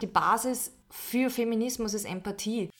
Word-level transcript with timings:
Die 0.00 0.06
Basis 0.06 0.72
für 0.88 1.28
Feminismus 1.28 1.92
ist 1.92 2.06
Empathie. 2.06 2.70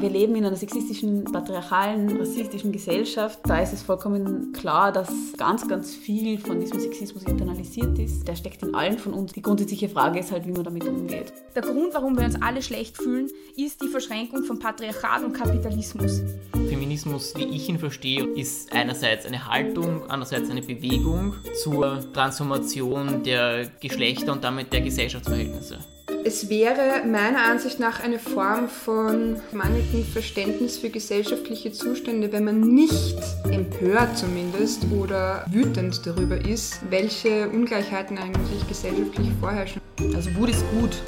Wir 0.00 0.10
leben 0.10 0.34
in 0.36 0.44
einer 0.44 0.56
sexistischen, 0.56 1.24
patriarchalen, 1.24 2.18
rassistischen 2.18 2.72
Gesellschaft. 2.72 3.40
Da 3.44 3.60
ist 3.60 3.72
es 3.72 3.82
vollkommen 3.82 4.52
klar, 4.52 4.92
dass 4.92 5.10
ganz, 5.38 5.66
ganz 5.66 5.94
viel 5.94 6.38
von 6.38 6.60
diesem 6.60 6.78
Sexismus 6.78 7.24
internalisiert 7.24 7.98
ist. 7.98 8.28
Der 8.28 8.36
steckt 8.36 8.62
in 8.62 8.74
allen 8.74 8.98
von 8.98 9.14
uns. 9.14 9.32
Die 9.32 9.42
grundsätzliche 9.42 9.88
Frage 9.88 10.20
ist 10.20 10.30
halt, 10.30 10.46
wie 10.46 10.52
man 10.52 10.64
damit 10.64 10.84
umgeht. 10.84 11.32
Der 11.54 11.62
Grund, 11.62 11.92
warum 11.94 12.16
wir 12.18 12.24
uns 12.24 12.40
alle 12.40 12.62
schlecht 12.62 12.98
fühlen, 12.98 13.28
ist 13.56 13.82
die 13.82 13.88
Verschränkung 13.88 14.44
von 14.44 14.58
Patriarchat 14.58 15.24
und 15.24 15.32
Kapitalismus. 15.32 16.22
Feminismus, 16.52 17.34
wie 17.36 17.44
ich 17.44 17.68
ihn 17.68 17.78
verstehe, 17.78 18.24
ist 18.24 18.72
einerseits 18.72 19.24
eine 19.24 19.46
Haltung, 19.48 20.02
andererseits 20.08 20.50
eine 20.50 20.62
Bewegung 20.62 21.34
zur 21.62 22.00
Transformation 22.12 23.22
der 23.22 23.66
Geschlechter 23.80 24.32
und 24.32 24.44
damit 24.44 24.72
der 24.72 24.82
Gesellschaftsverhältnisse. 24.82 25.78
Es 26.22 26.50
wäre 26.50 27.06
meiner 27.06 27.44
Ansicht 27.44 27.80
nach 27.80 28.00
eine 28.04 28.18
Form 28.18 28.68
von 28.68 29.36
mangelndem 29.52 30.04
Verständnis 30.04 30.76
für 30.76 30.90
gesellschaftliche 30.90 31.72
Zustände, 31.72 32.30
wenn 32.30 32.44
man 32.44 32.60
nicht 32.60 33.16
empört 33.50 34.18
zumindest 34.18 34.84
oder 34.92 35.46
wütend 35.50 36.06
darüber 36.06 36.36
ist, 36.36 36.80
welche 36.90 37.48
Ungleichheiten 37.48 38.18
eigentlich 38.18 38.68
gesellschaftlich 38.68 39.28
vorherrschen. 39.40 39.80
Also 40.14 40.34
Wut 40.34 40.50
ist 40.50 40.64
gut. 40.78 41.02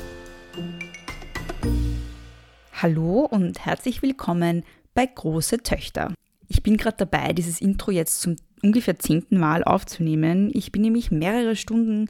Hallo 2.72 3.28
und 3.30 3.66
herzlich 3.66 4.00
willkommen 4.00 4.64
bei 4.94 5.04
Große 5.04 5.58
Töchter. 5.58 6.14
Ich 6.48 6.62
bin 6.62 6.78
gerade 6.78 6.96
dabei, 6.96 7.34
dieses 7.34 7.60
Intro 7.60 7.90
jetzt 7.90 8.22
zum 8.22 8.36
ungefähr 8.62 8.98
zehnten 8.98 9.38
Mal 9.38 9.64
aufzunehmen. 9.64 10.50
Ich 10.54 10.72
bin 10.72 10.82
nämlich 10.82 11.10
mehrere 11.10 11.56
Stunden 11.56 12.08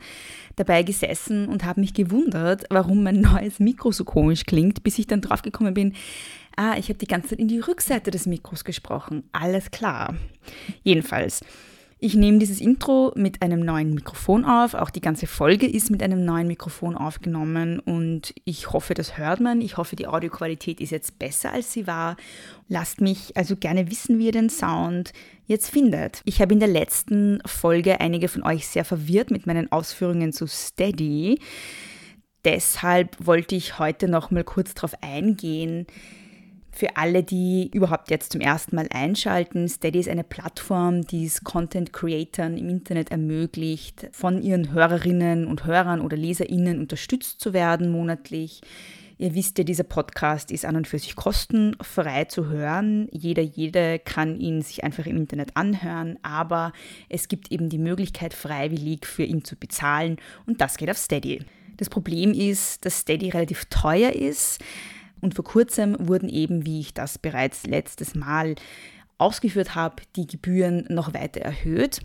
dabei 0.57 0.83
gesessen 0.83 1.49
und 1.49 1.65
habe 1.65 1.81
mich 1.81 1.95
gewundert, 1.95 2.65
warum 2.71 3.03
mein 3.03 3.21
neues 3.21 3.59
Mikro 3.59 3.93
so 3.93 4.05
komisch 4.05 4.45
klingt, 4.45 4.83
bis 4.83 4.99
ich 4.99 5.07
dann 5.07 5.21
draufgekommen 5.21 5.75
bin, 5.75 5.95
ah, 6.57 6.77
ich 6.79 6.89
habe 6.89 6.99
die 6.99 7.07
ganze 7.07 7.31
Zeit 7.31 7.39
in 7.39 7.49
die 7.49 7.61
Rückseite 7.61 8.11
des 8.11 8.27
Mikros 8.27 8.65
gesprochen. 8.65 9.25
Alles 9.33 9.71
klar. 9.71 10.15
Jedenfalls, 10.83 11.43
ich 12.03 12.17
nehme 12.17 12.39
dieses 12.39 12.61
Intro 12.61 13.13
mit 13.15 13.43
einem 13.43 13.61
neuen 13.61 13.95
Mikrofon 13.95 14.45
auf. 14.45 14.75
Auch 14.75 14.91
die 14.91 15.01
ganze 15.01 15.29
Folge 15.29 15.69
ist 15.69 15.89
mit 15.89 16.03
einem 16.03 16.25
neuen 16.25 16.49
Mikrofon 16.49 16.97
aufgenommen 16.97 17.79
und 17.79 18.35
ich 18.45 18.73
hoffe, 18.73 18.95
das 18.95 19.19
hört 19.19 19.39
man. 19.39 19.61
Ich 19.61 19.77
hoffe, 19.77 19.95
die 19.95 20.09
Audioqualität 20.09 20.81
ist 20.81 20.91
jetzt 20.91 21.21
besser, 21.21 21.53
als 21.53 21.73
sie 21.73 21.87
war. 21.87 22.17
Lasst 22.67 23.01
mich 23.01 23.37
also 23.37 23.55
gerne 23.55 23.89
wissen, 23.89 24.19
wie 24.19 24.27
ihr 24.27 24.33
den 24.33 24.51
Sound 24.51 25.13
jetzt 25.47 25.71
findet. 25.71 26.23
Ich 26.25 26.43
habe 26.43 26.53
in 26.53 26.59
der 26.59 26.69
letzten 26.69 27.39
Folge 27.47 28.01
einige 28.01 28.27
von 28.27 28.43
euch 28.43 28.67
sehr 28.67 28.85
verwirrt 28.85 29.31
mit 29.31 29.47
meinen 29.47 29.71
Ausführungen 29.71 30.33
zu 30.33 30.49
Steady. 30.49 31.39
Deshalb 32.45 33.17
wollte 33.25 33.55
ich 33.55 33.79
heute 33.79 34.09
noch 34.09 34.33
mal 34.33 34.43
kurz 34.43 34.75
darauf 34.75 34.95
eingehen, 35.03 35.87
für 36.75 36.97
alle, 36.97 37.23
die 37.23 37.71
überhaupt 37.73 38.11
jetzt 38.11 38.33
zum 38.33 38.41
ersten 38.41 38.75
Mal 38.75 38.89
einschalten, 38.91 39.69
Steady 39.69 40.01
ist 40.01 40.09
eine 40.09 40.25
Plattform, 40.25 41.03
die 41.03 41.27
es 41.27 41.45
Content-Creatern 41.45 42.57
im 42.57 42.69
Internet 42.71 43.11
ermöglicht, 43.11 44.09
von 44.13 44.43
ihren 44.43 44.73
Hörerinnen 44.73 45.47
und 45.47 45.67
Hörern 45.67 46.01
oder 46.01 46.17
Leserinnen 46.17 46.81
unterstützt 46.81 47.41
zu 47.41 47.53
werden 47.53 47.93
monatlich. 47.93 48.63
Ihr 49.19 49.35
wisst 49.35 49.59
ja, 49.59 49.65
dieser 49.65 49.85
Podcast 49.85 50.51
ist 50.51 50.65
an 50.65 50.75
und 50.75 50.89
für 50.89 50.99
sich 50.99 51.15
kostenfrei 51.15 52.25
zu 52.25 52.49
hören. 52.49 53.07
Jeder, 53.13 53.43
jede 53.43 53.99
kann 53.99 54.41
ihn 54.41 54.63
sich 54.63 54.83
einfach 54.83 55.07
im 55.07 55.19
Internet 55.19 55.57
anhören, 55.57 56.19
aber 56.23 56.73
es 57.09 57.29
gibt 57.29 57.53
eben 57.53 57.69
die 57.69 57.79
Möglichkeit, 57.79 58.35
freiwillig 58.35 59.07
für 59.07 59.25
ihn 59.25 59.45
zu 59.45 59.57
bezahlen 59.57 60.17
und 60.47 60.61
das 60.61 60.79
geht 60.79 60.91
auf 60.91 60.97
Steady. 60.97 61.45
Das 61.77 61.91
Problem 61.91 62.33
ist, 62.33 62.85
dass 62.85 63.01
Steady 63.01 63.31
relativ 63.31 63.67
teuer 63.67 64.11
ist. 64.11 64.59
Und 65.23 65.35
vor 65.35 65.45
kurzem 65.45 65.97
wurden 65.99 66.29
eben, 66.29 66.67
wie 66.67 66.81
ich 66.81 66.93
das 66.93 67.17
bereits 67.17 67.67
letztes 67.67 68.15
Mal 68.15 68.57
ausgeführt 69.17 69.75
habe, 69.75 70.03
die 70.17 70.27
Gebühren 70.27 70.85
noch 70.91 71.15
weiter 71.15 71.41
erhöht. 71.41 72.03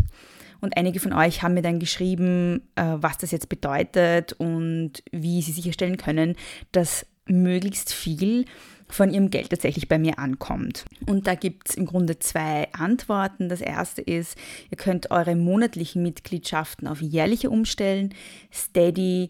Und 0.61 0.77
einige 0.77 0.99
von 0.99 1.13
euch 1.13 1.43
haben 1.43 1.55
mir 1.55 1.61
dann 1.61 1.79
geschrieben, 1.79 2.61
äh, 2.75 2.95
was 2.95 3.17
das 3.17 3.31
jetzt 3.31 3.49
bedeutet 3.49 4.33
und 4.33 5.03
wie 5.11 5.41
sie 5.41 5.51
sicherstellen 5.51 5.97
können, 5.97 6.35
dass 6.71 7.05
möglichst 7.25 7.91
viel 7.91 8.45
von 8.87 9.11
ihrem 9.11 9.29
Geld 9.29 9.49
tatsächlich 9.49 9.89
bei 9.89 9.99
mir 9.99 10.17
ankommt. 10.17 10.85
Und 11.07 11.27
da 11.27 11.35
gibt 11.35 11.69
es 11.69 11.75
im 11.75 11.85
Grunde 11.85 12.19
zwei 12.19 12.71
Antworten. 12.71 13.49
Das 13.49 13.61
erste 13.61 14.01
ist, 14.01 14.37
ihr 14.71 14.77
könnt 14.77 15.11
eure 15.11 15.35
monatlichen 15.35 16.03
Mitgliedschaften 16.03 16.87
auf 16.87 17.01
jährliche 17.01 17.49
umstellen. 17.49 18.13
Steady 18.53 19.29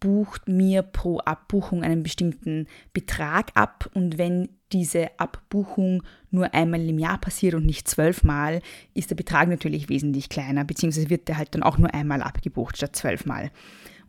bucht 0.00 0.48
mir 0.48 0.82
pro 0.82 1.18
Abbuchung 1.18 1.82
einen 1.82 2.02
bestimmten 2.02 2.66
Betrag 2.92 3.50
ab 3.54 3.90
und 3.94 4.18
wenn 4.18 4.48
diese 4.72 5.10
Abbuchung 5.18 6.02
nur 6.30 6.52
einmal 6.52 6.80
im 6.80 6.98
Jahr 6.98 7.18
passiert 7.18 7.54
und 7.54 7.66
nicht 7.66 7.88
zwölfmal, 7.88 8.60
ist 8.94 9.10
der 9.10 9.14
Betrag 9.14 9.48
natürlich 9.48 9.88
wesentlich 9.88 10.28
kleiner, 10.28 10.64
beziehungsweise 10.64 11.08
wird 11.08 11.28
der 11.28 11.38
halt 11.38 11.54
dann 11.54 11.62
auch 11.62 11.78
nur 11.78 11.94
einmal 11.94 12.20
abgebucht 12.20 12.76
statt 12.76 12.96
zwölfmal. 12.96 13.50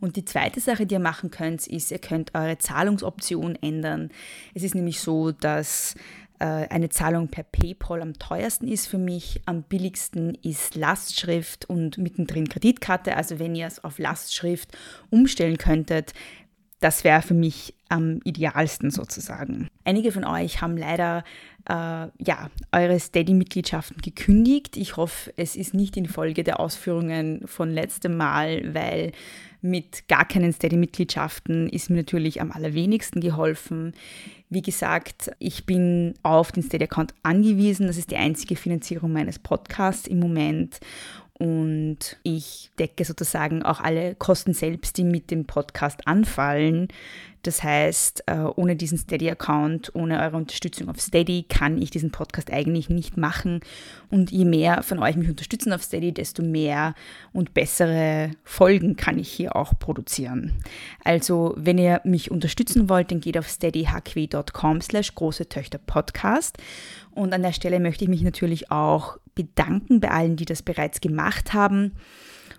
Und 0.00 0.16
die 0.16 0.24
zweite 0.24 0.60
Sache, 0.60 0.86
die 0.86 0.94
ihr 0.94 1.00
machen 1.00 1.30
könnt, 1.30 1.66
ist, 1.66 1.90
ihr 1.90 1.98
könnt 1.98 2.34
eure 2.34 2.58
Zahlungsoption 2.58 3.56
ändern. 3.56 4.10
Es 4.54 4.62
ist 4.62 4.74
nämlich 4.74 5.00
so, 5.00 5.32
dass 5.32 5.94
eine 6.44 6.88
Zahlung 6.88 7.28
per 7.28 7.44
PayPal 7.44 8.02
am 8.02 8.14
teuersten 8.14 8.68
ist 8.68 8.86
für 8.86 8.98
mich. 8.98 9.40
Am 9.46 9.62
billigsten 9.62 10.34
ist 10.42 10.74
Lastschrift 10.74 11.64
und 11.68 11.98
mittendrin 11.98 12.48
Kreditkarte. 12.48 13.16
Also 13.16 13.38
wenn 13.38 13.54
ihr 13.54 13.66
es 13.66 13.82
auf 13.82 13.98
Lastschrift 13.98 14.76
umstellen 15.10 15.58
könntet, 15.58 16.12
das 16.80 17.02
wäre 17.02 17.22
für 17.22 17.34
mich 17.34 17.74
am 17.88 18.20
idealsten 18.24 18.90
sozusagen. 18.90 19.68
Einige 19.84 20.12
von 20.12 20.24
euch 20.24 20.60
haben 20.60 20.76
leider 20.76 21.24
äh, 21.68 21.72
ja, 21.72 22.50
eure 22.70 23.00
Steady-Mitgliedschaften 23.00 24.00
gekündigt. 24.00 24.76
Ich 24.76 24.96
hoffe, 24.96 25.32
es 25.36 25.56
ist 25.56 25.74
nicht 25.74 25.96
in 25.96 26.06
Folge 26.06 26.44
der 26.44 26.60
Ausführungen 26.60 27.46
von 27.46 27.70
letztem 27.70 28.16
Mal, 28.16 28.74
weil 28.74 29.12
mit 29.60 30.08
gar 30.08 30.26
keinen 30.26 30.52
Steady-Mitgliedschaften 30.52 31.68
ist 31.68 31.90
mir 31.90 31.96
natürlich 31.96 32.40
am 32.40 32.52
allerwenigsten 32.52 33.20
geholfen. 33.20 33.92
Wie 34.50 34.62
gesagt, 34.62 35.30
ich 35.38 35.66
bin 35.66 36.14
auf 36.22 36.52
den 36.52 36.62
Steady-Account 36.62 37.14
angewiesen. 37.22 37.86
Das 37.86 37.96
ist 37.96 38.10
die 38.10 38.16
einzige 38.16 38.56
Finanzierung 38.56 39.12
meines 39.12 39.38
Podcasts 39.38 40.06
im 40.06 40.20
Moment. 40.20 40.78
Und 41.38 42.16
ich 42.24 42.70
decke 42.80 43.04
sozusagen 43.04 43.62
auch 43.62 43.80
alle 43.80 44.16
Kosten 44.16 44.54
selbst, 44.54 44.98
die 44.98 45.04
mit 45.04 45.30
dem 45.30 45.46
Podcast 45.46 46.06
anfallen. 46.06 46.88
Das 47.42 47.62
heißt, 47.62 48.24
äh, 48.26 48.40
ohne 48.56 48.74
diesen 48.74 48.98
Steady-Account, 48.98 49.94
ohne 49.94 50.20
eure 50.20 50.36
Unterstützung 50.36 50.88
auf 50.88 51.00
Steady 51.00 51.44
kann 51.48 51.80
ich 51.80 51.90
diesen 51.90 52.10
Podcast 52.10 52.52
eigentlich 52.52 52.90
nicht 52.90 53.16
machen. 53.16 53.60
Und 54.10 54.32
je 54.32 54.44
mehr 54.44 54.82
von 54.82 54.98
euch 54.98 55.14
mich 55.14 55.28
unterstützen 55.28 55.72
auf 55.72 55.84
Steady, 55.84 56.12
desto 56.12 56.42
mehr 56.42 56.94
und 57.32 57.54
bessere 57.54 58.32
Folgen 58.42 58.96
kann 58.96 59.18
ich 59.18 59.30
hier 59.30 59.54
auch 59.54 59.78
produzieren. 59.78 60.54
Also, 61.04 61.54
wenn 61.56 61.78
ihr 61.78 62.00
mich 62.02 62.32
unterstützen 62.32 62.88
wollt, 62.88 63.12
dann 63.12 63.20
geht 63.20 63.38
auf 63.38 63.48
steadyhq.com 63.48 64.80
slash 64.80 65.14
große 65.14 65.48
Töchter 65.48 65.78
Podcast. 65.78 66.58
Und 67.12 67.32
an 67.32 67.42
der 67.42 67.52
Stelle 67.52 67.78
möchte 67.78 68.04
ich 68.04 68.10
mich 68.10 68.22
natürlich 68.22 68.72
auch 68.72 69.18
bedanken 69.38 70.00
bei 70.00 70.10
allen, 70.10 70.36
die 70.36 70.44
das 70.44 70.62
bereits 70.62 71.00
gemacht 71.00 71.54
haben. 71.54 71.92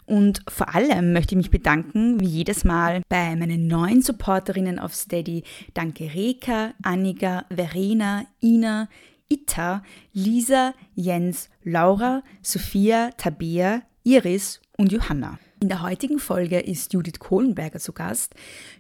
Und 0.05 0.41
vor 0.47 0.73
allem 0.73 1.11
möchte 1.13 1.35
ich 1.35 1.37
mich 1.37 1.51
bedanken, 1.51 2.19
wie 2.19 2.25
jedes 2.25 2.63
Mal, 2.63 3.01
bei 3.09 3.35
meinen 3.35 3.67
neuen 3.67 4.01
Supporterinnen 4.01 4.79
auf 4.79 4.95
Steady. 4.95 5.43
Danke 5.73 6.05
Reka, 6.15 6.73
Annika, 6.81 7.45
Verena, 7.53 8.25
Ina, 8.41 8.89
Ita, 9.27 9.83
Lisa, 10.13 10.73
Jens, 10.95 11.49
Laura, 11.63 12.23
Sophia, 12.41 13.11
Tabea, 13.17 13.83
Iris 14.03 14.61
und 14.77 14.91
Johanna. 14.91 15.37
In 15.61 15.67
der 15.67 15.81
heutigen 15.81 16.19
Folge 16.19 16.59
ist 16.59 16.93
Judith 16.93 17.19
Kohlenberger 17.19 17.79
zu 17.79 17.91
Gast. 17.91 18.33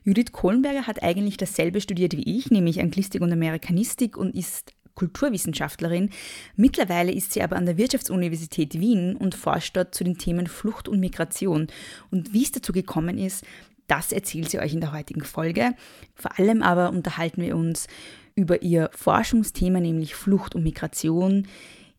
Judith 0.05 0.31
Kohlenberger 0.31 0.87
hat 0.87 1.03
eigentlich 1.03 1.35
dasselbe 1.35 1.81
studiert 1.81 2.13
wie 2.15 2.37
ich, 2.37 2.51
nämlich 2.51 2.79
Anglistik 2.79 3.21
und 3.21 3.33
Amerikanistik 3.33 4.15
und 4.15 4.33
ist 4.33 4.71
Kulturwissenschaftlerin. 4.99 6.09
Mittlerweile 6.57 7.11
ist 7.11 7.31
sie 7.31 7.41
aber 7.41 7.55
an 7.55 7.65
der 7.65 7.77
Wirtschaftsuniversität 7.77 8.79
Wien 8.79 9.15
und 9.15 9.33
forscht 9.33 9.77
dort 9.77 9.95
zu 9.95 10.03
den 10.03 10.17
Themen 10.17 10.47
Flucht 10.47 10.89
und 10.89 10.99
Migration. 10.99 11.67
Und 12.11 12.33
wie 12.33 12.43
es 12.43 12.51
dazu 12.51 12.73
gekommen 12.73 13.17
ist, 13.17 13.45
das 13.87 14.11
erzählt 14.11 14.49
sie 14.49 14.59
euch 14.59 14.73
in 14.73 14.81
der 14.81 14.91
heutigen 14.91 15.23
Folge. 15.23 15.73
Vor 16.13 16.37
allem 16.37 16.61
aber 16.61 16.89
unterhalten 16.89 17.41
wir 17.41 17.55
uns 17.55 17.87
über 18.35 18.61
ihr 18.61 18.89
Forschungsthema, 18.93 19.79
nämlich 19.79 20.15
Flucht 20.15 20.53
und 20.53 20.63
Migration. 20.63 21.47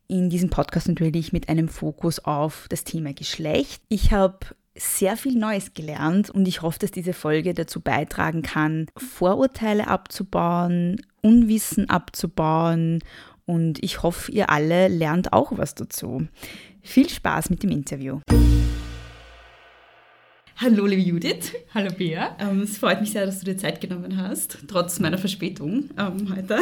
In 0.07 0.29
diesem 0.29 0.49
Podcast 0.49 0.87
natürlich 0.87 1.33
mit 1.33 1.49
einem 1.49 1.69
Fokus 1.69 2.19
auf 2.19 2.67
das 2.69 2.83
Thema 2.83 3.13
Geschlecht. 3.13 3.81
Ich 3.89 4.11
habe 4.11 4.37
sehr 4.75 5.17
viel 5.17 5.37
Neues 5.37 5.73
gelernt 5.73 6.29
und 6.29 6.47
ich 6.47 6.61
hoffe, 6.61 6.79
dass 6.79 6.91
diese 6.91 7.13
Folge 7.13 7.53
dazu 7.53 7.81
beitragen 7.81 8.41
kann, 8.41 8.87
Vorurteile 8.95 9.87
abzubauen, 9.87 11.01
Unwissen 11.21 11.89
abzubauen 11.89 12.99
und 13.45 13.83
ich 13.83 14.03
hoffe, 14.03 14.31
ihr 14.31 14.49
alle 14.49 14.87
lernt 14.87 15.33
auch 15.33 15.57
was 15.57 15.75
dazu. 15.75 16.27
Viel 16.81 17.09
Spaß 17.09 17.49
mit 17.49 17.63
dem 17.63 17.71
Interview. 17.71 18.19
Hallo, 20.63 20.85
liebe 20.85 21.01
Judith. 21.01 21.53
Hallo, 21.73 21.89
Bea. 21.91 22.37
Ähm, 22.39 22.61
es 22.61 22.77
freut 22.77 23.01
mich 23.01 23.09
sehr, 23.09 23.25
dass 23.25 23.39
du 23.39 23.45
dir 23.45 23.57
Zeit 23.57 23.81
genommen 23.81 24.15
hast, 24.17 24.59
trotz 24.67 24.99
meiner 24.99 25.17
Verspätung 25.17 25.89
ähm, 25.97 26.31
heute. 26.35 26.59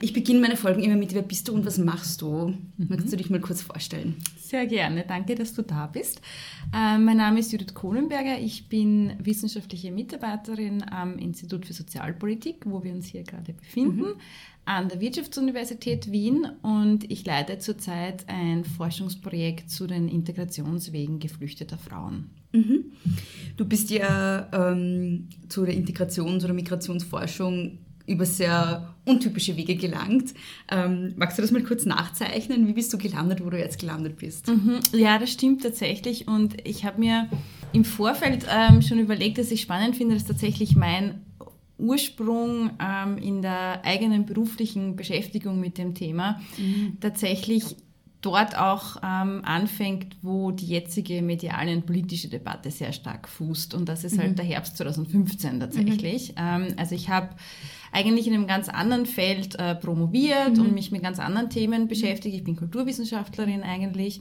Ich 0.00 0.14
beginne 0.14 0.40
meine 0.40 0.56
Folgen 0.56 0.82
immer 0.82 0.96
mit, 0.96 1.12
wer 1.12 1.20
bist 1.20 1.48
du 1.48 1.52
und 1.52 1.66
was 1.66 1.76
machst 1.76 2.22
du? 2.22 2.54
Mhm. 2.78 2.86
Magst 2.88 3.12
du 3.12 3.18
dich 3.18 3.28
mal 3.28 3.40
kurz 3.40 3.60
vorstellen? 3.60 4.16
Sehr 4.38 4.66
gerne. 4.66 5.04
Danke, 5.06 5.34
dass 5.34 5.52
du 5.52 5.60
da 5.60 5.88
bist. 5.88 6.22
Äh, 6.72 6.96
mein 6.96 7.18
Name 7.18 7.40
ist 7.40 7.52
Judith 7.52 7.74
Kohlenberger. 7.74 8.38
Ich 8.38 8.70
bin 8.70 9.12
wissenschaftliche 9.18 9.90
Mitarbeiterin 9.90 10.82
am 10.90 11.18
Institut 11.18 11.66
für 11.66 11.74
Sozialpolitik, 11.74 12.64
wo 12.64 12.82
wir 12.82 12.92
uns 12.92 13.08
hier 13.08 13.24
gerade 13.24 13.52
befinden. 13.52 14.00
Mhm 14.00 14.14
an 14.64 14.90
der 14.90 15.00
Wirtschaftsuniversität 15.00 16.12
Wien 16.12 16.46
und 16.60 17.10
ich 17.10 17.24
leite 17.24 17.58
zurzeit 17.58 18.26
ein 18.28 18.66
Forschungsprojekt 18.66 19.70
zu 19.70 19.86
den 19.86 20.08
Integrationswegen 20.08 21.20
geflüchteter 21.20 21.78
Frauen. 21.78 22.28
Mhm. 22.52 22.92
Du 23.56 23.64
bist 23.64 23.90
ja 23.90 24.48
ähm, 24.52 25.28
zu 25.48 25.64
der 25.64 25.74
Integrations- 25.74 26.44
oder 26.44 26.54
Migrationsforschung 26.54 27.78
über 28.06 28.24
sehr 28.24 28.94
untypische 29.04 29.56
Wege 29.56 29.76
gelangt. 29.76 30.34
Ähm, 30.70 31.14
magst 31.16 31.38
du 31.38 31.42
das 31.42 31.50
mal 31.50 31.62
kurz 31.62 31.84
nachzeichnen? 31.84 32.66
Wie 32.66 32.72
bist 32.72 32.92
du 32.92 32.98
gelandet, 32.98 33.44
wo 33.44 33.50
du 33.50 33.58
jetzt 33.58 33.78
gelandet 33.78 34.16
bist? 34.16 34.48
Mhm. 34.48 34.80
Ja, 34.92 35.18
das 35.18 35.30
stimmt 35.30 35.62
tatsächlich. 35.62 36.26
Und 36.26 36.56
ich 36.66 36.84
habe 36.84 37.00
mir 37.00 37.28
im 37.72 37.84
Vorfeld 37.84 38.46
ähm, 38.50 38.80
schon 38.82 38.98
überlegt, 38.98 39.38
dass 39.38 39.50
ich 39.50 39.60
spannend 39.60 39.96
finde, 39.96 40.14
dass 40.14 40.24
tatsächlich 40.24 40.74
mein 40.74 41.20
Ursprung 41.78 42.70
ähm, 42.80 43.18
in 43.18 43.42
der 43.42 43.84
eigenen 43.84 44.26
beruflichen 44.26 44.96
Beschäftigung 44.96 45.60
mit 45.60 45.78
dem 45.78 45.94
Thema 45.94 46.40
mhm. 46.56 46.98
tatsächlich 47.00 47.76
dort 48.20 48.58
auch 48.58 48.96
ähm, 48.96 49.42
anfängt, 49.44 50.16
wo 50.22 50.50
die 50.50 50.66
jetzige 50.66 51.22
mediale 51.22 51.72
und 51.72 51.86
politische 51.86 52.28
Debatte 52.28 52.70
sehr 52.70 52.92
stark 52.92 53.28
fußt. 53.28 53.74
Und 53.74 53.88
das 53.88 54.02
ist 54.02 54.12
halt 54.12 54.18
mhm. 54.18 54.28
halt 54.28 54.38
der 54.38 54.44
Herbst 54.46 54.76
2015 54.76 55.60
tatsächlich. 55.60 56.30
Mhm. 56.30 56.34
Ähm, 56.38 56.66
also 56.76 56.94
ich 56.94 57.08
habe 57.08 57.28
eigentlich 57.92 58.26
in 58.26 58.34
einem 58.34 58.46
ganz 58.46 58.68
anderen 58.68 59.06
Feld 59.06 59.54
äh, 59.58 59.76
promoviert 59.76 60.56
mhm. 60.56 60.62
und 60.62 60.74
mich 60.74 60.90
mit 60.90 61.02
ganz 61.02 61.20
anderen 61.20 61.48
Themen 61.48 61.86
beschäftigt. 61.86 62.34
Ich 62.34 62.44
bin 62.44 62.56
Kulturwissenschaftlerin 62.56 63.62
eigentlich 63.62 64.20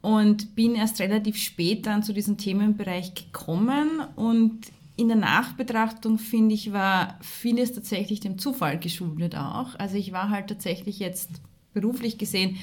und 0.00 0.54
bin 0.56 0.74
erst 0.74 1.00
relativ 1.00 1.36
spät 1.36 1.86
dann 1.86 2.02
zu 2.02 2.12
diesem 2.12 2.38
Themenbereich 2.38 3.14
gekommen 3.14 4.00
und 4.16 4.66
in 4.96 5.08
der 5.08 5.16
Nachbetrachtung, 5.16 6.18
finde 6.18 6.54
ich, 6.54 6.72
war 6.72 7.18
vieles 7.20 7.74
tatsächlich 7.74 8.20
dem 8.20 8.38
Zufall 8.38 8.78
geschuldet 8.78 9.36
auch. 9.36 9.74
Also 9.78 9.96
ich 9.96 10.10
war 10.12 10.30
halt 10.30 10.48
tatsächlich 10.48 10.98
jetzt 10.98 11.30
beruflich 11.74 12.16
gesehen 12.16 12.56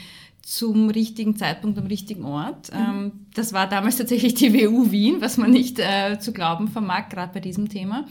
zum 0.44 0.90
richtigen 0.90 1.38
Zeitpunkt 1.38 1.80
am 1.80 1.88
richtigen 1.88 2.26
Ort. 2.26 2.72
Mhm. 2.74 2.80
Ähm, 2.80 3.12
das 3.34 3.54
war 3.54 3.68
damals 3.68 3.98
tatsächlich 3.98 4.34
die 4.36 4.54
WU 4.70 4.92
Wien, 4.92 5.22
was 5.22 5.38
man 5.38 5.52
nicht 5.52 5.80
äh, 5.80 6.20
zu 6.20 6.34
glauben 6.34 6.68
vermag, 6.68 7.10
gerade 7.10 7.34
bei 7.34 7.40
diesem 7.40 7.70
Thema. 7.70 8.06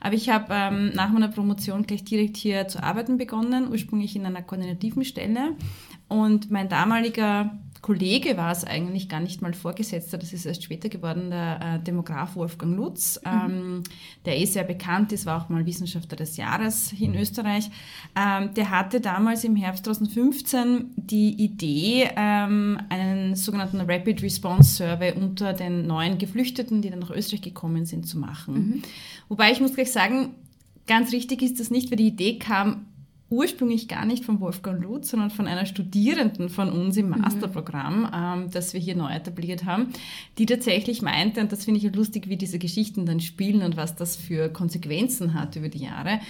Aber 0.00 0.14
ich 0.14 0.30
habe 0.30 0.46
ähm, 0.50 0.92
nach 0.94 1.10
meiner 1.10 1.28
Promotion 1.28 1.86
gleich 1.86 2.02
direkt 2.02 2.38
hier 2.38 2.66
zu 2.66 2.82
arbeiten 2.82 3.18
begonnen, 3.18 3.70
ursprünglich 3.70 4.16
in 4.16 4.24
einer 4.24 4.42
koordinativen 4.42 5.04
Stelle. 5.04 5.54
Und 6.08 6.50
mein 6.50 6.68
damaliger 6.68 7.58
Kollege 7.86 8.36
war 8.36 8.50
es 8.50 8.64
eigentlich 8.64 9.08
gar 9.08 9.20
nicht 9.20 9.42
mal 9.42 9.54
Vorgesetzter, 9.54 10.18
das 10.18 10.32
ist 10.32 10.44
erst 10.44 10.64
später 10.64 10.88
geworden, 10.88 11.30
der 11.30 11.60
äh, 11.62 11.84
Demograf 11.84 12.34
Wolfgang 12.34 12.74
Lutz, 12.74 13.20
mhm. 13.24 13.30
ähm, 13.30 13.82
der 14.24 14.40
eh 14.40 14.44
sehr 14.44 14.64
bekannt 14.64 15.12
ist, 15.12 15.24
war 15.24 15.40
auch 15.40 15.48
mal 15.50 15.64
Wissenschaftler 15.66 16.16
des 16.16 16.36
Jahres 16.36 16.92
in 16.98 17.14
Österreich. 17.14 17.70
Ähm, 18.16 18.52
der 18.54 18.70
hatte 18.70 19.00
damals 19.00 19.44
im 19.44 19.54
Herbst 19.54 19.84
2015 19.84 20.94
die 20.96 21.34
Idee, 21.34 22.10
ähm, 22.16 22.80
einen 22.88 23.36
sogenannten 23.36 23.80
Rapid 23.80 24.20
Response 24.20 24.78
Survey 24.78 25.12
unter 25.12 25.52
den 25.52 25.86
neuen 25.86 26.18
Geflüchteten, 26.18 26.82
die 26.82 26.90
dann 26.90 26.98
nach 26.98 27.10
Österreich 27.10 27.42
gekommen 27.42 27.86
sind, 27.86 28.08
zu 28.08 28.18
machen. 28.18 28.54
Mhm. 28.54 28.82
Wobei 29.28 29.52
ich 29.52 29.60
muss 29.60 29.74
gleich 29.74 29.92
sagen, 29.92 30.34
ganz 30.88 31.12
richtig 31.12 31.40
ist 31.40 31.60
das 31.60 31.70
nicht, 31.70 31.92
weil 31.92 31.98
die 31.98 32.08
Idee 32.08 32.40
kam 32.40 32.86
ursprünglich 33.28 33.88
gar 33.88 34.04
nicht 34.04 34.24
von 34.24 34.40
Wolfgang 34.40 34.80
Lutz, 34.80 35.10
sondern 35.10 35.30
von 35.30 35.46
einer 35.46 35.66
Studierenden 35.66 36.48
von 36.48 36.70
uns 36.70 36.96
im 36.96 37.06
mhm. 37.06 37.18
Masterprogramm, 37.18 38.10
ähm, 38.14 38.50
das 38.52 38.72
wir 38.72 38.80
hier 38.80 38.96
neu 38.96 39.10
etabliert 39.10 39.64
haben, 39.64 39.88
die 40.38 40.46
tatsächlich 40.46 41.02
meinte, 41.02 41.40
und 41.40 41.50
das 41.50 41.64
finde 41.64 41.80
ich 41.80 41.94
lustig, 41.94 42.28
wie 42.28 42.36
diese 42.36 42.58
Geschichten 42.58 43.04
dann 43.06 43.20
spielen 43.20 43.62
und 43.62 43.76
was 43.76 43.96
das 43.96 44.16
für 44.16 44.48
Konsequenzen 44.48 45.34
hat 45.34 45.56
über 45.56 45.68
die 45.68 45.84
Jahre, 45.84 46.20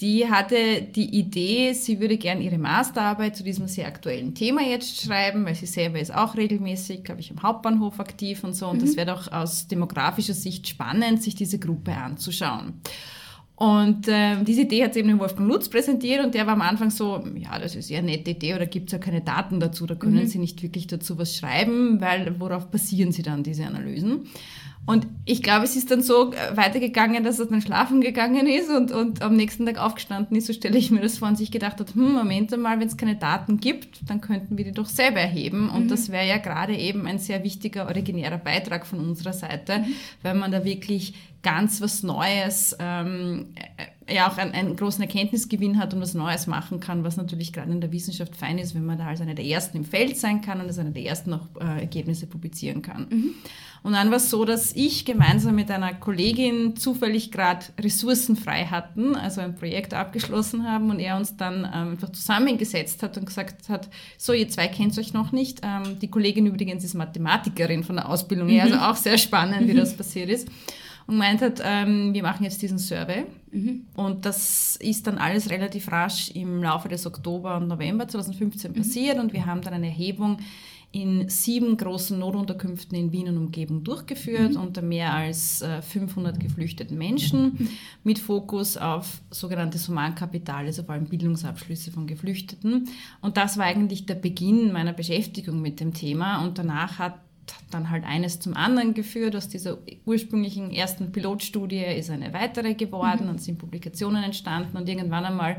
die 0.00 0.28
hatte 0.28 0.82
die 0.82 1.16
Idee, 1.16 1.74
sie 1.74 2.00
würde 2.00 2.16
gern 2.16 2.40
ihre 2.40 2.58
Masterarbeit 2.58 3.36
zu 3.36 3.44
diesem 3.44 3.68
sehr 3.68 3.86
aktuellen 3.86 4.34
Thema 4.34 4.62
jetzt 4.62 5.00
schreiben, 5.00 5.44
weil 5.44 5.54
sie 5.54 5.66
selber 5.66 6.00
ist 6.00 6.12
auch 6.12 6.36
regelmäßig, 6.36 7.04
glaube 7.04 7.20
ich, 7.20 7.30
am 7.30 7.42
Hauptbahnhof 7.42 8.00
aktiv 8.00 8.42
und 8.42 8.54
so. 8.54 8.66
Und 8.66 8.78
mhm. 8.78 8.86
das 8.86 8.96
wäre 8.96 9.06
doch 9.06 9.30
aus 9.30 9.68
demografischer 9.68 10.34
Sicht 10.34 10.66
spannend, 10.66 11.22
sich 11.22 11.36
diese 11.36 11.60
Gruppe 11.60 11.92
anzuschauen. 11.92 12.80
Und 13.62 14.08
äh, 14.08 14.42
diese 14.42 14.62
Idee 14.62 14.82
hat 14.82 14.94
sie 14.94 14.98
eben 14.98 15.08
den 15.10 15.20
Wolfgang 15.20 15.48
Lutz 15.48 15.68
präsentiert 15.68 16.24
und 16.24 16.34
der 16.34 16.48
war 16.48 16.54
am 16.54 16.62
Anfang 16.62 16.90
so, 16.90 17.22
ja, 17.36 17.60
das 17.60 17.76
ist 17.76 17.90
ja 17.90 17.98
eine 17.98 18.08
nette 18.08 18.32
Idee 18.32 18.56
oder 18.56 18.66
gibt 18.66 18.88
es 18.88 18.92
ja 18.92 18.98
keine 18.98 19.20
Daten 19.20 19.60
dazu, 19.60 19.86
da 19.86 19.94
können 19.94 20.16
mhm. 20.16 20.26
Sie 20.26 20.40
nicht 20.40 20.64
wirklich 20.64 20.88
dazu 20.88 21.16
was 21.16 21.36
schreiben, 21.36 22.00
weil 22.00 22.40
worauf 22.40 22.72
basieren 22.72 23.12
Sie 23.12 23.22
dann 23.22 23.44
diese 23.44 23.64
Analysen? 23.64 24.22
Und 24.84 25.06
ich 25.24 25.42
glaube, 25.44 25.64
es 25.64 25.76
ist 25.76 25.92
dann 25.92 26.02
so 26.02 26.32
äh, 26.32 26.56
weitergegangen, 26.56 27.22
dass 27.22 27.38
er 27.38 27.46
dann 27.46 27.62
schlafen 27.62 28.00
gegangen 28.00 28.48
ist 28.48 28.68
und, 28.68 28.90
und 28.90 29.22
am 29.22 29.36
nächsten 29.36 29.64
Tag 29.64 29.78
aufgestanden 29.78 30.36
ist. 30.36 30.48
So 30.48 30.52
stelle 30.52 30.76
ich 30.76 30.90
mir 30.90 31.00
das 31.00 31.18
vor 31.18 31.28
und 31.28 31.38
sich 31.38 31.52
gedacht 31.52 31.78
hat, 31.78 31.94
hm, 31.94 32.14
Moment 32.14 32.52
einmal, 32.52 32.80
wenn 32.80 32.88
es 32.88 32.96
keine 32.96 33.14
Daten 33.14 33.60
gibt, 33.60 34.00
dann 34.08 34.20
könnten 34.20 34.58
wir 34.58 34.64
die 34.64 34.72
doch 34.72 34.86
selber 34.86 35.20
erheben. 35.20 35.70
Und 35.70 35.84
mhm. 35.84 35.88
das 35.88 36.10
wäre 36.10 36.26
ja 36.26 36.38
gerade 36.38 36.74
eben 36.76 37.06
ein 37.06 37.20
sehr 37.20 37.44
wichtiger, 37.44 37.86
originärer 37.86 38.38
Beitrag 38.38 38.84
von 38.84 38.98
unserer 38.98 39.32
Seite, 39.32 39.78
mhm. 39.78 39.94
weil 40.22 40.34
man 40.34 40.50
da 40.50 40.64
wirklich 40.64 41.14
ganz 41.44 41.80
was 41.80 42.02
Neues, 42.02 42.76
ähm, 42.80 43.46
äh, 43.54 43.84
ja 44.08 44.30
auch 44.30 44.36
einen, 44.36 44.52
einen, 44.52 44.76
großen 44.76 45.02
Erkenntnisgewinn 45.02 45.78
hat 45.78 45.94
und 45.94 46.00
was 46.00 46.14
Neues 46.14 46.46
machen 46.46 46.80
kann, 46.80 47.04
was 47.04 47.16
natürlich 47.16 47.52
gerade 47.52 47.70
in 47.70 47.80
der 47.80 47.92
Wissenschaft 47.92 48.36
fein 48.36 48.58
ist, 48.58 48.74
wenn 48.74 48.84
man 48.84 48.98
da 48.98 49.06
als 49.06 49.20
einer 49.20 49.34
der 49.34 49.44
Ersten 49.44 49.78
im 49.78 49.84
Feld 49.84 50.16
sein 50.16 50.40
kann 50.40 50.60
und 50.60 50.66
als 50.66 50.78
einer 50.78 50.90
der 50.90 51.04
Ersten 51.04 51.32
auch 51.34 51.46
äh, 51.60 51.80
Ergebnisse 51.80 52.26
publizieren 52.26 52.82
kann. 52.82 53.06
Mhm. 53.10 53.34
Und 53.82 53.94
dann 53.94 54.10
war 54.10 54.18
es 54.18 54.30
so, 54.30 54.44
dass 54.44 54.72
ich 54.76 55.04
gemeinsam 55.04 55.56
mit 55.56 55.70
einer 55.70 55.92
Kollegin 55.92 56.76
zufällig 56.76 57.32
gerade 57.32 57.66
Ressourcen 57.80 58.36
frei 58.36 58.66
hatten, 58.66 59.16
also 59.16 59.40
ein 59.40 59.56
Projekt 59.56 59.92
abgeschlossen 59.92 60.64
haben 60.64 60.90
und 60.90 61.00
er 61.00 61.16
uns 61.16 61.36
dann 61.36 61.64
ähm, 61.64 61.92
einfach 61.92 62.10
zusammengesetzt 62.10 63.02
hat 63.02 63.18
und 63.18 63.26
gesagt 63.26 63.68
hat, 63.68 63.88
so 64.16 64.32
ihr 64.32 64.48
zwei 64.48 64.68
kennt 64.68 64.96
euch 64.98 65.12
noch 65.12 65.32
nicht. 65.32 65.62
Ähm, 65.64 65.98
die 66.00 66.08
Kollegin 66.08 66.46
übrigens 66.46 66.84
ist 66.84 66.94
Mathematikerin 66.94 67.82
von 67.82 67.96
der 67.96 68.08
Ausbildung 68.08 68.48
her, 68.48 68.64
also 68.64 68.76
mhm. 68.76 68.82
auch 68.82 68.96
sehr 68.96 69.18
spannend, 69.18 69.66
wie 69.66 69.74
das 69.74 69.96
passiert 69.96 70.30
ist 70.30 70.48
und 71.12 71.18
gemeint 71.18 71.42
hat, 71.42 71.60
ähm, 71.64 72.14
wir 72.14 72.22
machen 72.22 72.44
jetzt 72.44 72.62
diesen 72.62 72.78
Survey. 72.78 73.24
Mhm. 73.50 73.86
Und 73.94 74.24
das 74.24 74.76
ist 74.76 75.06
dann 75.06 75.18
alles 75.18 75.50
relativ 75.50 75.90
rasch 75.92 76.30
im 76.30 76.62
Laufe 76.62 76.88
des 76.88 77.06
Oktober 77.06 77.56
und 77.56 77.68
November 77.68 78.08
2015 78.08 78.70
mhm. 78.70 78.74
passiert 78.74 79.18
und 79.18 79.32
wir 79.32 79.46
haben 79.46 79.60
dann 79.60 79.74
eine 79.74 79.86
Erhebung 79.86 80.38
in 80.92 81.26
sieben 81.30 81.78
großen 81.78 82.18
Notunterkünften 82.18 82.96
in 82.98 83.12
Wien 83.12 83.28
und 83.28 83.38
Umgebung 83.38 83.82
durchgeführt 83.82 84.52
mhm. 84.52 84.60
unter 84.60 84.82
mehr 84.82 85.14
als 85.14 85.62
äh, 85.62 85.80
500 85.80 86.38
geflüchteten 86.38 86.98
Menschen 86.98 87.56
mhm. 87.58 87.68
mit 88.04 88.18
Fokus 88.18 88.76
auf 88.76 89.22
sogenanntes 89.30 89.88
Humankapital, 89.88 90.66
also 90.66 90.82
vor 90.82 90.94
allem 90.94 91.06
Bildungsabschlüsse 91.06 91.92
von 91.92 92.06
Geflüchteten. 92.06 92.88
Und 93.22 93.38
das 93.38 93.56
war 93.56 93.64
eigentlich 93.64 94.04
der 94.04 94.16
Beginn 94.16 94.70
meiner 94.72 94.92
Beschäftigung 94.92 95.62
mit 95.62 95.80
dem 95.80 95.94
Thema 95.94 96.44
und 96.44 96.58
danach 96.58 96.98
hat 96.98 97.14
dann 97.70 97.90
halt 97.90 98.04
eines 98.04 98.40
zum 98.40 98.54
anderen 98.54 98.94
geführt. 98.94 99.36
Aus 99.36 99.48
dieser 99.48 99.78
ursprünglichen 100.04 100.70
ersten 100.70 101.12
Pilotstudie 101.12 101.84
ist 101.84 102.10
eine 102.10 102.32
weitere 102.32 102.74
geworden 102.74 103.24
mhm. 103.24 103.30
und 103.30 103.42
sind 103.42 103.58
Publikationen 103.58 104.22
entstanden 104.22 104.76
und 104.76 104.88
irgendwann 104.88 105.24
einmal 105.24 105.56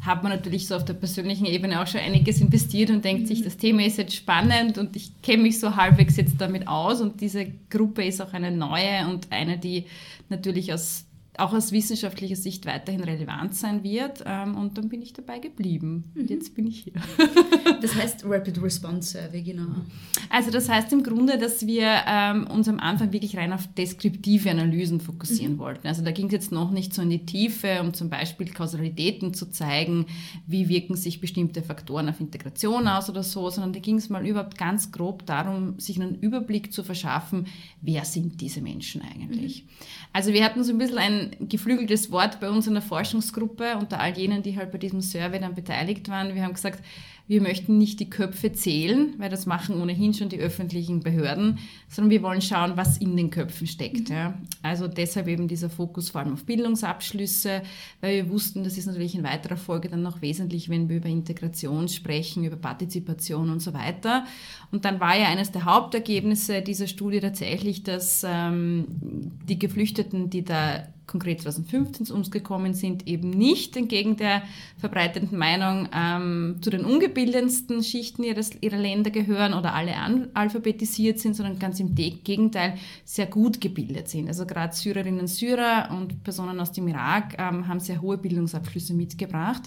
hat 0.00 0.22
man 0.22 0.30
natürlich 0.30 0.68
so 0.68 0.76
auf 0.76 0.84
der 0.84 0.94
persönlichen 0.94 1.44
Ebene 1.44 1.82
auch 1.82 1.86
schon 1.86 2.00
einiges 2.00 2.40
investiert 2.40 2.90
und 2.90 3.04
denkt 3.04 3.22
mhm. 3.22 3.26
sich, 3.26 3.42
das 3.42 3.56
Thema 3.56 3.84
ist 3.84 3.98
jetzt 3.98 4.14
spannend 4.14 4.78
und 4.78 4.94
ich 4.94 5.10
kenne 5.22 5.42
mich 5.42 5.58
so 5.58 5.74
halbwegs 5.74 6.16
jetzt 6.16 6.40
damit 6.40 6.68
aus 6.68 7.00
und 7.00 7.20
diese 7.20 7.46
Gruppe 7.68 8.04
ist 8.04 8.22
auch 8.22 8.32
eine 8.32 8.52
neue 8.52 9.08
und 9.08 9.32
eine, 9.32 9.58
die 9.58 9.86
natürlich 10.28 10.72
aus 10.72 11.07
auch 11.38 11.52
aus 11.52 11.72
wissenschaftlicher 11.72 12.36
Sicht 12.36 12.66
weiterhin 12.66 13.02
relevant 13.02 13.54
sein 13.54 13.82
wird. 13.82 14.24
Ähm, 14.26 14.56
und 14.56 14.76
dann 14.76 14.88
bin 14.88 15.02
ich 15.02 15.12
dabei 15.12 15.38
geblieben. 15.38 16.04
Und 16.14 16.22
mhm. 16.22 16.28
jetzt 16.28 16.54
bin 16.54 16.66
ich 16.66 16.80
hier. 16.80 16.94
das 17.80 17.94
heißt 17.94 18.24
Rapid 18.26 18.62
Response 18.62 19.18
Survey, 19.18 19.42
genau. 19.42 19.68
Also 20.30 20.50
das 20.50 20.68
heißt 20.68 20.92
im 20.92 21.02
Grunde, 21.02 21.38
dass 21.38 21.66
wir 21.66 21.88
ähm, 22.06 22.46
uns 22.48 22.68
am 22.68 22.80
Anfang 22.80 23.12
wirklich 23.12 23.36
rein 23.36 23.52
auf 23.52 23.66
deskriptive 23.74 24.50
Analysen 24.50 25.00
fokussieren 25.00 25.54
mhm. 25.54 25.58
wollten. 25.58 25.86
Also 25.86 26.02
da 26.02 26.10
ging 26.10 26.26
es 26.26 26.32
jetzt 26.32 26.52
noch 26.52 26.70
nicht 26.70 26.92
so 26.92 27.02
in 27.02 27.10
die 27.10 27.24
Tiefe, 27.24 27.80
um 27.80 27.94
zum 27.94 28.10
Beispiel 28.10 28.48
Kausalitäten 28.48 29.32
zu 29.32 29.50
zeigen, 29.50 30.06
wie 30.46 30.68
wirken 30.68 30.96
sich 30.96 31.20
bestimmte 31.20 31.62
Faktoren 31.62 32.08
auf 32.08 32.20
Integration 32.20 32.88
aus 32.88 33.08
oder 33.08 33.22
so, 33.22 33.48
sondern 33.50 33.72
da 33.72 33.80
ging 33.80 33.96
es 33.96 34.08
mal 34.08 34.26
überhaupt 34.26 34.58
ganz 34.58 34.90
grob 34.90 35.24
darum, 35.26 35.78
sich 35.78 36.00
einen 36.00 36.18
Überblick 36.20 36.72
zu 36.72 36.82
verschaffen, 36.82 37.46
wer 37.80 38.04
sind 38.04 38.40
diese 38.40 38.60
Menschen 38.60 39.02
eigentlich. 39.02 39.64
Mhm. 39.64 39.68
Also 40.12 40.32
wir 40.32 40.44
hatten 40.44 40.64
so 40.64 40.72
ein 40.72 40.78
bisschen 40.78 40.98
ein 40.98 41.27
ein 41.40 41.48
geflügeltes 41.48 42.10
Wort 42.10 42.40
bei 42.40 42.50
uns 42.50 42.66
in 42.66 42.74
der 42.74 42.82
Forschungsgruppe 42.82 43.76
unter 43.78 44.00
all 44.00 44.16
jenen, 44.16 44.42
die 44.42 44.56
halt 44.56 44.72
bei 44.72 44.78
diesem 44.78 45.00
Survey 45.00 45.40
dann 45.40 45.54
beteiligt 45.54 46.08
waren. 46.08 46.34
Wir 46.34 46.42
haben 46.44 46.54
gesagt, 46.54 46.82
wir 47.28 47.42
möchten 47.42 47.76
nicht 47.76 48.00
die 48.00 48.08
Köpfe 48.08 48.52
zählen, 48.52 49.12
weil 49.18 49.28
das 49.28 49.44
machen 49.44 49.80
ohnehin 49.82 50.14
schon 50.14 50.30
die 50.30 50.38
öffentlichen 50.38 51.00
Behörden, 51.00 51.58
sondern 51.86 52.10
wir 52.10 52.22
wollen 52.22 52.40
schauen, 52.40 52.72
was 52.76 52.96
in 52.96 53.18
den 53.18 53.28
Köpfen 53.28 53.66
steckt. 53.66 54.08
Ja. 54.08 54.32
Also 54.62 54.88
deshalb 54.88 55.28
eben 55.28 55.46
dieser 55.46 55.68
Fokus 55.68 56.08
vor 56.08 56.22
allem 56.22 56.32
auf 56.32 56.44
Bildungsabschlüsse, 56.44 57.60
weil 58.00 58.16
wir 58.16 58.30
wussten, 58.30 58.64
das 58.64 58.78
ist 58.78 58.86
natürlich 58.86 59.14
in 59.14 59.24
weiterer 59.24 59.58
Folge 59.58 59.90
dann 59.90 60.02
noch 60.02 60.22
wesentlich, 60.22 60.70
wenn 60.70 60.88
wir 60.88 60.96
über 60.96 61.10
Integration 61.10 61.88
sprechen, 61.88 62.44
über 62.44 62.56
Partizipation 62.56 63.50
und 63.50 63.60
so 63.60 63.74
weiter. 63.74 64.24
Und 64.72 64.86
dann 64.86 64.98
war 64.98 65.14
ja 65.14 65.26
eines 65.26 65.52
der 65.52 65.66
Hauptergebnisse 65.66 66.62
dieser 66.62 66.86
Studie 66.86 67.20
tatsächlich, 67.20 67.82
dass 67.82 68.24
ähm, 68.26 68.86
die 69.46 69.58
Geflüchteten, 69.58 70.30
die 70.30 70.44
da 70.44 70.88
konkret 71.08 71.42
2015 71.42 72.06
zu 72.06 72.14
uns 72.14 72.30
gekommen 72.30 72.74
sind, 72.74 73.08
eben 73.08 73.30
nicht 73.30 73.76
entgegen 73.76 74.16
der 74.16 74.42
verbreiteten 74.76 75.36
Meinung 75.36 75.88
ähm, 75.92 76.58
zu 76.60 76.70
den 76.70 76.84
ungebildetsten 76.84 77.82
Schichten 77.82 78.22
ihres, 78.22 78.50
ihrer 78.60 78.76
Länder 78.76 79.10
gehören 79.10 79.54
oder 79.54 79.74
alle 79.74 79.96
analphabetisiert 79.96 81.18
sind, 81.18 81.34
sondern 81.34 81.58
ganz 81.58 81.80
im 81.80 81.94
Gegenteil 81.96 82.74
sehr 83.04 83.26
gut 83.26 83.60
gebildet 83.60 84.08
sind. 84.08 84.28
Also 84.28 84.46
gerade 84.46 84.76
Syrerinnen 84.76 85.20
und 85.20 85.28
Syrer 85.28 85.88
und 85.90 86.22
Personen 86.22 86.60
aus 86.60 86.70
dem 86.70 86.86
Irak 86.86 87.34
ähm, 87.38 87.66
haben 87.66 87.80
sehr 87.80 88.00
hohe 88.00 88.18
Bildungsabschlüsse 88.18 88.94
mitgebracht. 88.94 89.62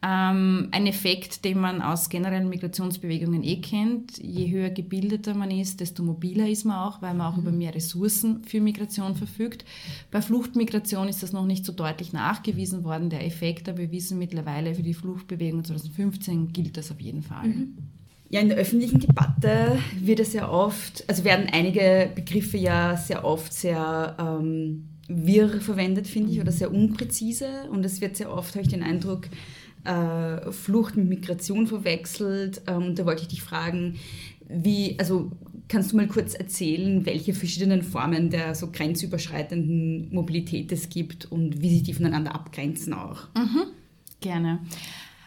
Ähm, 0.00 0.68
ein 0.70 0.86
Effekt, 0.86 1.44
den 1.44 1.58
man 1.58 1.82
aus 1.82 2.08
generellen 2.08 2.48
Migrationsbewegungen 2.48 3.42
eh 3.42 3.60
kennt. 3.60 4.18
Je 4.18 4.48
höher 4.48 4.70
gebildeter 4.70 5.34
man 5.34 5.50
ist, 5.50 5.80
desto 5.80 6.04
mobiler 6.04 6.48
ist 6.48 6.64
man 6.64 6.78
auch, 6.78 7.02
weil 7.02 7.14
man 7.14 7.32
auch 7.32 7.36
mhm. 7.36 7.42
über 7.42 7.50
mehr 7.50 7.74
Ressourcen 7.74 8.44
für 8.44 8.60
Migration 8.60 9.16
verfügt. 9.16 9.64
Bei 10.12 10.22
Fluchtmigration 10.22 11.08
ist 11.08 11.24
das 11.24 11.32
noch 11.32 11.46
nicht 11.46 11.64
so 11.64 11.72
deutlich 11.72 12.12
nachgewiesen 12.12 12.84
worden, 12.84 13.10
der 13.10 13.26
Effekt, 13.26 13.68
aber 13.68 13.78
wir 13.78 13.90
wissen 13.90 14.18
mittlerweile, 14.18 14.76
für 14.76 14.84
die 14.84 14.94
Fluchtbewegung 14.94 15.64
2015 15.64 16.52
gilt 16.52 16.76
das 16.76 16.92
auf 16.92 17.00
jeden 17.00 17.22
Fall. 17.22 17.48
Mhm. 17.48 17.78
Ja, 18.30 18.40
in 18.40 18.50
der 18.50 18.58
öffentlichen 18.58 19.00
Debatte 19.00 19.78
wird 19.98 20.20
es 20.20 20.32
ja 20.32 20.48
oft, 20.48 21.02
also 21.08 21.24
werden 21.24 21.46
einige 21.50 22.10
Begriffe 22.14 22.58
ja 22.58 22.96
sehr 22.96 23.24
oft 23.24 23.52
sehr 23.52 24.16
ähm, 24.20 24.84
wirr 25.08 25.60
verwendet, 25.60 26.06
finde 26.06 26.32
ich, 26.32 26.40
oder 26.40 26.52
sehr 26.52 26.70
unpräzise. 26.70 27.68
Und 27.70 27.84
es 27.84 28.00
wird 28.00 28.16
sehr 28.16 28.30
oft, 28.30 28.54
habe 28.54 28.62
ich 28.62 28.68
den 28.68 28.82
Eindruck, 28.82 29.28
äh, 29.88 30.52
Flucht 30.52 30.96
mit 30.96 31.08
Migration 31.08 31.66
verwechselt. 31.66 32.62
Ähm, 32.66 32.94
da 32.94 33.06
wollte 33.06 33.22
ich 33.22 33.28
dich 33.28 33.42
fragen, 33.42 33.96
wie, 34.48 34.96
also 34.98 35.32
kannst 35.68 35.92
du 35.92 35.96
mal 35.96 36.06
kurz 36.06 36.34
erzählen, 36.34 37.04
welche 37.06 37.34
verschiedenen 37.34 37.82
Formen 37.82 38.30
der 38.30 38.54
so 38.54 38.70
grenzüberschreitenden 38.70 40.12
Mobilität 40.14 40.72
es 40.72 40.88
gibt 40.88 41.30
und 41.30 41.60
wie 41.60 41.70
sich 41.70 41.82
die 41.82 41.94
voneinander 41.94 42.34
abgrenzen 42.34 42.92
auch? 42.92 43.28
Mhm, 43.34 43.64
gerne. 44.20 44.60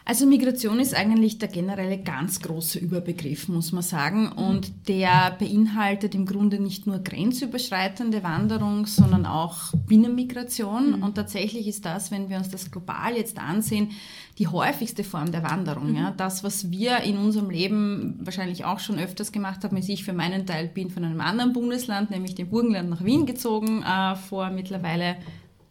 Also 0.04 0.26
Migration 0.26 0.80
ist 0.80 0.94
eigentlich 0.94 1.38
der 1.38 1.48
generelle 1.48 1.98
ganz 1.98 2.40
große 2.40 2.78
Überbegriff, 2.78 3.48
muss 3.48 3.70
man 3.70 3.82
sagen. 3.82 4.32
Und 4.32 4.88
der 4.88 5.36
beinhaltet 5.38 6.14
im 6.14 6.26
Grunde 6.26 6.58
nicht 6.58 6.86
nur 6.86 6.98
grenzüberschreitende 6.98 8.22
Wanderung, 8.24 8.86
sondern 8.86 9.26
auch 9.26 9.72
Binnenmigration. 9.86 10.96
Mhm. 10.96 11.02
Und 11.02 11.14
tatsächlich 11.14 11.68
ist 11.68 11.84
das, 11.84 12.10
wenn 12.10 12.28
wir 12.28 12.38
uns 12.38 12.50
das 12.50 12.70
global 12.70 13.16
jetzt 13.16 13.38
ansehen, 13.38 13.90
die 14.38 14.48
häufigste 14.48 15.04
Form 15.04 15.30
der 15.30 15.44
Wanderung. 15.44 15.90
Mhm. 15.90 15.96
Ja. 15.96 16.10
Das, 16.10 16.42
was 16.42 16.70
wir 16.70 16.98
in 17.00 17.16
unserem 17.16 17.50
Leben 17.50 18.18
wahrscheinlich 18.22 18.64
auch 18.64 18.80
schon 18.80 18.98
öfters 18.98 19.30
gemacht 19.30 19.62
haben, 19.62 19.76
ist, 19.76 19.88
ich 19.88 20.04
für 20.04 20.12
meinen 20.12 20.46
Teil 20.46 20.66
bin 20.66 20.90
von 20.90 21.04
einem 21.04 21.20
anderen 21.20 21.52
Bundesland, 21.52 22.10
nämlich 22.10 22.34
dem 22.34 22.48
Burgenland 22.48 22.90
nach 22.90 23.04
Wien 23.04 23.24
gezogen, 23.24 23.84
äh, 23.84 24.16
vor 24.16 24.50
mittlerweile 24.50 25.16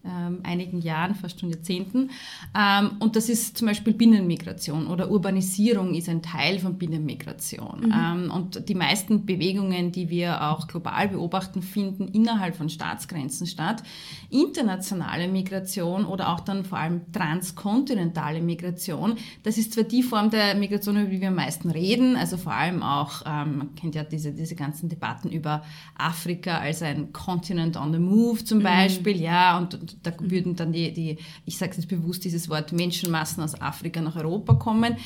ähm, 0.04 0.40
einigen 0.44 0.82
Jahren, 0.82 1.16
fast 1.16 1.40
schon 1.40 1.50
Jahrzehnten. 1.50 2.10
Ähm, 2.58 2.92
und 3.00 3.16
das 3.16 3.30
ist 3.30 3.58
zum 3.58 3.68
Beispiel 3.68 3.94
Binnenmigration 3.94 4.88
oder 4.88 5.12
Urbanisierung 5.12 5.94
ist 5.94 6.10
ein 6.10 6.22
Teil 6.22 6.60
von 6.60 6.78
Binnenmigration. 6.78 7.82
Mhm. 7.86 7.94
Ähm, 7.94 8.32
und 8.32 8.68
die 8.68 8.76
meisten 8.76 9.26
Bewegungen, 9.26 9.92
die 9.92 10.10
wir 10.10 10.50
auch 10.50 10.68
global 10.68 11.10
beobachten, 11.10 11.62
finden 11.62 12.08
innerhalb 12.08 12.56
von 12.56 12.70
Staatsgrenzen 12.70 13.46
statt. 13.46 13.84
Internationale 14.30 15.28
Migration 15.28 16.06
oder 16.06 16.30
auch 16.30 16.40
dann 16.40 16.66
vor 16.66 16.80
allem 16.80 17.02
transkontinentale 17.12 18.42
Migration, 18.42 19.16
das 19.44 19.58
ist 19.58 19.74
zwar 19.74 19.84
die 19.84 20.04
Form 20.04 20.30
der 20.32 20.56
Migration, 20.56 20.98
über 20.98 21.10
die 21.10 21.22
wir 21.22 21.28
am 21.28 21.36
meisten 21.36 21.70
reden, 21.70 22.16
also 22.16 22.38
vor 22.38 22.54
allem 22.54 22.82
auch, 22.82 23.22
ähm, 23.26 23.58
man 23.58 23.76
kennt 23.76 23.96
ja 23.96 24.04
diese, 24.04 24.32
diese 24.32 24.56
ganzen 24.56 24.90
Debatten 24.90 25.30
über 25.30 25.64
Afrika 25.96 26.58
als 26.58 26.82
ein 26.82 27.14
Continent 27.14 27.78
on 27.78 27.92
the 27.94 28.00
Move 28.00 28.44
zum 28.44 28.60
mhm. 28.60 28.64
Beispiel, 28.64 29.16
mhm. 29.16 29.22
ja, 29.22 29.58
und, 29.58 29.76
und 29.76 29.91
da 30.04 30.12
würden 30.20 30.56
dann 30.56 30.72
die, 30.72 30.94
die 30.94 31.18
ich 31.46 31.58
sage 31.58 31.74
jetzt 31.76 31.88
bewusst 31.88 32.24
dieses 32.26 32.50
Wort, 32.50 32.72
Menschenmassen 32.72 33.44
aus 33.44 33.60
Afrika 33.60 34.02
nach 34.02 34.16
Europa 34.16 34.54
kommen. 34.56 34.98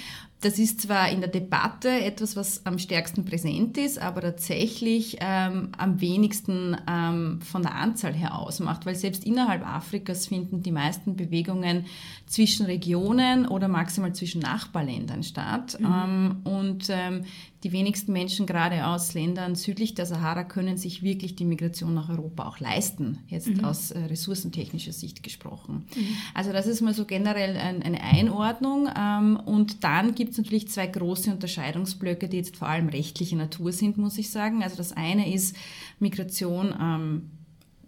Das 0.42 0.60
ist 0.60 0.82
zwar 0.82 1.10
in 1.10 1.22
der 1.22 1.30
Debatte 1.30 1.90
etwas, 1.90 2.36
was 2.36 2.66
am 2.66 2.78
stärksten 2.78 3.26
präsent 3.26 3.78
ist, 3.78 3.98
aber 3.98 4.22
tatsächlich 4.22 5.18
ähm, 5.22 5.70
am 5.78 6.02
wenigsten 6.02 6.78
ähm, 6.88 7.42
von 7.42 7.64
der 7.64 7.74
Anzahl 7.74 8.14
her 8.14 8.38
ausmacht, 8.38 8.86
weil 8.86 8.96
selbst 8.96 9.26
innerhalb 9.26 9.66
Afrikas 9.66 10.28
finden 10.28 10.62
die 10.62 10.72
meisten 10.72 11.16
Bewegungen 11.16 11.86
zwischen 12.28 12.66
Regionen 12.66 13.48
oder 13.48 13.68
maximal 13.68 14.14
zwischen 14.14 14.42
Nachbarländern 14.42 15.24
statt. 15.24 15.78
Mhm. 15.80 15.86
Ähm, 15.86 16.36
und 16.44 16.88
ähm, 16.90 17.24
die 17.66 17.72
wenigsten 17.72 18.14
Menschen, 18.14 18.46
gerade 18.46 18.86
aus 18.86 19.16
Ländern 19.16 19.56
südlich 19.56 19.96
der 19.96 20.06
Sahara, 20.06 20.44
können 20.44 20.78
sich 20.78 21.02
wirklich 21.02 21.36
die 21.36 21.46
Migration 21.46 21.96
nach 21.96 22.10
Europa 22.10 22.48
auch 22.48 22.60
leisten, 22.60 23.18
jetzt 23.26 23.48
mhm. 23.48 23.66
aus 23.66 23.90
äh, 23.90 23.98
ressourcentechnischer 24.02 24.94
Sicht 24.94 25.24
gesprochen. 25.24 25.88
Mhm. 25.96 26.08
Also 26.36 26.54
das 26.54 26.68
ist 26.68 26.82
mal 26.82 26.94
so 26.94 27.06
generell 27.06 27.58
ein, 27.58 27.82
eine 27.82 28.04
Einordnung. 28.04 28.88
Ähm, 28.96 29.40
und 29.44 29.84
dann 29.84 30.14
gibt 30.14 30.34
es 30.34 30.38
natürlich 30.38 30.70
zwei 30.70 30.86
große 30.86 31.32
Unterscheidungsblöcke, 31.32 32.30
die 32.30 32.38
jetzt 32.38 32.56
vor 32.56 32.68
allem 32.68 32.88
rechtliche 32.88 33.36
Natur 33.36 33.72
sind, 33.72 33.98
muss 33.98 34.20
ich 34.20 34.30
sagen. 34.30 34.62
Also 34.62 34.78
das 34.78 34.92
eine 34.92 35.34
ist 35.34 35.56
Migration 35.98 36.72
ähm, 36.80 37.32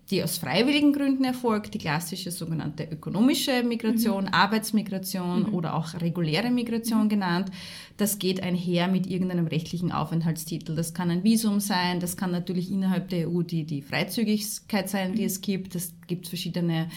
die 0.09 0.23
aus 0.23 0.37
freiwilligen 0.37 0.93
Gründen 0.93 1.25
erfolgt, 1.25 1.73
die 1.73 1.79
klassische 1.79 2.31
sogenannte 2.31 2.87
ökonomische 2.89 3.63
Migration, 3.63 4.25
mhm. 4.25 4.33
Arbeitsmigration 4.33 5.47
mhm. 5.47 5.53
oder 5.53 5.75
auch 5.75 5.93
reguläre 5.99 6.49
Migration 6.49 7.05
mhm. 7.05 7.09
genannt. 7.09 7.51
Das 7.97 8.19
geht 8.19 8.41
einher 8.41 8.87
mit 8.87 9.07
irgendeinem 9.07 9.47
rechtlichen 9.47 9.91
Aufenthaltstitel. 9.91 10.75
Das 10.75 10.93
kann 10.93 11.09
ein 11.09 11.23
Visum 11.23 11.59
sein, 11.59 11.99
das 11.99 12.15
kann 12.15 12.31
natürlich 12.31 12.71
innerhalb 12.71 13.09
der 13.09 13.29
EU 13.29 13.41
die, 13.41 13.65
die 13.65 13.81
Freizügigkeit 13.81 14.89
sein, 14.89 15.13
die 15.13 15.21
mhm. 15.21 15.27
es 15.27 15.41
gibt. 15.41 15.75
Es 15.75 15.93
gibt 16.07 16.27
verschiedene 16.27 16.89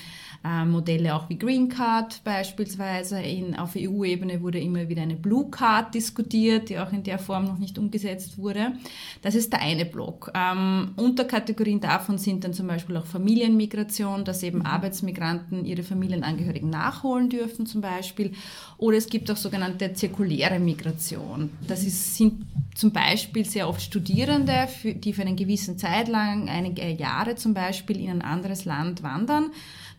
äh, 0.43 0.65
Modelle 0.65 1.15
auch 1.15 1.29
wie 1.29 1.39
Green 1.39 1.69
Card 1.69 2.23
beispielsweise. 2.25 3.21
In, 3.21 3.57
auf 3.57 3.77
EU-Ebene 3.77 4.41
wurde 4.41 4.59
immer 4.59 4.89
wieder 4.89 5.03
eine 5.03 5.17
Blue 5.17 5.51
Card 5.51 5.95
diskutiert, 5.95 6.71
die 6.71 6.79
auch 6.79 6.93
in 6.93 7.03
der 7.03 7.19
Form 7.19 7.45
noch 7.45 7.59
nicht 7.59 7.79
umgesetzt 7.79 8.39
wurde. 8.39 8.73
Das 9.21 9.35
ist 9.35 9.53
der 9.53 9.61
eine 9.61 9.85
Block. 9.85 10.33
Ähm, 10.35 10.93
Unterkategorien 10.97 11.81
davon 11.81 12.17
sind 12.17 12.43
dann 12.45 12.55
zum 12.55 12.69
Beispiel 12.69 12.97
auch 12.97 13.05
Familienmigration, 13.05 14.25
dass 14.25 14.43
eben 14.43 14.61
mhm. 14.61 14.67
Arbeitsmigranten 14.67 15.67
ihre 15.67 15.83
Familienangehörigen 15.83 16.71
nachholen 16.71 17.29
dürfen 17.29 17.67
zum 17.67 17.83
Beispiel. 17.83 18.33
Oder 18.79 18.97
es 18.97 19.09
gibt 19.09 19.31
auch 19.31 19.37
sogenannte 19.37 19.93
zirkuläre 19.93 20.59
Migration. 20.59 21.51
Das 21.67 21.85
ist, 21.85 22.17
sind 22.17 22.47
zum 22.75 22.93
Beispiel 22.93 23.45
sehr 23.45 23.69
oft 23.69 23.83
Studierende, 23.83 24.69
die 24.85 25.13
für 25.13 25.21
einen 25.21 25.37
gewissen 25.37 25.77
Zeit 25.77 26.09
lang, 26.09 26.49
einige 26.49 26.89
Jahre 26.89 27.35
zum 27.35 27.53
Beispiel, 27.53 28.01
in 28.01 28.09
ein 28.09 28.23
anderes 28.23 28.65
Land 28.65 29.03
wandern 29.03 29.51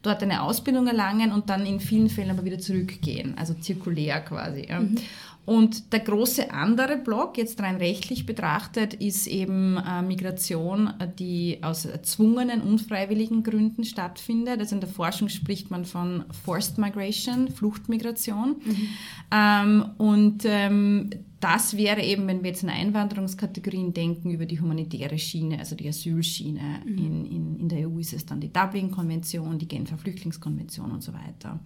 dort 0.01 0.23
eine 0.23 0.41
Ausbildung 0.41 0.87
erlangen 0.87 1.31
und 1.31 1.49
dann 1.49 1.65
in 1.65 1.79
vielen 1.79 2.09
Fällen 2.09 2.31
aber 2.31 2.43
wieder 2.45 2.59
zurückgehen, 2.59 3.35
also 3.37 3.53
zirkulär 3.53 4.21
quasi. 4.21 4.67
Ja. 4.67 4.79
Mhm. 4.79 4.97
Und 5.43 5.91
der 5.91 6.01
große 6.01 6.53
andere 6.53 6.97
Block, 6.97 7.37
jetzt 7.37 7.59
rein 7.61 7.77
rechtlich 7.77 8.27
betrachtet, 8.27 8.93
ist 8.93 9.25
eben 9.25 9.75
äh, 9.77 10.03
Migration, 10.03 10.93
die 11.17 11.57
aus 11.63 11.85
erzwungenen, 11.85 12.61
unfreiwilligen 12.61 13.41
Gründen 13.41 13.83
stattfindet. 13.83 14.59
Also 14.59 14.75
in 14.75 14.81
der 14.81 14.89
Forschung 14.89 15.29
spricht 15.29 15.71
man 15.71 15.85
von 15.85 16.25
Forced 16.45 16.77
Migration, 16.77 17.49
Fluchtmigration. 17.49 18.57
Mhm. 18.63 18.87
Ähm, 19.31 19.85
und 19.97 20.43
ähm, 20.45 21.09
das 21.41 21.75
wäre 21.75 22.01
eben, 22.01 22.27
wenn 22.27 22.43
wir 22.43 22.51
jetzt 22.51 22.63
in 22.63 22.69
Einwanderungskategorien 22.69 23.93
denken, 23.93 24.31
über 24.31 24.45
die 24.45 24.61
humanitäre 24.61 25.17
Schiene, 25.17 25.59
also 25.59 25.75
die 25.75 25.89
Asylschiene. 25.89 26.81
Mhm. 26.85 26.97
In, 26.97 27.25
in, 27.25 27.59
in 27.61 27.69
der 27.69 27.89
EU 27.89 27.99
ist 27.99 28.13
es 28.13 28.25
dann 28.25 28.39
die 28.39 28.53
Dublin-Konvention, 28.53 29.57
die 29.57 29.67
Genfer 29.67 29.97
Flüchtlingskonvention 29.97 30.91
und 30.91 31.03
so 31.03 31.13
weiter. 31.13 31.59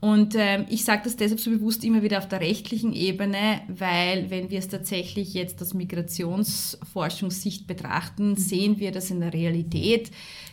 Und 0.00 0.34
ähm, 0.36 0.66
ich 0.68 0.84
sage 0.84 1.02
das 1.04 1.16
deshalb 1.16 1.40
so 1.40 1.50
bewusst 1.50 1.82
immer 1.84 2.02
wieder 2.02 2.18
auf 2.18 2.28
der 2.28 2.40
rechtlichen 2.40 2.92
Ebene, 2.92 3.62
weil 3.68 4.28
wenn 4.28 4.50
wir 4.50 4.58
es 4.58 4.68
tatsächlich 4.68 5.32
jetzt 5.32 5.62
aus 5.62 5.72
Migrationsforschungssicht 5.72 7.66
betrachten, 7.66 8.30
mhm. 8.30 8.36
sehen 8.36 8.78
wir, 8.78 8.92
dass 8.92 9.10
in 9.10 9.20
der 9.20 9.32
Realität 9.32 10.10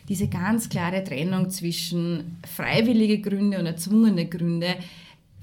diese 0.08 0.28
ganz 0.28 0.68
klare 0.68 1.04
Trennung 1.04 1.50
zwischen 1.50 2.38
freiwillige 2.56 3.20
Gründe 3.20 3.58
und 3.58 3.66
erzwungene 3.66 4.26
Gründe 4.26 4.76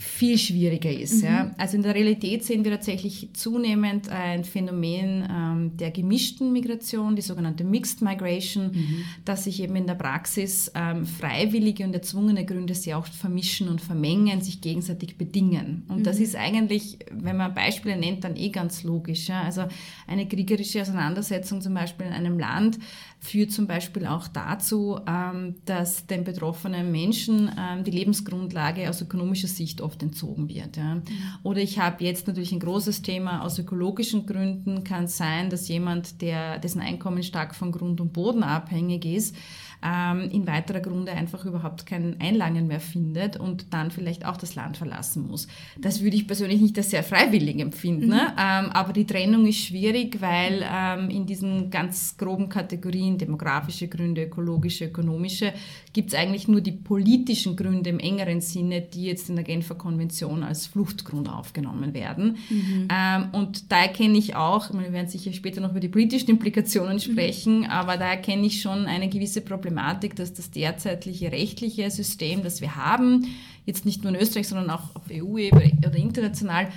viel 0.02 0.40
schwieriger 0.40 0.92
ist. 0.92 1.22
Mhm. 1.22 1.30
Ja. 1.30 1.52
Also 1.60 1.78
in 1.78 1.84
der 1.84 1.94
Realität 1.94 2.44
sehen 2.44 2.64
wir 2.64 2.72
tatsächlich 2.72 3.30
zunehmend 3.34 4.10
ein 4.10 4.44
Phänomen 4.44 5.28
ähm, 5.30 5.78
der 5.78 5.92
gemischten 5.92 6.52
Migration, 6.52 7.16
die 7.16 7.22
sogenannte 7.22 7.64
Mixed 7.64 8.02
Migration, 8.02 8.72
mhm. 8.72 9.06
dass 9.26 9.44
sich 9.44 9.62
eben 9.62 9.76
in 9.76 9.86
der 9.86 9.94
Praxis 9.94 10.72
ähm, 10.74 11.06
freiwillige 11.06 11.84
und 11.84 11.94
erzwungene 11.94 12.46
Gründe 12.46 12.74
sehr 12.74 12.98
oft 12.98 13.14
vermischen 13.14 13.70
und 13.70 13.80
vermengen, 13.80 14.42
sich 14.42 14.60
gegenseitig 14.60 15.20
bedingen. 15.20 15.84
Und 15.88 16.00
mhm. 16.00 16.04
das 16.04 16.20
ist 16.20 16.36
eigentlich, 16.36 16.98
wenn 17.12 17.38
man 17.38 17.54
Beispiele 17.54 17.96
nennt, 17.96 18.24
dann 18.24 18.36
eh 18.36 18.50
ganz 18.50 18.82
logisch. 18.84 19.28
Ja. 19.28 19.44
Also 19.44 19.66
eine 20.08 20.28
kriegerische 20.28 20.82
Auseinandersetzung 20.82 21.62
zum 21.62 21.76
Beispiel 21.76 22.08
in 22.08 22.14
einem 22.14 22.40
Land 22.40 22.80
führt 23.22 23.52
zum 23.52 23.68
Beispiel 23.68 24.08
auch 24.08 24.28
dazu, 24.28 25.00
ähm, 25.08 25.56
dass 25.66 26.08
den 26.08 26.24
betroffenen 26.24 26.92
Menschen 26.92 27.52
ähm, 27.58 27.84
die 27.84 27.92
Lebensgrundlage 27.92 28.90
aus 28.90 29.00
ökonomischer 29.02 29.48
Sicht 29.48 29.80
oft 29.80 30.02
entzogen 30.02 30.50
wird. 30.50 30.78
Mhm. 30.78 31.04
Oder 31.44 31.62
ich 31.62 31.78
habe 31.78 32.04
jetzt 32.04 32.28
natürlich 32.28 32.52
ein 32.52 32.60
großes 32.60 33.04
Thema 33.04 33.44
aus 33.44 33.60
ökologischen 33.60 34.26
Gründen, 34.26 34.84
kann 34.84 35.08
sein, 35.08 35.52
dass 35.52 35.68
jemand, 35.68 36.22
der, 36.24 36.58
dessen 36.58 36.82
Einkommen 36.82 37.22
stark 37.22 37.54
von 37.54 37.72
Grund 37.72 38.02
und 38.02 38.12
Boden 38.12 38.42
abhängig 38.42 39.06
ist, 39.06 39.36
ähm, 39.84 40.30
in 40.32 40.46
weiterer 40.48 40.80
Grunde 40.80 41.12
einfach 41.12 41.46
überhaupt 41.46 41.86
kein 41.86 42.16
Einlangen 42.20 42.68
mehr 42.68 42.80
findet 42.80 43.38
und 43.38 43.74
dann 43.74 43.92
vielleicht 43.92 44.26
auch 44.26 44.38
das 44.38 44.56
Land 44.56 44.78
verlassen 44.78 45.28
muss. 45.28 45.48
Das 45.80 46.02
würde 46.02 46.16
ich 46.16 46.28
persönlich 46.28 46.62
nicht 46.62 46.78
als 46.78 46.92
sehr 46.92 47.04
freiwillig 47.04 47.60
empfinden, 47.60 48.10
mhm. 48.10 48.34
ähm, 48.38 48.70
aber 48.72 48.94
die 48.94 49.06
Trennung 49.06 49.46
ist 49.46 49.66
schwierig, 49.66 50.22
weil 50.22 50.64
ähm, 50.72 51.10
in 51.10 51.26
diesen 51.26 51.70
ganz 51.72 52.16
groben 52.18 52.50
Kategorien 52.50 53.18
demografische 53.18 53.88
Gründe, 53.88 54.24
ökologische, 54.24 54.86
ökonomische 54.86 55.54
gibt 55.94 56.14
es 56.14 56.20
eigentlich 56.20 56.48
nur 56.48 56.62
die 56.62 56.72
politischen 56.72 57.56
Gründe 57.56 57.90
im 57.90 58.00
engeren 58.00 58.42
Sinne, 58.42 58.82
die 58.82 59.06
jetzt 59.06 59.30
in 59.30 59.36
der 59.36 59.44
Genfer 59.44 59.76
Konvention 59.76 60.44
als 60.44 60.68
Fluchtgrund 60.68 61.28
aufgenommen 61.30 61.94
werden. 61.94 62.38
Mhm. 62.50 62.88
Ähm, 62.92 63.30
und 63.32 63.72
da 63.72 63.82
erkenne 63.82 64.18
ich 64.18 64.36
auch, 64.36 64.72
wir 64.72 64.94
werden 64.94 65.08
sicher 65.08 65.34
später 65.34 65.60
noch 65.60 65.72
über 65.72 65.80
die 65.80 65.90
politischen 65.90 66.30
Implikationen 66.30 67.00
sprechen, 67.00 67.62
mhm. 67.62 67.66
aber 67.66 67.98
da 67.98 68.12
erkenne 68.12 68.46
ich 68.46 68.62
schon 68.62 68.86
eine 68.86 69.10
gewisse 69.10 69.42
Problematik 69.42 69.71
Problematik, 69.72 70.16
dass 70.18 70.34
das 70.34 70.52
derzeitige 70.52 71.32
rechtliche 71.32 71.90
System, 71.90 72.44
das 72.44 72.60
wir 72.60 72.76
haben, 72.76 73.28
jetzt 73.66 73.86
nicht 73.86 74.04
nur 74.04 74.14
in 74.14 74.20
Österreich, 74.20 74.48
sondern 74.48 74.70
auch 74.70 74.96
auf 74.96 75.04
EU-Ebene 75.10 75.72
oder 75.78 75.96
international, 75.96 76.68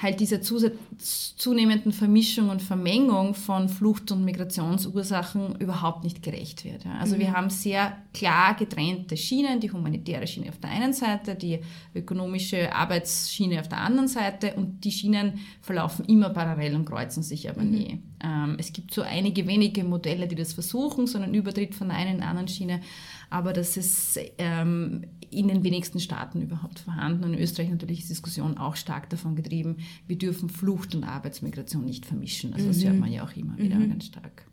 halt 0.00 0.20
dieser 0.20 0.40
zunehmenden 0.40 1.92
Vermischung 1.92 2.48
und 2.50 2.62
Vermengung 2.62 3.34
von 3.34 3.68
Flucht- 3.68 4.10
und 4.10 4.24
Migrationsursachen 4.24 5.56
überhaupt 5.60 6.04
nicht 6.04 6.22
gerecht 6.22 6.64
wird. 6.64 6.84
Also 7.00 7.14
mhm. 7.14 7.20
wir 7.20 7.32
haben 7.32 7.50
sehr 7.50 7.96
klar 8.12 8.54
getrennte 8.54 9.16
Schienen, 9.16 9.60
die 9.60 9.70
humanitäre 9.70 10.26
Schiene 10.26 10.48
auf 10.48 10.58
der 10.58 10.70
einen 10.70 10.92
Seite, 10.92 11.36
die 11.36 11.60
ökonomische 11.94 12.74
Arbeitsschiene 12.74 13.60
auf 13.60 13.68
der 13.68 13.78
anderen 13.78 14.08
Seite 14.08 14.54
und 14.54 14.84
die 14.84 14.92
Schienen 14.92 15.40
verlaufen 15.60 16.04
immer 16.06 16.30
parallel 16.30 16.74
und 16.74 16.84
kreuzen 16.84 17.22
sich 17.22 17.48
aber 17.48 17.62
mhm. 17.62 17.70
nie. 17.70 17.98
Ähm, 18.24 18.56
es 18.58 18.72
gibt 18.72 18.94
so 18.94 19.02
einige 19.02 19.46
wenige 19.46 19.84
Modelle, 19.84 20.26
die 20.26 20.34
das 20.34 20.54
versuchen, 20.54 21.06
so 21.06 21.18
einen 21.18 21.34
Übertritt 21.34 21.74
von 21.74 21.88
der 21.88 21.98
einen 21.98 22.12
in 22.12 22.16
die 22.18 22.22
anderen 22.22 22.48
Schiene, 22.48 22.80
aber 23.28 23.52
das 23.52 23.76
ist 23.76 24.18
ähm, 24.38 25.04
in 25.30 25.48
den 25.48 25.62
wenigsten 25.62 26.00
Staaten 26.00 26.40
überhaupt 26.40 26.78
vorhanden. 26.78 27.24
Und 27.24 27.34
in 27.34 27.40
Österreich 27.40 27.68
natürlich 27.68 27.98
ist 28.00 28.08
die 28.08 28.14
Diskussion 28.14 28.56
auch 28.56 28.76
stark 28.76 29.10
davon 29.10 29.36
getrieben, 29.36 29.76
wir 30.06 30.16
dürfen 30.16 30.48
Flucht 30.48 30.94
und 30.94 31.04
Arbeitsmigration 31.04 31.84
nicht 31.84 32.06
vermischen. 32.06 32.54
Also 32.54 32.68
das 32.68 32.78
mhm. 32.78 32.84
hört 32.84 32.98
man 33.00 33.12
ja 33.12 33.24
auch 33.24 33.36
immer 33.36 33.58
wieder 33.58 33.76
mhm. 33.76 33.90
ganz 33.90 34.06
stark. 34.06 34.46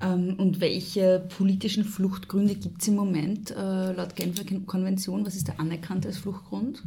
Ähm, 0.00 0.34
und 0.38 0.60
welche 0.60 1.26
politischen 1.36 1.84
Fluchtgründe 1.84 2.54
gibt 2.54 2.80
es 2.80 2.88
im 2.88 2.94
Moment 2.94 3.50
äh, 3.50 3.92
laut 3.92 4.16
Genfer 4.16 4.44
Konvention? 4.64 5.26
Was 5.26 5.36
ist 5.36 5.48
der 5.48 5.60
anerkannte 5.60 6.08
als 6.08 6.18
Fluchtgrund? 6.18 6.82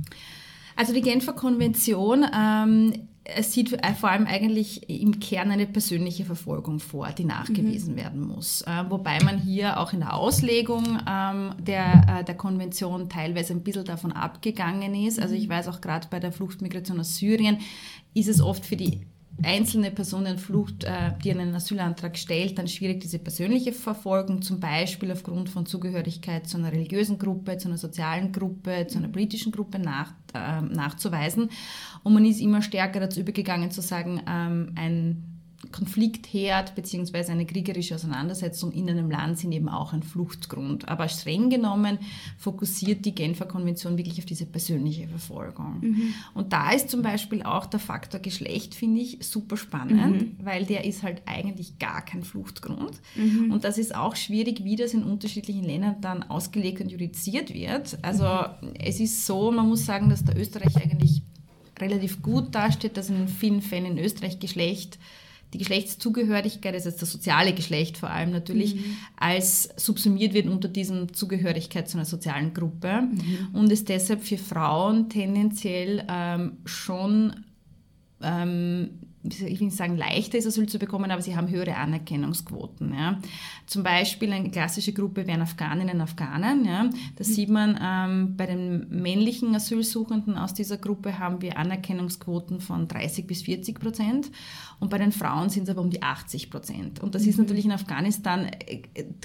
Also 0.75 0.93
die 0.93 1.01
Genfer 1.01 1.33
Konvention 1.33 2.25
ähm, 2.33 2.93
es 3.35 3.53
sieht 3.53 3.77
vor 3.99 4.09
allem 4.09 4.25
eigentlich 4.25 4.89
im 4.89 5.19
Kern 5.19 5.51
eine 5.51 5.65
persönliche 5.65 6.25
Verfolgung 6.25 6.79
vor, 6.79 7.09
die 7.09 7.25
nachgewiesen 7.25 7.93
mhm. 7.93 7.97
werden 7.97 8.21
muss. 8.27 8.61
Äh, 8.63 8.85
wobei 8.89 9.19
man 9.23 9.39
hier 9.39 9.79
auch 9.79 9.93
in 9.93 9.99
der 9.99 10.13
Auslegung 10.13 10.99
ähm, 11.07 11.53
der, 11.59 12.19
äh, 12.19 12.23
der 12.23 12.35
Konvention 12.35 13.09
teilweise 13.09 13.53
ein 13.53 13.63
bisschen 13.63 13.85
davon 13.85 14.11
abgegangen 14.11 14.95
ist. 14.95 15.19
Also 15.19 15.35
ich 15.35 15.47
mhm. 15.47 15.51
weiß 15.51 15.67
auch 15.67 15.81
gerade 15.81 16.07
bei 16.09 16.19
der 16.19 16.31
Fluchtmigration 16.31 16.99
aus 16.99 17.17
Syrien 17.17 17.59
ist 18.13 18.27
es 18.27 18.41
oft 18.41 18.65
für 18.65 18.75
die 18.75 19.01
einzelne 19.43 19.91
Personenflucht, 19.91 20.83
äh, 20.83 21.13
die 21.23 21.31
einen 21.31 21.55
Asylantrag 21.55 22.17
stellt, 22.17 22.57
dann 22.57 22.67
schwierig 22.67 23.01
diese 23.01 23.19
persönliche 23.19 23.71
Verfolgung, 23.71 24.41
zum 24.41 24.59
Beispiel 24.59 25.11
aufgrund 25.11 25.49
von 25.49 25.65
Zugehörigkeit 25.65 26.47
zu 26.47 26.57
einer 26.57 26.71
religiösen 26.71 27.17
Gruppe, 27.17 27.57
zu 27.57 27.67
einer 27.67 27.77
sozialen 27.77 28.31
Gruppe, 28.31 28.87
zu 28.87 28.97
einer 28.97 29.07
politischen 29.07 29.51
Gruppe 29.51 29.79
nach, 29.79 30.11
äh, 30.11 30.13
nachzuweisen. 30.33 31.49
Und 32.03 32.13
man 32.13 32.25
ist 32.25 32.39
immer 32.41 32.61
stärker 32.61 32.99
dazu 32.99 33.19
übergegangen 33.19 33.71
zu 33.71 33.81
sagen, 33.81 34.21
ähm, 34.27 34.73
ein 34.75 35.38
Konfliktherd 35.71 36.75
bzw. 36.75 37.31
eine 37.31 37.45
kriegerische 37.45 37.95
Auseinandersetzung 37.95 38.71
in 38.71 38.89
einem 38.89 39.09
Land 39.09 39.37
sind 39.39 39.51
eben 39.51 39.69
auch 39.69 39.93
ein 39.93 40.03
Fluchtgrund. 40.03 40.87
Aber 40.87 41.07
streng 41.07 41.49
genommen 41.49 41.99
fokussiert 42.37 43.05
die 43.05 43.13
Genfer 43.13 43.45
Konvention 43.45 43.97
wirklich 43.97 44.19
auf 44.19 44.25
diese 44.25 44.45
persönliche 44.45 45.07
Verfolgung. 45.07 45.79
Mhm. 45.81 46.13
Und 46.33 46.53
da 46.53 46.71
ist 46.71 46.89
zum 46.89 47.01
Beispiel 47.01 47.43
auch 47.43 47.65
der 47.65 47.79
Faktor 47.79 48.19
Geschlecht, 48.19 48.73
finde 48.73 49.01
ich, 49.01 49.19
super 49.21 49.57
spannend, 49.57 50.39
mhm. 50.39 50.45
weil 50.45 50.65
der 50.65 50.85
ist 50.85 51.03
halt 51.03 51.21
eigentlich 51.25 51.77
gar 51.79 52.03
kein 52.03 52.23
Fluchtgrund. 52.23 52.99
Mhm. 53.15 53.51
Und 53.51 53.63
das 53.63 53.77
ist 53.77 53.95
auch 53.95 54.15
schwierig, 54.15 54.63
wie 54.63 54.75
das 54.75 54.93
in 54.93 55.03
unterschiedlichen 55.03 55.63
Ländern 55.63 55.97
dann 56.01 56.23
ausgelegt 56.23 56.81
und 56.81 56.91
judiziert 56.91 57.53
wird. 57.53 57.97
Also 58.01 58.25
mhm. 58.25 58.73
es 58.79 58.99
ist 58.99 59.25
so, 59.25 59.51
man 59.51 59.67
muss 59.67 59.85
sagen, 59.85 60.09
dass 60.09 60.23
der 60.25 60.37
Österreich 60.37 60.75
eigentlich 60.77 61.21
relativ 61.79 62.21
gut 62.21 62.53
dasteht, 62.53 62.97
dass 62.97 63.09
in 63.09 63.27
vielen 63.27 63.61
Fällen 63.61 63.85
in 63.85 63.97
Österreich 63.97 64.39
Geschlecht 64.39 64.99
die 65.53 65.57
Geschlechtszugehörigkeit, 65.57 66.73
also 66.73 66.91
das 66.91 67.11
soziale 67.11 67.53
Geschlecht 67.53 67.97
vor 67.97 68.09
allem 68.09 68.31
natürlich, 68.31 68.75
mhm. 68.75 68.97
als 69.17 69.69
subsumiert 69.77 70.33
wird 70.33 70.47
unter 70.47 70.67
diesem 70.67 71.13
Zugehörigkeit 71.13 71.89
zu 71.89 71.97
einer 71.97 72.05
sozialen 72.05 72.53
Gruppe 72.53 73.01
mhm. 73.01 73.49
und 73.53 73.71
es 73.71 73.83
deshalb 73.83 74.23
für 74.23 74.37
Frauen 74.37 75.09
tendenziell 75.09 76.05
ähm, 76.07 76.57
schon 76.65 77.45
ähm, 78.21 78.89
ich 79.23 79.59
will 79.59 79.67
nicht 79.67 79.75
sagen, 79.75 79.97
leichter 79.97 80.37
ist 80.37 80.47
Asyl 80.47 80.67
zu 80.67 80.79
bekommen, 80.79 81.11
aber 81.11 81.21
sie 81.21 81.35
haben 81.35 81.49
höhere 81.49 81.75
Anerkennungsquoten. 81.75 82.93
Ja. 82.93 83.19
Zum 83.65 83.83
Beispiel 83.83 84.31
eine 84.31 84.49
klassische 84.49 84.93
Gruppe 84.93 85.27
wären 85.27 85.41
Afghaninnen 85.41 85.95
und 85.95 86.01
Afghanen. 86.01 86.63
Ja. 86.65 86.89
Das 87.17 87.27
mhm. 87.29 87.33
sieht 87.33 87.49
man 87.49 87.79
ähm, 87.81 88.37
bei 88.37 88.45
den 88.45 88.87
männlichen 88.89 89.53
Asylsuchenden 89.53 90.37
aus 90.37 90.53
dieser 90.53 90.77
Gruppe 90.77 91.19
haben 91.19 91.41
wir 91.41 91.57
Anerkennungsquoten 91.57 92.61
von 92.61 92.87
30 92.87 93.27
bis 93.27 93.41
40 93.41 93.79
Prozent 93.79 94.31
und 94.79 94.89
bei 94.89 94.97
den 94.97 95.11
Frauen 95.11 95.49
sind 95.49 95.63
es 95.63 95.69
aber 95.69 95.81
um 95.81 95.89
die 95.89 96.01
80 96.01 96.49
Prozent. 96.49 97.01
Und 97.01 97.13
das 97.13 97.23
mhm. 97.23 97.29
ist 97.29 97.37
natürlich 97.37 97.65
in 97.65 97.73
Afghanistan 97.73 98.45
äh, 98.45 98.83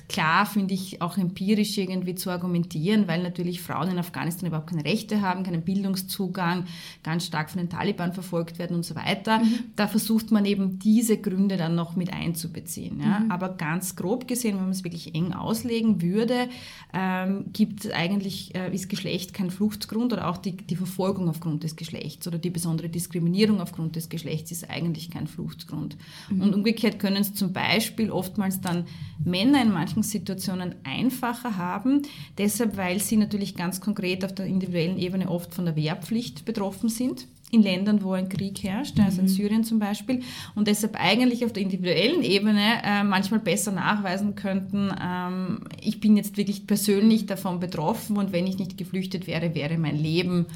klar, 0.09 0.46
finde 0.46 0.74
ich, 0.74 1.00
auch 1.00 1.16
empirisch 1.16 1.78
irgendwie 1.78 2.16
zu 2.16 2.30
argumentieren, 2.30 3.07
weil 3.07 3.22
natürlich 3.22 3.62
Frauen 3.62 3.92
in 3.92 3.98
Afghanistan 3.98 4.48
überhaupt 4.48 4.70
keine 4.70 4.85
Rechte 4.85 5.20
haben, 5.20 5.44
keinen 5.44 5.62
Bildungszugang, 5.62 6.64
ganz 7.04 7.26
stark 7.26 7.50
von 7.50 7.61
den 7.61 7.70
Taliban 7.70 8.12
verfolgt 8.12 8.59
werden 8.59 8.74
und 8.74 8.85
so 8.85 8.96
weiter. 8.96 9.38
Mhm. 9.38 9.61
Da 9.85 9.88
versucht 9.88 10.31
man 10.31 10.47
eben 10.47 10.79
diese 10.79 11.18
Gründe 11.18 11.59
dann 11.59 11.75
noch 11.75 11.94
mit 11.94 12.11
einzubeziehen. 12.11 13.01
Ja? 13.01 13.20
Mhm. 13.20 13.31
Aber 13.31 13.51
ganz 13.51 13.97
grob 13.97 14.27
gesehen, 14.27 14.57
wenn 14.57 14.62
man 14.62 14.70
es 14.70 14.83
wirklich 14.83 15.14
eng 15.14 15.35
auslegen 15.35 16.01
würde, 16.01 16.49
ähm, 16.94 17.44
gibt 17.53 17.92
eigentlich, 17.92 18.55
äh, 18.55 18.75
ist 18.75 18.88
Geschlecht 18.88 19.35
kein 19.35 19.51
Fluchtgrund 19.51 20.14
oder 20.14 20.29
auch 20.31 20.38
die, 20.38 20.57
die 20.57 20.77
Verfolgung 20.77 21.29
aufgrund 21.29 21.64
des 21.64 21.77
Geschlechts 21.77 22.27
oder 22.27 22.38
die 22.38 22.49
besondere 22.49 22.88
Diskriminierung 22.88 23.61
aufgrund 23.61 23.97
des 23.97 24.09
Geschlechts 24.09 24.53
ist 24.53 24.70
eigentlich 24.70 25.11
kein 25.11 25.27
Fluchtgrund. 25.27 25.99
Mhm. 26.31 26.40
Und 26.40 26.55
umgekehrt 26.55 26.99
können 26.99 27.18
es 27.18 27.35
zum 27.35 27.53
Beispiel 27.53 28.11
oftmals 28.11 28.62
dann 28.62 28.87
Männer 29.23 29.61
in 29.61 29.70
manchen 29.70 30.03
Situationen 30.03 30.77
einfacher 30.85 31.59
haben, 31.59 32.01
deshalb 32.38 32.79
weil 32.79 33.01
sie 33.01 33.18
natürlich 33.18 33.55
ganz 33.55 33.83
konkret 33.83 34.25
auf 34.25 34.35
der 34.35 34.47
individuellen 34.47 34.97
Ebene 34.97 35.29
oft 35.29 35.53
von 35.53 35.66
der 35.66 35.77
Wehrpflicht 35.77 36.47
betroffen 36.47 36.88
sind 36.88 37.27
in 37.54 37.62
Ländern, 37.62 38.02
wo 38.02 38.12
ein 38.12 38.28
Krieg 38.28 38.62
herrscht, 38.62 38.98
also 39.00 39.20
in 39.20 39.26
mhm. 39.26 39.30
Syrien 39.30 39.64
zum 39.64 39.78
Beispiel, 39.78 40.22
und 40.54 40.68
deshalb 40.68 40.96
eigentlich 41.00 41.44
auf 41.44 41.52
der 41.52 41.62
individuellen 41.62 42.22
Ebene 42.22 42.82
äh, 42.84 43.04
manchmal 43.04 43.40
besser 43.40 43.72
nachweisen 43.72 44.34
könnten, 44.34 44.90
ähm, 45.00 45.60
ich 45.80 46.00
bin 46.00 46.16
jetzt 46.16 46.36
wirklich 46.36 46.66
persönlich 46.66 47.26
davon 47.26 47.60
betroffen 47.60 48.16
und 48.16 48.32
wenn 48.32 48.46
ich 48.46 48.58
nicht 48.58 48.76
geflüchtet 48.76 49.26
wäre, 49.26 49.54
wäre 49.54 49.78
mein 49.78 49.96
Leben 49.96 50.46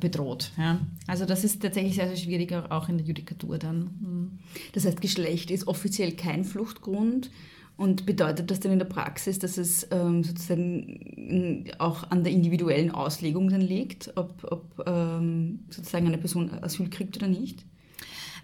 bedroht. 0.00 0.50
Ja. 0.58 0.80
Also 1.06 1.26
das 1.26 1.44
ist 1.44 1.62
tatsächlich 1.62 1.94
sehr, 1.94 2.08
sehr 2.08 2.16
schwierig, 2.16 2.52
auch 2.52 2.88
in 2.88 2.98
der 2.98 3.06
Judikatur 3.06 3.58
dann. 3.58 3.90
Hm. 4.00 4.38
Das 4.72 4.84
heißt, 4.84 5.00
Geschlecht 5.00 5.50
ist 5.50 5.68
offiziell 5.68 6.12
kein 6.12 6.44
Fluchtgrund. 6.44 7.30
Und 7.76 8.06
bedeutet 8.06 8.50
das 8.50 8.60
dann 8.60 8.72
in 8.72 8.78
der 8.78 8.86
Praxis, 8.86 9.38
dass 9.38 9.58
es 9.58 9.86
ähm, 9.90 10.24
sozusagen 10.24 11.70
auch 11.78 12.10
an 12.10 12.24
der 12.24 12.32
individuellen 12.32 12.90
Auslegung 12.90 13.50
dann 13.50 13.60
liegt, 13.60 14.12
ob, 14.16 14.44
ob 14.50 14.82
ähm, 14.86 15.60
sozusagen 15.68 16.06
eine 16.06 16.16
Person 16.16 16.50
Asyl 16.62 16.88
kriegt 16.88 17.16
oder 17.18 17.28
nicht? 17.28 17.66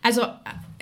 Also 0.03 0.23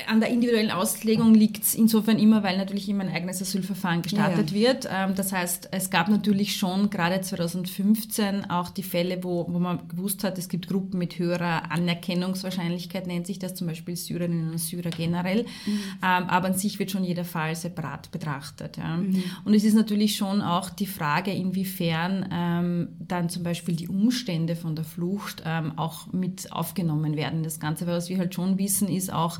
an 0.06 0.20
der 0.20 0.30
individuellen 0.30 0.70
Auslegung 0.70 1.34
liegt 1.34 1.62
es 1.62 1.74
insofern 1.74 2.18
immer, 2.18 2.42
weil 2.42 2.56
natürlich 2.56 2.88
immer 2.88 3.04
ein 3.04 3.12
eigenes 3.12 3.42
Asylverfahren 3.42 4.02
gestartet 4.02 4.50
Ja, 4.50 4.56
wird. 4.56 4.88
Ähm, 4.90 5.14
Das 5.14 5.32
heißt, 5.32 5.68
es 5.72 5.90
gab 5.90 6.08
natürlich 6.08 6.56
schon 6.56 6.90
gerade 6.90 7.20
2015 7.20 8.50
auch 8.50 8.70
die 8.70 8.82
Fälle, 8.82 9.22
wo, 9.22 9.46
wo 9.48 9.58
man 9.58 9.88
gewusst 9.88 10.24
hat, 10.24 10.38
es 10.38 10.48
gibt 10.48 10.68
Gruppen 10.68 10.98
mit 10.98 11.18
höherer 11.18 11.70
Anerkennungswahrscheinlichkeit, 11.70 13.06
nennt 13.06 13.26
sich 13.26 13.38
das 13.38 13.54
zum 13.54 13.66
Beispiel 13.66 13.96
Syrerinnen 13.96 14.50
und 14.50 14.58
Syrer 14.58 14.90
generell. 14.90 15.40
Ähm, 15.66 15.84
Aber 16.02 16.48
an 16.48 16.54
sich 16.54 16.78
wird 16.78 16.90
schon 16.90 17.04
jeder 17.04 17.24
Fall 17.24 17.54
separat 17.54 18.10
betrachtet. 18.10 18.76
Ja. 18.78 18.98
Und 19.44 19.54
es 19.54 19.64
ist 19.64 19.74
natürlich 19.74 20.16
schon 20.16 20.40
auch 20.40 20.70
die 20.70 20.86
Frage, 20.86 21.32
inwiefern 21.32 22.28
ähm, 22.32 22.88
dann 22.98 23.28
zum 23.28 23.42
Beispiel 23.42 23.76
die 23.76 23.88
Umstände 23.88 24.56
von 24.56 24.74
der 24.74 24.84
Flucht 24.84 25.42
ähm, 25.44 25.78
auch 25.78 26.12
mit 26.12 26.52
aufgenommen 26.52 27.16
werden 27.16 27.42
das 27.42 27.60
Ganze. 27.60 27.86
Weil 27.86 27.96
was 27.96 28.08
wir 28.08 28.18
halt 28.18 28.34
schon 28.34 28.58
wissen, 28.58 28.88
ist 28.88 29.09
auch, 29.12 29.38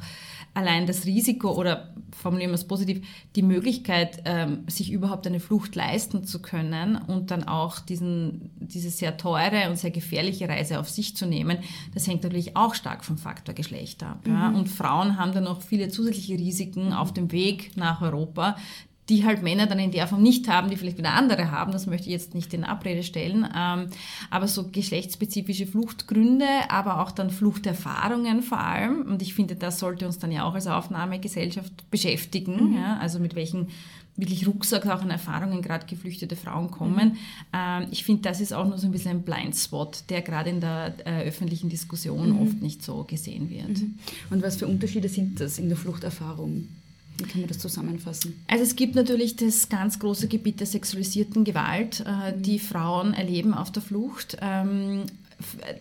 allein 0.54 0.87
das 0.87 1.04
Risiko 1.06 1.52
oder 1.52 1.94
formulieren 2.11 2.50
wir 2.50 2.56
es 2.56 2.66
positiv, 2.66 3.06
die 3.37 3.42
Möglichkeit, 3.42 4.22
ähm, 4.24 4.64
sich 4.66 4.90
überhaupt 4.90 5.26
eine 5.26 5.40
Flucht 5.40 5.74
leisten 5.76 6.24
zu 6.24 6.42
können 6.42 6.96
und 6.96 7.30
dann 7.30 7.44
auch 7.44 7.78
diesen, 7.78 8.50
diese 8.59 8.90
sehr 8.90 9.16
teure 9.16 9.70
und 9.70 9.78
sehr 9.78 9.90
gefährliche 9.90 10.48
Reise 10.48 10.80
auf 10.80 10.88
sich 10.88 11.16
zu 11.16 11.26
nehmen, 11.26 11.59
das 11.94 12.06
hängt 12.06 12.24
natürlich 12.24 12.56
auch 12.56 12.74
stark 12.74 13.04
vom 13.04 13.16
Faktor 13.16 13.54
Geschlecht 13.54 14.02
ab. 14.02 14.26
Ja? 14.26 14.48
Und 14.48 14.68
Frauen 14.68 15.18
haben 15.18 15.33
dann 15.33 15.44
noch 15.44 15.62
viele 15.62 15.88
zusätzliche 15.88 16.35
Risiken 16.35 16.92
auf 16.92 17.12
dem 17.12 17.30
Weg 17.33 17.76
nach 17.76 18.02
Europa, 18.02 18.56
die 19.11 19.25
halt 19.25 19.42
Männer 19.42 19.66
dann 19.66 19.81
in 19.81 19.90
der 19.90 20.07
Form 20.07 20.23
nicht 20.23 20.49
haben, 20.49 20.70
die 20.70 20.77
vielleicht 20.77 20.96
wieder 20.96 21.12
andere 21.12 21.51
haben. 21.51 21.73
Das 21.73 21.87
möchte 21.87 22.07
ich 22.07 22.12
jetzt 22.12 22.35
nicht 22.35 22.55
in 22.55 22.64
Abrede 22.64 23.03
stellen. 23.03 23.46
Ähm, 23.55 23.88
aber 24.31 24.46
so 24.46 24.68
geschlechtsspezifische 24.70 25.66
Fluchtgründe, 25.66 26.46
aber 26.68 27.03
auch 27.03 27.11
dann 27.11 27.31
Fluchterfahrungen 27.31 28.42
vor 28.42 28.61
allem. 28.61 29.03
Und 29.03 29.20
ich 29.20 29.35
finde, 29.35 29.57
das 29.57 29.81
sollte 29.81 30.07
uns 30.07 30.18
dann 30.18 30.31
ja 30.31 30.44
auch 30.44 30.55
als 30.55 30.68
Aufnahmegesellschaft 30.68 31.90
beschäftigen. 31.90 32.75
Ja? 32.75 32.99
Also 32.99 33.18
mit 33.18 33.35
welchen 33.35 33.68
wirklich 34.16 34.46
Rucksack 34.46 34.87
auch 34.87 35.03
an 35.03 35.11
Erfahrungen 35.11 35.62
gerade 35.62 35.87
geflüchtete 35.87 36.37
Frauen 36.37 36.70
kommen. 36.70 37.16
Ähm, 37.53 37.88
ich 37.90 38.05
finde, 38.05 38.23
das 38.23 38.40
ist 38.40 38.53
auch 38.53 38.66
nur 38.66 38.79
so 38.79 38.87
ein 38.87 38.92
bisschen 38.92 39.11
ein 39.11 39.23
Blindspot, 39.23 40.05
der 40.09 40.23
gerade 40.23 40.51
in 40.51 40.61
der 40.61 40.94
äh, 41.05 41.27
öffentlichen 41.27 41.68
Diskussion 41.68 42.40
oft 42.40 42.62
nicht 42.62 42.83
so 42.83 43.05
gesehen 43.05 43.51
wird. 43.51 43.81
Und 44.31 44.42
was 44.42 44.57
für 44.57 44.68
Unterschiede 44.68 45.09
sind 45.09 45.40
das 45.40 45.59
in 45.59 45.68
der 45.68 45.79
Fluchterfahrung? 45.79 46.68
Wie 47.20 47.24
kann 47.24 47.40
man 47.42 47.48
das 47.48 47.59
zusammenfassen? 47.59 48.44
Also 48.48 48.64
es 48.64 48.76
gibt 48.76 48.94
natürlich 48.94 49.37
das 49.37 49.68
ganz 49.68 49.98
große 49.98 50.28
Gebiet 50.28 50.61
der 50.61 50.66
sexualisierten 50.66 51.44
Gewalt, 51.44 52.00
äh, 52.00 52.38
die 52.38 52.59
Frauen 52.59 53.14
erleben 53.14 53.54
auf 53.54 53.70
der 53.70 53.83
Flucht. 53.83 54.37
Ähm, 54.40 55.04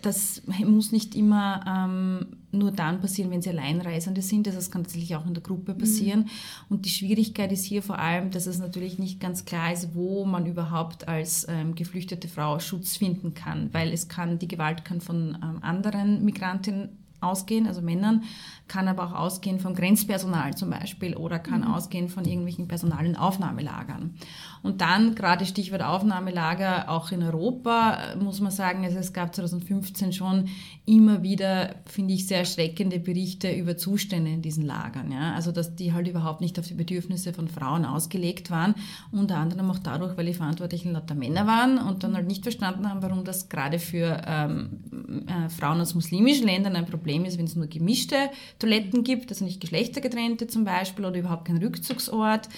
das 0.01 0.41
muss 0.65 0.91
nicht 0.91 1.15
immer 1.15 1.63
ähm, 1.67 2.37
nur 2.51 2.71
dann 2.71 3.01
passieren, 3.01 3.31
wenn 3.31 3.41
sie 3.41 3.49
Alleinreisende 3.49 4.21
sind. 4.21 4.47
Also 4.47 4.57
Das 4.57 4.71
kann 4.71 4.83
tatsächlich 4.83 5.15
auch 5.15 5.25
in 5.25 5.33
der 5.33 5.43
Gruppe 5.43 5.73
passieren. 5.73 6.29
Und 6.69 6.85
die 6.85 6.89
Schwierigkeit 6.89 7.51
ist 7.51 7.65
hier 7.65 7.83
vor 7.83 7.99
allem, 7.99 8.31
dass 8.31 8.47
es 8.47 8.59
natürlich 8.59 8.99
nicht 8.99 9.19
ganz 9.19 9.45
klar 9.45 9.73
ist, 9.73 9.93
wo 9.93 10.25
man 10.25 10.45
überhaupt 10.45 11.07
als 11.07 11.45
ähm, 11.49 11.75
geflüchtete 11.75 12.27
Frau 12.27 12.59
Schutz 12.59 12.97
finden 12.97 13.33
kann, 13.33 13.69
weil 13.73 13.91
es 13.91 14.07
kann 14.07 14.39
die 14.39 14.47
Gewalt 14.47 14.85
kann 14.85 15.01
von 15.01 15.37
ähm, 15.41 15.59
anderen 15.61 16.23
Migrantinnen 16.23 16.89
ausgehen, 17.21 17.67
also 17.67 17.81
Männern, 17.81 18.23
kann 18.67 18.87
aber 18.87 19.05
auch 19.05 19.13
ausgehen 19.13 19.59
vom 19.59 19.73
Grenzpersonal 19.73 20.55
zum 20.55 20.69
Beispiel 20.69 21.15
oder 21.15 21.39
kann 21.39 21.63
ausgehen 21.63 22.07
von 22.07 22.23
irgendwelchen 22.23 22.67
personalen 22.67 23.15
Aufnahmelagern. 23.15 24.15
Und 24.61 24.81
dann, 24.81 25.15
gerade 25.15 25.45
Stichwort 25.45 25.81
Aufnahmelager, 25.81 26.89
auch 26.89 27.11
in 27.11 27.23
Europa, 27.23 28.13
äh, 28.13 28.15
muss 28.17 28.41
man 28.41 28.51
sagen, 28.51 28.83
also 28.83 28.97
es 28.97 29.13
gab 29.13 29.33
2015 29.33 30.13
schon 30.13 30.49
immer 30.85 31.23
wieder, 31.23 31.75
finde 31.85 32.13
ich, 32.13 32.27
sehr 32.27 32.39
erschreckende 32.39 32.99
Berichte 32.99 33.51
über 33.51 33.77
Zustände 33.77 34.31
in 34.31 34.41
diesen 34.41 34.65
Lagern. 34.65 35.11
Ja? 35.11 35.33
Also, 35.33 35.51
dass 35.51 35.75
die 35.75 35.93
halt 35.93 36.07
überhaupt 36.07 36.41
nicht 36.41 36.59
auf 36.59 36.67
die 36.67 36.73
Bedürfnisse 36.73 37.33
von 37.33 37.47
Frauen 37.47 37.85
ausgelegt 37.85 38.51
waren, 38.51 38.75
unter 39.11 39.37
anderem 39.37 39.71
auch 39.71 39.79
dadurch, 39.79 40.15
weil 40.17 40.25
die 40.25 40.33
Verantwortlichen 40.33 40.91
lauter 40.91 41.15
Männer 41.15 41.47
waren 41.47 41.77
und 41.77 42.03
dann 42.03 42.15
halt 42.15 42.27
nicht 42.27 42.43
verstanden 42.43 42.87
haben, 42.89 43.01
warum 43.01 43.23
das 43.23 43.49
gerade 43.49 43.79
für 43.79 44.21
ähm, 44.27 45.25
äh, 45.27 45.49
Frauen 45.49 45.81
aus 45.81 45.95
muslimischen 45.95 46.45
Ländern 46.45 46.75
ein 46.75 46.85
Problem 46.85 47.08
ist, 47.09 47.37
wenn 47.37 47.45
es 47.45 47.55
nur 47.55 47.67
gemischte 47.67 48.15
Toiletten 48.59 49.03
gibt, 49.03 49.29
also 49.29 49.45
nicht 49.45 49.61
geschlechtergetrennte 49.61 50.47
zum 50.47 50.63
Beispiel 50.63 51.05
oder 51.05 51.19
überhaupt 51.19 51.45
kein 51.45 51.57
Rückzugsort. 51.57 52.49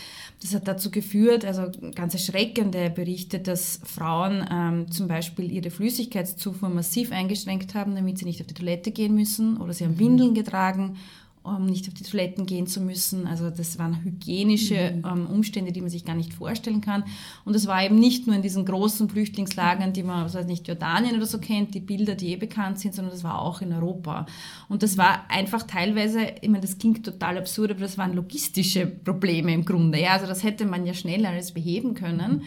Das 0.42 0.54
hat 0.54 0.68
dazu 0.68 0.92
geführt, 0.92 1.46
also 1.46 1.72
ganz 1.96 2.14
erschreckende 2.14 2.90
Berichte, 2.90 3.40
dass 3.40 3.80
Frauen 3.84 4.46
ähm, 4.52 4.92
zum 4.92 5.08
Beispiel 5.08 5.52
ihre 5.52 5.70
Flüssigkeitszufuhr 5.70 6.70
massiv 6.70 7.12
eingeschränkt 7.12 7.76
haben, 7.76 7.96
damit 7.96 8.18
sie 8.18 8.26
nicht 8.26 8.42
auf 8.42 8.48
die 8.48 8.54
Toilette 8.54 8.92
gehen 8.92 9.16
müssen 9.16 9.58
oder 9.58 9.74
sie 9.74 9.86
haben 9.86 10.00
Windeln 10.00 10.34
getragen 10.34 10.98
um 11.44 11.66
nicht 11.66 11.88
auf 11.88 11.94
die 11.96 12.04
Toiletten 12.04 12.46
gehen 12.46 12.68
zu 12.68 12.82
müssen. 12.82 13.26
Also 13.26 13.50
das 13.50 13.80
waren 13.80 14.04
hygienische 14.04 14.76
ähm, 14.76 15.26
Umstände, 15.28 15.72
die 15.72 15.82
man 15.82 15.90
sich 15.90 16.06
gar 16.06 16.16
nicht 16.16 16.34
vorstellen 16.34 16.82
kann. 16.82 17.04
Und 17.46 17.56
es 17.56 17.66
war 17.66 17.84
eben 17.84 17.98
nicht 17.98 18.28
nur 18.28 18.36
in 18.36 18.44
diesen 18.44 18.66
großen 18.66 19.10
Flüchtlingslagern, 19.10 19.92
die 19.94 20.04
man, 20.04 20.26
was 20.26 20.36
weiß 20.36 20.46
nicht, 20.46 20.68
Jordanien 20.68 21.16
oder 21.16 21.26
so 21.26 21.40
kennt, 21.40 21.74
die 21.74 21.80
Bilder, 21.80 22.14
die 22.14 22.34
eh 22.34 22.36
bekannt 22.36 22.80
sind, 22.80 22.94
sondern 22.94 23.14
das 23.14 23.24
war 23.24 23.42
auch 23.42 23.62
in 23.62 23.74
Europa. 23.74 24.28
Und 24.70 24.84
das 24.84 24.98
war 24.98 25.26
einfach 25.30 25.64
teilweise, 25.64 26.20
ich 26.42 26.50
meine, 26.50 26.62
das 26.62 26.78
klingt 26.78 27.04
total 27.04 27.38
absurd, 27.38 27.72
aber 27.72 27.82
das 27.82 27.98
waren 27.98 28.14
logistische 28.14 28.86
Probleme 28.86 29.54
im 29.54 29.66
Grunde. 29.66 30.00
Ja, 30.00 30.12
also 30.12 30.28
das 30.28 30.44
hätte 30.44 30.66
man 30.66 30.86
ja 30.86 30.94
schnell 30.94 31.26
alles 31.26 31.54
beheben 31.54 31.96
können. 31.96 32.44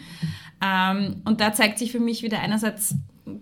Ähm, 0.61 1.21
und 1.25 1.41
da 1.41 1.51
zeigt 1.51 1.79
sich 1.79 1.91
für 1.91 1.99
mich 1.99 2.23
wieder 2.23 2.39
einerseits, 2.39 2.95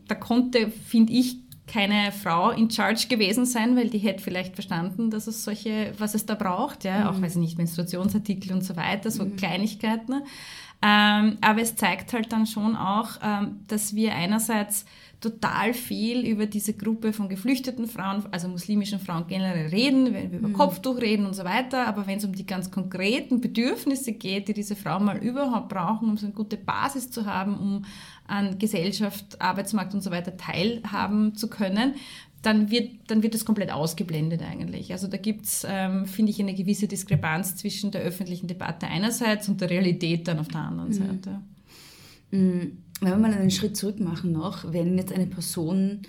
da 0.07 0.15
konnte, 0.15 0.71
finde 0.71 1.13
ich, 1.13 1.42
keine 1.67 2.12
Frau 2.12 2.52
in 2.52 2.69
Charge 2.69 3.08
gewesen 3.08 3.45
sein, 3.45 3.76
weil 3.76 3.89
die 3.89 3.97
hätte 3.97 4.21
vielleicht 4.21 4.56
verstanden, 4.56 5.10
dass 5.10 5.28
es 5.28 5.43
solche, 5.43 5.93
was 5.97 6.13
es 6.13 6.26
da 6.26 6.36
braucht, 6.36 6.84
ja, 6.84 7.10
auch 7.10 7.21
weiß 7.21 7.36
ich 7.36 7.41
nicht, 7.41 7.58
Menstruationsartikel 7.58 8.52
und 8.52 8.63
so 8.63 8.76
weiter, 8.76 9.10
so 9.12 9.26
Kleinigkeiten. 9.26 10.23
Ähm, 10.82 11.38
aber 11.39 11.62
es 11.62 11.76
zeigt 11.76 12.12
halt 12.12 12.34
dann 12.34 12.45
schon 12.45 12.76
auch, 12.76 13.12
ähm, 13.23 13.62
dass 13.67 13.95
wir 13.95 14.13
einerseits 14.13 14.86
total 15.23 15.73
viel 15.73 16.27
über 16.27 16.45
diese 16.45 16.73
Gruppe 16.73 17.13
von 17.13 17.29
geflüchteten 17.29 17.88
Frauen, 17.88 18.25
also 18.31 18.49
muslimischen 18.49 18.99
Frauen 18.99 19.25
generell 19.27 19.67
reden, 19.67 20.13
wenn 20.13 20.31
wir 20.31 20.39
über 20.39 20.49
Kopftuch 20.49 20.99
reden 20.99 21.25
und 21.25 21.33
so 21.33 21.45
weiter, 21.45 21.88
aber 21.88 22.05
wenn 22.07 22.17
es 22.17 22.25
um 22.25 22.33
die 22.33 22.45
ganz 22.45 22.69
konkreten 22.71 23.39
Bedürfnisse 23.39 24.12
geht, 24.12 24.49
die 24.49 24.53
diese 24.53 24.75
Frauen 24.75 25.05
mal 25.05 25.17
überhaupt 25.17 25.69
brauchen, 25.69 26.09
um 26.09 26.17
so 26.17 26.25
eine 26.25 26.36
gute 26.36 26.57
Basis 26.57 27.09
zu 27.09 27.25
haben, 27.25 27.57
um 27.57 27.86
an 28.27 28.59
Gesellschaft, 28.59 29.39
Arbeitsmarkt 29.41 29.93
und 29.93 30.01
so 30.01 30.12
weiter 30.12 30.36
teilhaben 30.36 31.36
zu 31.36 31.49
können, 31.49 31.95
dann 32.41 32.69
wird, 32.69 32.91
dann 33.07 33.23
wird 33.23 33.33
das 33.33 33.45
komplett 33.45 33.71
ausgeblendet 33.71 34.41
eigentlich. 34.41 34.91
Also 34.91 35.07
da 35.07 35.15
gibt 35.15 35.45
es, 35.45 35.65
ähm, 35.69 36.05
finde 36.05 36.31
ich, 36.31 36.41
eine 36.41 36.53
gewisse 36.53 36.89
Diskrepanz 36.89 37.55
zwischen 37.55 37.91
der 37.91 38.01
öffentlichen 38.01 38.47
Debatte 38.47 38.88
einerseits 38.88 39.47
und 39.47 39.62
der 39.62 39.69
Realität 39.69 40.27
dann 40.27 40.39
auf 40.39 40.49
der 40.49 40.59
anderen 40.59 40.91
Seite. 40.91 41.39
Wenn 43.03 43.11
wir 43.11 43.17
mal 43.17 43.33
einen 43.33 43.51
Schritt 43.51 43.75
zurück 43.75 43.99
machen 43.99 44.31
noch, 44.31 44.71
wenn 44.71 44.97
jetzt 44.97 45.11
eine 45.11 45.27
Person 45.27 46.01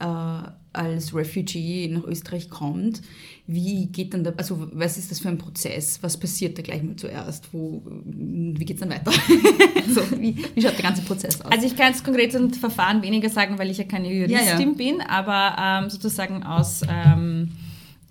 äh, 0.00 0.42
als 0.72 1.14
Refugee 1.14 1.88
nach 1.88 2.04
Österreich 2.04 2.48
kommt, 2.48 3.02
wie 3.46 3.86
geht 3.86 4.14
dann 4.14 4.22
da, 4.22 4.32
also 4.36 4.68
was 4.72 4.96
ist 4.96 5.10
das 5.10 5.18
für 5.20 5.28
ein 5.28 5.38
Prozess? 5.38 5.98
Was 6.02 6.18
passiert 6.18 6.56
da 6.58 6.62
gleich 6.62 6.82
mal 6.82 6.96
zuerst? 6.96 7.52
Wo, 7.52 7.82
wie 8.04 8.64
geht 8.64 8.76
es 8.76 8.80
dann 8.80 8.90
weiter? 8.90 9.10
also, 9.86 10.02
wie, 10.20 10.36
wie 10.54 10.62
schaut 10.62 10.74
der 10.76 10.82
ganze 10.82 11.02
Prozess 11.02 11.40
aus? 11.40 11.50
Also 11.50 11.66
ich 11.66 11.76
kann 11.76 11.88
jetzt 11.92 12.04
konkret 12.04 12.32
zum 12.32 12.52
Verfahren 12.52 13.02
weniger 13.02 13.28
sagen, 13.28 13.58
weil 13.58 13.70
ich 13.70 13.78
ja 13.78 13.84
keine 13.84 14.12
Juristin 14.12 14.38
Ja, 14.46 14.58
ja. 14.58 14.72
bin, 14.72 15.00
aber 15.00 15.56
ähm, 15.58 15.90
sozusagen 15.90 16.44
aus, 16.44 16.82
ähm, 16.88 17.50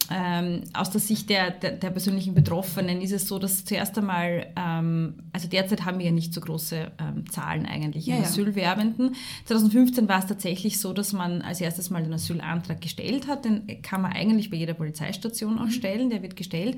ähm, 0.09 0.63
aus 0.73 0.89
der 0.89 1.01
Sicht 1.01 1.29
der, 1.29 1.51
der, 1.51 1.71
der 1.71 1.89
persönlichen 1.91 2.33
Betroffenen 2.33 3.01
ist 3.01 3.11
es 3.11 3.27
so, 3.27 3.37
dass 3.39 3.65
zuerst 3.65 3.97
einmal, 3.97 4.47
ähm, 4.55 5.15
also 5.33 5.47
derzeit 5.47 5.85
haben 5.85 5.99
wir 5.99 6.07
ja 6.07 6.11
nicht 6.11 6.33
so 6.33 6.41
große 6.41 6.91
ähm, 6.99 7.29
Zahlen 7.29 7.65
eigentlich 7.65 8.07
Ja, 8.07 8.15
ja. 8.15 8.21
Asylwerbenden. 8.23 9.15
2015 9.45 10.07
war 10.07 10.19
es 10.19 10.27
tatsächlich 10.27 10.79
so, 10.79 10.93
dass 10.93 11.13
man 11.13 11.41
als 11.41 11.61
erstes 11.61 11.89
mal 11.89 12.03
den 12.03 12.13
Asylantrag 12.13 12.81
gestellt 12.81 13.27
hat. 13.27 13.45
Den 13.45 13.81
kann 13.81 14.01
man 14.01 14.13
eigentlich 14.13 14.49
bei 14.49 14.57
jeder 14.57 14.73
Polizeistation 14.73 15.59
auch 15.59 15.69
stellen, 15.69 16.09
der 16.09 16.23
wird 16.23 16.35
gestellt. 16.35 16.77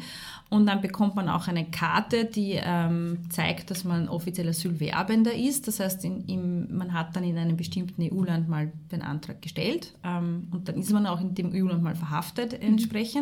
Und 0.49 0.65
dann 0.65 0.81
bekommt 0.81 1.15
man 1.15 1.29
auch 1.29 1.47
eine 1.47 1.65
Karte, 1.65 2.25
die 2.25 2.59
ähm, 2.61 3.19
zeigt, 3.29 3.71
dass 3.71 3.85
man 3.85 4.09
offiziell 4.09 4.49
Asylwerbender 4.49 5.33
ist. 5.33 5.67
Das 5.67 5.79
heißt, 5.79 6.03
in, 6.03 6.25
im, 6.25 6.77
man 6.77 6.93
hat 6.93 7.15
dann 7.15 7.23
in 7.23 7.37
einem 7.37 7.55
bestimmten 7.55 8.01
EU-Land 8.01 8.49
mal 8.49 8.71
den 8.91 9.01
Antrag 9.01 9.41
gestellt 9.41 9.93
ähm, 10.03 10.47
und 10.51 10.67
dann 10.67 10.75
ist 10.75 10.91
man 10.91 11.05
auch 11.05 11.21
in 11.21 11.35
dem 11.35 11.51
EU-Land 11.53 11.83
mal 11.83 11.95
verhaftet 11.95 12.53
entsprechend. 12.61 13.20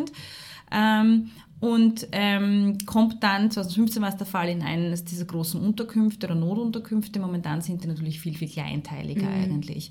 Ähm, 0.70 1.30
und 1.60 2.08
ähm, 2.12 2.78
kommt 2.86 3.22
dann, 3.22 3.50
2015 3.50 4.00
war 4.00 4.08
es 4.08 4.16
der 4.16 4.26
Fall, 4.26 4.48
in 4.48 4.62
eines 4.62 5.04
dieser 5.04 5.26
großen 5.26 5.60
Unterkünfte 5.60 6.26
oder 6.26 6.34
Notunterkünfte. 6.34 7.20
Momentan 7.20 7.60
sind 7.60 7.84
die 7.84 7.88
natürlich 7.88 8.18
viel, 8.18 8.34
viel 8.34 8.48
kleinteiliger 8.48 9.28
eigentlich. 9.28 9.90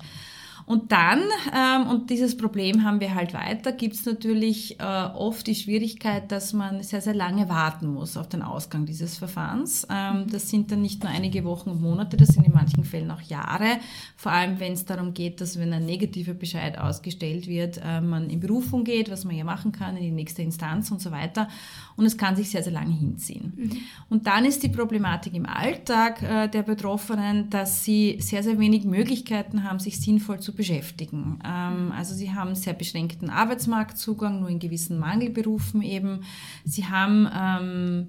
Und 0.70 0.92
dann, 0.92 1.22
ähm, 1.52 1.88
und 1.88 2.10
dieses 2.10 2.36
Problem 2.36 2.84
haben 2.84 3.00
wir 3.00 3.16
halt 3.16 3.34
weiter, 3.34 3.72
gibt 3.72 3.96
es 3.96 4.06
natürlich 4.06 4.78
äh, 4.78 4.84
oft 4.84 5.44
die 5.48 5.56
Schwierigkeit, 5.56 6.30
dass 6.30 6.52
man 6.52 6.80
sehr, 6.84 7.00
sehr 7.00 7.12
lange 7.12 7.48
warten 7.48 7.88
muss 7.88 8.16
auf 8.16 8.28
den 8.28 8.40
Ausgang 8.40 8.86
dieses 8.86 9.18
Verfahrens. 9.18 9.84
Ähm, 9.90 10.26
das 10.30 10.48
sind 10.48 10.70
dann 10.70 10.80
nicht 10.80 11.02
nur 11.02 11.10
einige 11.12 11.42
Wochen 11.42 11.70
und 11.70 11.80
Monate, 11.80 12.16
das 12.16 12.28
sind 12.28 12.46
in 12.46 12.52
manchen 12.52 12.84
Fällen 12.84 13.10
auch 13.10 13.20
Jahre. 13.20 13.80
Vor 14.14 14.30
allem, 14.30 14.60
wenn 14.60 14.74
es 14.74 14.84
darum 14.84 15.12
geht, 15.12 15.40
dass 15.40 15.58
wenn 15.58 15.72
ein 15.72 15.84
negativer 15.84 16.34
Bescheid 16.34 16.78
ausgestellt 16.78 17.48
wird, 17.48 17.80
äh, 17.84 18.00
man 18.00 18.30
in 18.30 18.38
Berufung 18.38 18.84
geht, 18.84 19.10
was 19.10 19.24
man 19.24 19.34
ja 19.34 19.42
machen 19.42 19.72
kann, 19.72 19.96
in 19.96 20.04
die 20.04 20.12
nächste 20.12 20.42
Instanz 20.42 20.92
und 20.92 21.02
so 21.02 21.10
weiter. 21.10 21.48
Und 21.96 22.06
es 22.06 22.16
kann 22.16 22.36
sich 22.36 22.48
sehr, 22.48 22.62
sehr 22.62 22.72
lange 22.72 22.94
hinziehen. 22.94 23.54
Mhm. 23.56 23.76
Und 24.08 24.28
dann 24.28 24.44
ist 24.44 24.62
die 24.62 24.68
Problematik 24.68 25.34
im 25.34 25.46
Alltag 25.46 26.22
äh, 26.22 26.46
der 26.46 26.62
Betroffenen, 26.62 27.50
dass 27.50 27.82
sie 27.82 28.18
sehr, 28.20 28.44
sehr 28.44 28.56
wenig 28.60 28.84
Möglichkeiten 28.84 29.64
haben, 29.64 29.80
sich 29.80 30.00
sinnvoll 30.00 30.38
zu 30.38 30.59
beschäftigen. 30.60 31.38
Ähm, 31.42 31.90
also 31.96 32.14
sie 32.14 32.34
haben 32.34 32.54
sehr 32.54 32.74
beschränkten 32.74 33.30
Arbeitsmarktzugang, 33.30 34.40
nur 34.40 34.50
in 34.50 34.58
gewissen 34.58 34.98
Mangelberufen 34.98 35.80
eben. 35.80 36.24
Sie 36.66 36.84
haben 36.84 37.26
ähm, 37.34 38.08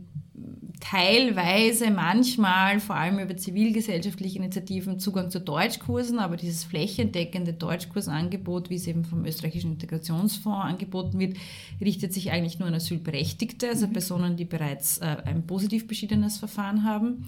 teilweise 0.82 1.92
manchmal, 1.92 2.82
vor 2.82 2.98
allem 2.98 3.20
über 3.20 3.38
zivilgesellschaftliche 3.38 4.38
Initiativen, 4.38 5.00
Zugang 5.00 5.32
zu 5.32 5.40
Deutschkursen, 5.40 6.20
aber 6.20 6.36
dieses 6.36 6.66
flächendeckende 6.66 7.54
Deutschkursangebot, 7.54 8.70
wie 8.70 8.76
es 8.76 8.86
eben 8.86 9.06
vom 9.06 9.24
österreichischen 9.24 9.72
Integrationsfonds 9.72 10.66
angeboten 10.66 11.20
wird, 11.20 11.38
richtet 11.80 12.14
sich 12.14 12.32
eigentlich 12.32 12.60
nur 12.60 12.68
an 12.68 12.76
Asylberechtigte, 12.76 13.70
also 13.70 13.88
mhm. 13.88 13.94
Personen, 13.94 14.36
die 14.36 14.46
bereits 14.46 14.98
äh, 14.98 15.16
ein 15.24 15.48
positiv 15.48 15.88
beschiedenes 15.88 16.38
Verfahren 16.38 16.84
haben. 16.84 17.26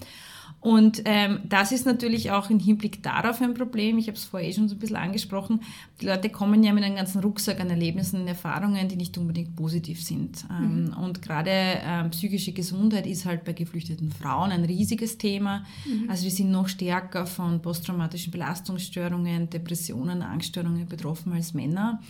Und 0.64 1.02
ähm, 1.04 1.40
das 1.44 1.72
ist 1.72 1.84
natürlich 1.84 2.30
auch 2.30 2.48
im 2.48 2.58
Hinblick 2.58 3.02
darauf 3.02 3.42
ein 3.42 3.52
Problem. 3.52 3.98
Ich 3.98 4.06
habe 4.06 4.16
es 4.16 4.24
vorher 4.24 4.48
eh 4.48 4.52
schon 4.54 4.66
so 4.66 4.74
ein 4.74 4.78
bisschen 4.78 4.96
angesprochen. 4.96 5.60
Die 6.00 6.06
Leute 6.06 6.30
kommen 6.30 6.64
ja 6.64 6.72
mit 6.72 6.82
einem 6.84 6.96
ganzen 6.96 7.20
Rucksack 7.20 7.60
an 7.60 7.68
Erlebnissen 7.68 8.22
und 8.22 8.28
Erfahrungen, 8.28 8.88
die 8.88 8.96
nicht 8.96 9.18
unbedingt 9.18 9.54
positiv 9.56 10.02
sind. 10.02 10.46
Ähm, 10.50 10.84
mhm. 10.84 10.94
Und 10.94 11.20
gerade 11.20 11.50
ähm, 11.50 12.08
psychische 12.12 12.52
Gesundheit 12.52 13.06
ist 13.06 13.26
halt 13.26 13.44
bei 13.44 13.52
geflüchteten 13.52 14.10
Frauen 14.10 14.52
ein 14.52 14.64
riesiges 14.64 15.18
Thema. 15.18 15.66
Mhm. 15.84 16.08
Also 16.08 16.24
wir 16.24 16.30
sind 16.30 16.50
noch 16.50 16.68
stärker 16.68 17.26
von 17.26 17.60
posttraumatischen 17.60 18.32
Belastungsstörungen, 18.32 19.50
Depressionen, 19.50 20.22
Angststörungen 20.22 20.86
betroffen 20.86 21.34
als 21.34 21.52
Männer. 21.52 22.00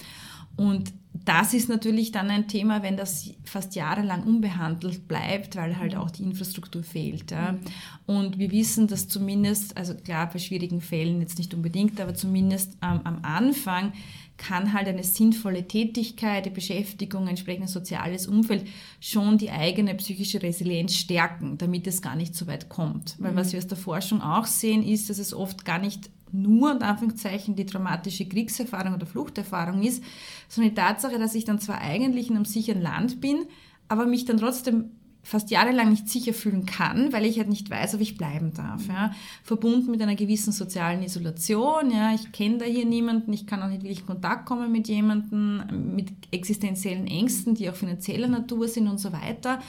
Und 0.54 0.92
das 1.24 1.54
ist 1.54 1.68
natürlich 1.68 2.10
dann 2.10 2.28
ein 2.28 2.48
Thema, 2.48 2.82
wenn 2.82 2.96
das 2.96 3.30
fast 3.44 3.76
jahrelang 3.76 4.24
unbehandelt 4.24 5.06
bleibt, 5.06 5.54
weil 5.54 5.78
halt 5.78 5.94
auch 5.94 6.10
die 6.10 6.24
Infrastruktur 6.24 6.82
fehlt. 6.82 7.30
Ja. 7.30 7.52
Mhm. 7.52 7.60
Und 8.06 8.38
wir 8.38 8.50
wissen, 8.50 8.88
dass 8.88 9.06
zumindest, 9.06 9.76
also 9.76 9.94
klar, 9.94 10.28
bei 10.30 10.40
schwierigen 10.40 10.80
Fällen 10.80 11.20
jetzt 11.20 11.38
nicht 11.38 11.54
unbedingt, 11.54 12.00
aber 12.00 12.14
zumindest 12.14 12.72
ähm, 12.82 13.00
am 13.04 13.20
Anfang 13.22 13.92
kann 14.36 14.72
halt 14.72 14.88
eine 14.88 15.04
sinnvolle 15.04 15.68
Tätigkeit, 15.68 16.46
die 16.46 16.50
Beschäftigung, 16.50 17.22
ein 17.22 17.28
entsprechendes 17.28 17.72
soziales 17.72 18.26
Umfeld 18.26 18.66
schon 18.98 19.38
die 19.38 19.50
eigene 19.50 19.94
psychische 19.94 20.42
Resilienz 20.42 20.96
stärken, 20.96 21.56
damit 21.58 21.86
es 21.86 22.02
gar 22.02 22.16
nicht 22.16 22.34
so 22.34 22.48
weit 22.48 22.68
kommt. 22.68 23.14
Weil 23.20 23.32
mhm. 23.32 23.36
was 23.36 23.52
wir 23.52 23.60
aus 23.60 23.68
der 23.68 23.78
Forschung 23.78 24.20
auch 24.20 24.46
sehen, 24.46 24.82
ist, 24.82 25.08
dass 25.08 25.18
es 25.18 25.32
oft 25.32 25.64
gar 25.64 25.78
nicht 25.78 26.10
nur, 26.32 26.72
und 26.72 26.82
Anführungszeichen, 26.82 27.54
die 27.56 27.66
traumatische 27.66 28.26
Kriegserfahrung 28.26 28.94
oder 28.94 29.06
Fluchterfahrung 29.06 29.82
ist, 29.82 30.02
sondern 30.48 30.74
die 30.74 30.80
Tatsache, 30.80 31.18
dass 31.18 31.34
ich 31.34 31.44
dann 31.44 31.60
zwar 31.60 31.80
eigentlich 31.80 32.28
in 32.28 32.36
einem 32.36 32.44
sicheren 32.44 32.82
Land 32.82 33.20
bin, 33.20 33.46
aber 33.88 34.06
mich 34.06 34.24
dann 34.24 34.38
trotzdem 34.38 34.90
fast 35.24 35.50
jahrelang 35.50 35.88
nicht 35.88 36.08
sicher 36.08 36.34
fühlen 36.34 36.66
kann, 36.66 37.12
weil 37.12 37.24
ich 37.24 37.38
halt 37.38 37.48
nicht 37.48 37.70
weiß, 37.70 37.94
ob 37.94 38.02
ich 38.02 38.18
bleiben 38.18 38.52
darf. 38.52 38.86
Ja. 38.88 39.12
Verbunden 39.42 39.90
mit 39.90 40.02
einer 40.02 40.16
gewissen 40.16 40.52
sozialen 40.52 41.02
Isolation. 41.02 41.90
Ja. 41.90 42.14
Ich 42.14 42.30
kenne 42.30 42.58
da 42.58 42.64
hier 42.66 42.84
niemanden, 42.84 43.32
ich 43.32 43.46
kann 43.46 43.62
auch 43.62 43.68
nicht 43.68 43.82
wirklich 43.82 44.00
in 44.00 44.06
Kontakt 44.06 44.44
kommen 44.44 44.70
mit 44.70 44.86
jemandem, 44.86 45.94
mit 45.96 46.12
existenziellen 46.30 47.06
Ängsten, 47.06 47.54
die 47.54 47.70
auch 47.70 47.74
finanzieller 47.74 48.28
Natur 48.28 48.68
sind 48.68 48.86
und 48.86 48.98
so 48.98 49.12
weiter 49.12 49.60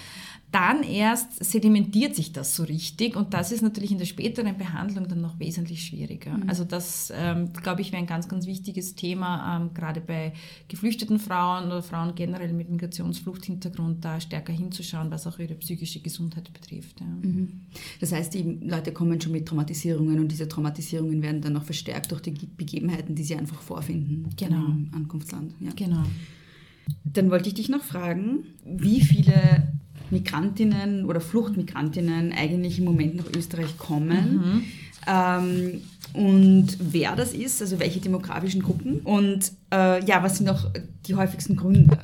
dann 0.56 0.84
erst 0.84 1.44
sedimentiert 1.44 2.16
sich 2.16 2.32
das 2.32 2.56
so 2.56 2.64
richtig 2.64 3.18
und 3.18 3.34
das 3.34 3.52
ist 3.52 3.62
natürlich 3.62 3.92
in 3.92 3.98
der 3.98 4.06
späteren 4.06 4.58
Behandlung 4.58 5.10
dann 5.10 5.20
noch 5.20 5.38
wesentlich 5.38 5.84
schwieriger. 5.84 6.38
Mhm. 6.38 6.48
Also 6.48 6.64
das, 6.64 7.12
ähm, 7.14 7.52
glaube 7.52 7.82
ich, 7.82 7.92
wäre 7.92 8.02
ein 8.02 8.08
ganz, 8.08 8.30
ganz 8.30 8.48
wichtiges 8.48 8.96
Thema, 8.96 9.58
ähm, 9.58 9.74
gerade 9.74 10.00
bei 10.00 10.32
geflüchteten 10.70 11.20
Frauen 11.20 11.66
oder 11.66 11.84
Frauen 11.84 12.16
generell 12.16 12.54
mit 12.54 12.70
Migrationsfluchthintergrund, 12.70 14.06
da 14.06 14.22
stärker 14.22 14.54
hinzuschauen, 14.54 15.12
was 15.12 15.28
auch 15.28 15.40
ihre 15.40 15.56
psychische 15.56 16.00
Gesundheit 16.00 16.54
betrifft. 16.54 17.02
Ja. 17.02 17.06
Mhm. 17.06 17.66
Das 18.00 18.14
heißt, 18.14 18.34
die 18.34 18.44
Leute 18.62 18.94
kommen 18.94 19.20
schon 19.20 19.34
mit 19.34 19.46
Traumatisierungen 19.46 20.22
und 20.22 20.32
diese 20.32 20.48
Traumatisierungen 20.48 21.22
werden 21.22 21.42
dann 21.42 21.52
noch 21.52 21.66
verstärkt 21.66 22.14
durch 22.14 22.22
die 22.22 22.32
Begebenheiten, 22.32 23.14
die 23.14 23.26
sie 23.26 23.36
einfach 23.36 23.62
vorfinden 23.62 24.30
genau. 24.38 24.68
im 24.68 24.90
Ankunftsland. 24.94 25.54
Ja. 25.60 25.72
Genau. 25.76 26.04
Dann 27.04 27.30
wollte 27.30 27.50
ich 27.50 27.56
dich 27.56 27.68
noch 27.68 27.84
fragen, 27.84 28.46
wie 28.64 29.02
viele 29.02 29.74
Migrantinnen 30.12 31.06
oder 31.06 31.22
Fluchtmigrantinnen 31.22 32.32
eigentlich 32.34 32.80
im 32.80 32.86
Moment 32.86 33.16
nach 33.16 33.26
Österreich 33.36 33.78
kommen. 33.78 34.36
Mhm. 34.36 34.64
Ähm, 35.08 35.82
und 36.14 36.78
wer 36.80 37.16
das 37.16 37.34
ist, 37.34 37.62
also 37.62 37.80
welche 37.80 38.00
demografischen 38.00 38.64
Gruppen 38.64 39.00
und 39.00 39.52
äh, 39.74 40.04
ja, 40.06 40.24
was 40.24 40.38
sind 40.38 40.50
auch 40.50 40.66
die 41.06 41.16
häufigsten 41.16 41.56
Gründe? 41.56 41.98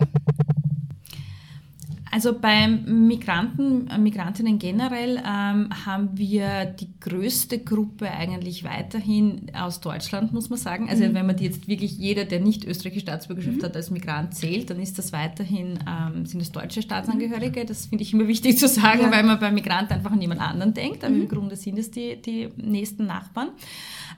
Also 2.14 2.38
bei 2.38 2.68
Migranten, 2.68 3.88
äh, 3.88 3.98
Migrantinnen 3.98 4.60
generell 4.60 5.18
ähm, 5.18 5.70
haben 5.86 6.10
wir 6.14 6.66
die 6.66 6.90
größte 7.00 7.60
Gruppe 7.60 8.12
eigentlich 8.12 8.66
weiterhin 8.66 9.50
aus 9.56 9.80
Deutschland, 9.80 10.34
muss 10.34 10.50
man 10.50 10.60
sagen. 10.60 10.90
Also 10.90 11.06
mhm. 11.06 11.14
wenn 11.14 11.26
man 11.26 11.38
die 11.38 11.46
jetzt 11.46 11.70
wirklich 11.70 11.98
jeder, 11.98 12.26
der 12.26 12.42
nicht 12.42 12.66
österreichische 12.66 13.06
Staatsbürgerschaft 13.06 13.58
mhm. 13.60 13.64
hat, 13.64 13.78
als 13.78 13.92
Migrant 13.92 14.36
zählt, 14.36 14.70
dann 14.70 14.82
ist 14.82 14.98
das 14.98 15.14
weiterhin, 15.14 15.80
ähm, 15.88 16.26
sind 16.26 16.42
das 16.42 16.52
deutsche 16.52 16.82
Staatsangehörige. 16.82 17.64
Das 17.64 17.86
finde 17.86 18.04
ich 18.04 18.12
immer 18.12 18.28
wichtig 18.28 18.58
zu 18.58 18.68
sagen, 18.68 19.04
ja. 19.04 19.12
weil 19.12 19.24
man 19.24 19.40
bei 19.40 19.50
Migranten 19.50 19.94
einfach 19.94 20.12
an 20.12 20.22
jemand 20.22 20.42
anderen 20.42 20.74
denkt. 20.74 21.06
Aber 21.06 21.14
mhm. 21.14 21.22
im 21.22 21.28
Grunde 21.30 21.56
sind 21.56 21.80
es 21.80 21.92
die, 21.92 22.22
die 22.22 22.50
nächsten 22.58 23.06
Nachbarn 23.06 23.52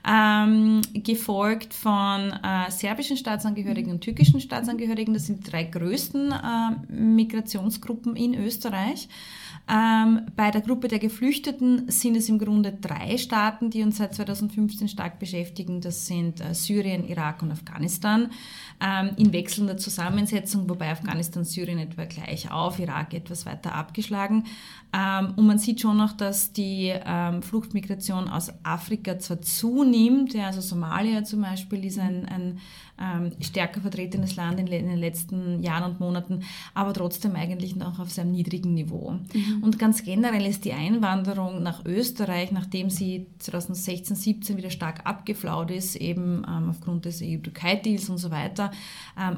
ähm, 0.06 0.82
gefolgt 0.92 1.72
von 1.72 2.32
äh, 2.32 2.70
serbischen 2.70 3.16
Staatsangehörigen 3.16 3.92
und 3.92 4.00
türkischen 4.00 4.40
Staatsangehörigen. 4.40 5.14
Das 5.14 5.26
sind 5.26 5.46
die 5.46 5.50
drei 5.50 5.64
größten 5.64 6.32
äh, 6.32 6.92
Migrationsgruppen 6.92 8.16
in 8.16 8.34
Österreich. 8.34 9.08
Ähm, 9.66 10.26
bei 10.36 10.50
der 10.50 10.60
Gruppe 10.60 10.88
der 10.88 10.98
Geflüchteten 10.98 11.90
sind 11.90 12.16
es 12.16 12.28
im 12.28 12.38
Grunde 12.38 12.70
drei 12.72 13.16
Staaten, 13.16 13.70
die 13.70 13.82
uns 13.82 13.96
seit 13.96 14.14
2015 14.14 14.88
stark 14.88 15.18
beschäftigen. 15.18 15.80
Das 15.80 16.06
sind 16.06 16.42
äh, 16.42 16.52
Syrien, 16.52 17.08
Irak 17.08 17.42
und 17.42 17.50
Afghanistan. 17.50 18.30
Ähm, 18.80 19.12
in 19.16 19.32
wechselnder 19.32 19.78
Zusammensetzung, 19.78 20.68
wobei 20.68 20.90
Afghanistan, 20.90 21.44
Syrien 21.44 21.78
etwa 21.78 22.04
gleich 22.04 22.50
auf, 22.50 22.78
Irak 22.78 23.14
etwas 23.14 23.46
weiter 23.46 23.74
abgeschlagen. 23.74 24.44
Ähm, 24.94 25.34
und 25.34 25.46
man 25.46 25.58
sieht 25.58 25.80
schon 25.80 25.96
noch, 25.96 26.12
dass 26.12 26.52
die 26.52 26.92
ähm, 27.04 27.42
Fluchtmigration 27.42 28.28
aus 28.28 28.52
Afrika 28.62 29.18
zwar 29.18 29.42
zunimmt, 29.42 30.34
ja, 30.34 30.46
also 30.46 30.60
Somalia 30.60 31.24
zum 31.24 31.42
Beispiel 31.42 31.84
ist 31.84 31.98
ein, 31.98 32.26
ein 32.26 32.60
ähm, 33.00 33.32
stärker 33.40 33.80
vertretenes 33.80 34.36
Land 34.36 34.60
in, 34.60 34.66
den 34.66 34.96
letzten 34.96 35.60
Jahren 35.64 35.90
und 35.90 36.00
Monaten, 36.00 36.44
aber 36.74 36.92
trotzdem 36.92 37.34
eigentlich 37.34 37.74
noch 37.74 37.98
auf 37.98 38.12
seinem 38.12 38.30
niedrigen 38.30 38.74
Niveau. 38.74 39.16
Mhm. 39.32 39.62
Und 39.62 39.80
ganz 39.80 40.04
generell 40.04 40.46
ist 40.46 40.64
die 40.64 40.72
Einwanderung 40.72 41.60
nach 41.64 41.84
Österreich, 41.84 42.52
nachdem 42.52 42.88
sie 42.90 43.26
2016, 43.40 44.14
17 44.14 44.56
wieder 44.56 44.70
stark 44.70 45.04
abgeflaut 45.06 45.72
ist, 45.72 45.96
eben 45.96 46.44
aufgrund 46.44 47.04
des 47.06 47.20
EU-Türkei-Deals 47.20 48.10
und 48.10 48.18
so 48.18 48.30
weiter, 48.30 48.70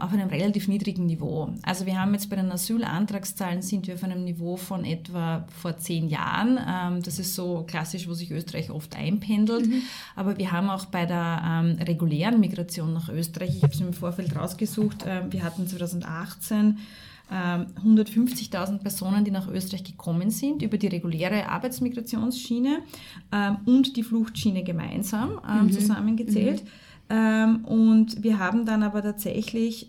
auf 0.00 0.12
einem 0.12 0.28
relativ 0.28 0.68
niedrigen 0.68 1.06
Niveau. 1.06 1.54
Also 1.62 1.86
wir 1.86 1.98
haben 1.98 2.12
jetzt 2.12 2.28
bei 2.28 2.36
den 2.36 2.52
Asylantragszahlen 2.52 3.62
sind 3.62 3.86
wir 3.86 3.94
auf 3.94 4.04
einem 4.04 4.24
Niveau 4.24 4.56
von 4.56 4.84
etwa 4.84 5.45
vor 5.50 5.76
zehn 5.78 6.08
Jahren. 6.08 6.58
Ähm, 6.58 7.02
das 7.02 7.18
ist 7.18 7.34
so 7.34 7.64
klassisch, 7.66 8.08
wo 8.08 8.14
sich 8.14 8.30
Österreich 8.30 8.70
oft 8.70 8.96
einpendelt. 8.96 9.66
Mhm. 9.66 9.82
Aber 10.14 10.38
wir 10.38 10.52
haben 10.52 10.70
auch 10.70 10.86
bei 10.86 11.06
der 11.06 11.42
ähm, 11.44 11.78
regulären 11.82 12.40
Migration 12.40 12.92
nach 12.92 13.08
Österreich 13.08 13.56
ich 13.56 13.62
habe 13.62 13.72
es 13.72 13.80
im 13.80 13.92
Vorfeld 13.92 14.36
rausgesucht, 14.36 15.04
ähm, 15.06 15.32
wir 15.32 15.42
hatten 15.42 15.66
2018 15.66 16.78
150.000 17.28 18.68
ähm, 18.68 18.78
Personen, 18.78 19.24
die 19.24 19.32
nach 19.32 19.48
Österreich 19.48 19.82
gekommen 19.82 20.30
sind, 20.30 20.62
über 20.62 20.78
die 20.78 20.86
reguläre 20.86 21.48
Arbeitsmigrationsschiene 21.48 22.82
und 23.64 23.96
die 23.96 24.04
Fluchtschiene 24.04 24.62
gemeinsam 24.62 25.40
mhm. 25.44 25.72
zusammengezählt. 25.72 26.62
Mhm. 27.10 27.64
und 27.64 28.22
wir 28.22 28.38
haben 28.38 28.64
dann 28.64 28.84
aber 28.84 29.02
tatsächlich 29.02 29.88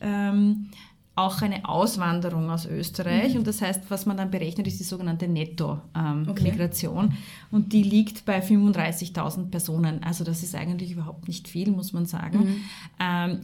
auch 1.18 1.42
eine 1.42 1.68
Auswanderung 1.68 2.52
aus 2.52 2.66
Österreich. 2.66 3.34
Mhm. 3.34 3.40
Und 3.40 3.48
das 3.48 3.62
heißt, 3.62 3.90
was 3.90 4.06
man 4.06 4.18
dann 4.18 4.30
berechnet, 4.30 4.68
ist 4.68 4.80
die 4.80 4.84
sogenannte 4.84 5.28
Netto-Migration. 5.28 7.06
Ähm, 7.06 7.12
okay. 7.12 7.18
Und 7.50 7.74
die 7.74 7.82
liegt 7.82 8.24
bei 8.26 8.40
35.000 8.40 9.50
Personen. 9.50 10.04
Also 10.04 10.24
das 10.24 10.44
ist 10.44 10.54
eigentlich 10.54 10.92
überhaupt 10.92 11.28
nicht 11.28 11.48
viel, 11.48 11.72
muss 11.72 11.92
man 11.92 12.06
sagen. 12.06 12.40
Mhm. 12.40 12.56
Ähm, 13.00 13.42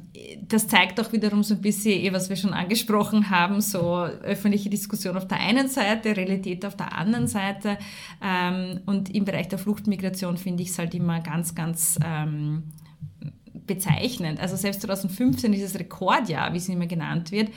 das 0.48 0.68
zeigt 0.68 1.00
auch 1.00 1.12
wiederum 1.14 1.42
so 1.42 1.56
ein 1.56 1.62
bisschen, 1.62 2.00
eh, 2.00 2.14
was 2.14 2.30
wir 2.30 2.36
schon 2.36 2.54
angesprochen 2.54 3.32
haben, 3.32 3.60
so 3.60 4.04
öffentliche 4.04 4.70
Diskussion 4.70 5.18
auf 5.18 5.28
der 5.28 5.40
einen 5.40 5.68
Seite, 5.68 6.16
Realität 6.16 6.66
auf 6.66 6.78
der 6.78 6.96
anderen 6.96 7.28
Seite. 7.28 7.80
Ähm, 8.22 8.82
und 8.86 9.14
im 9.14 9.26
Bereich 9.26 9.48
der 9.48 9.58
Fluchtmigration 9.58 10.38
finde 10.38 10.62
ich 10.62 10.70
es 10.70 10.78
halt 10.78 10.94
immer 10.94 11.22
ganz, 11.22 11.56
ganz 11.56 11.98
bezeichnend. 13.68 14.40
Also 14.40 14.56
selbst 14.56 14.82
2015, 14.82 15.52
dieses 15.52 15.78
Rekordjahr, 15.80 16.54
wie 16.54 16.58
es 16.58 16.70
immer 16.70 16.88
genannt 16.88 17.32
wird, 17.32 17.50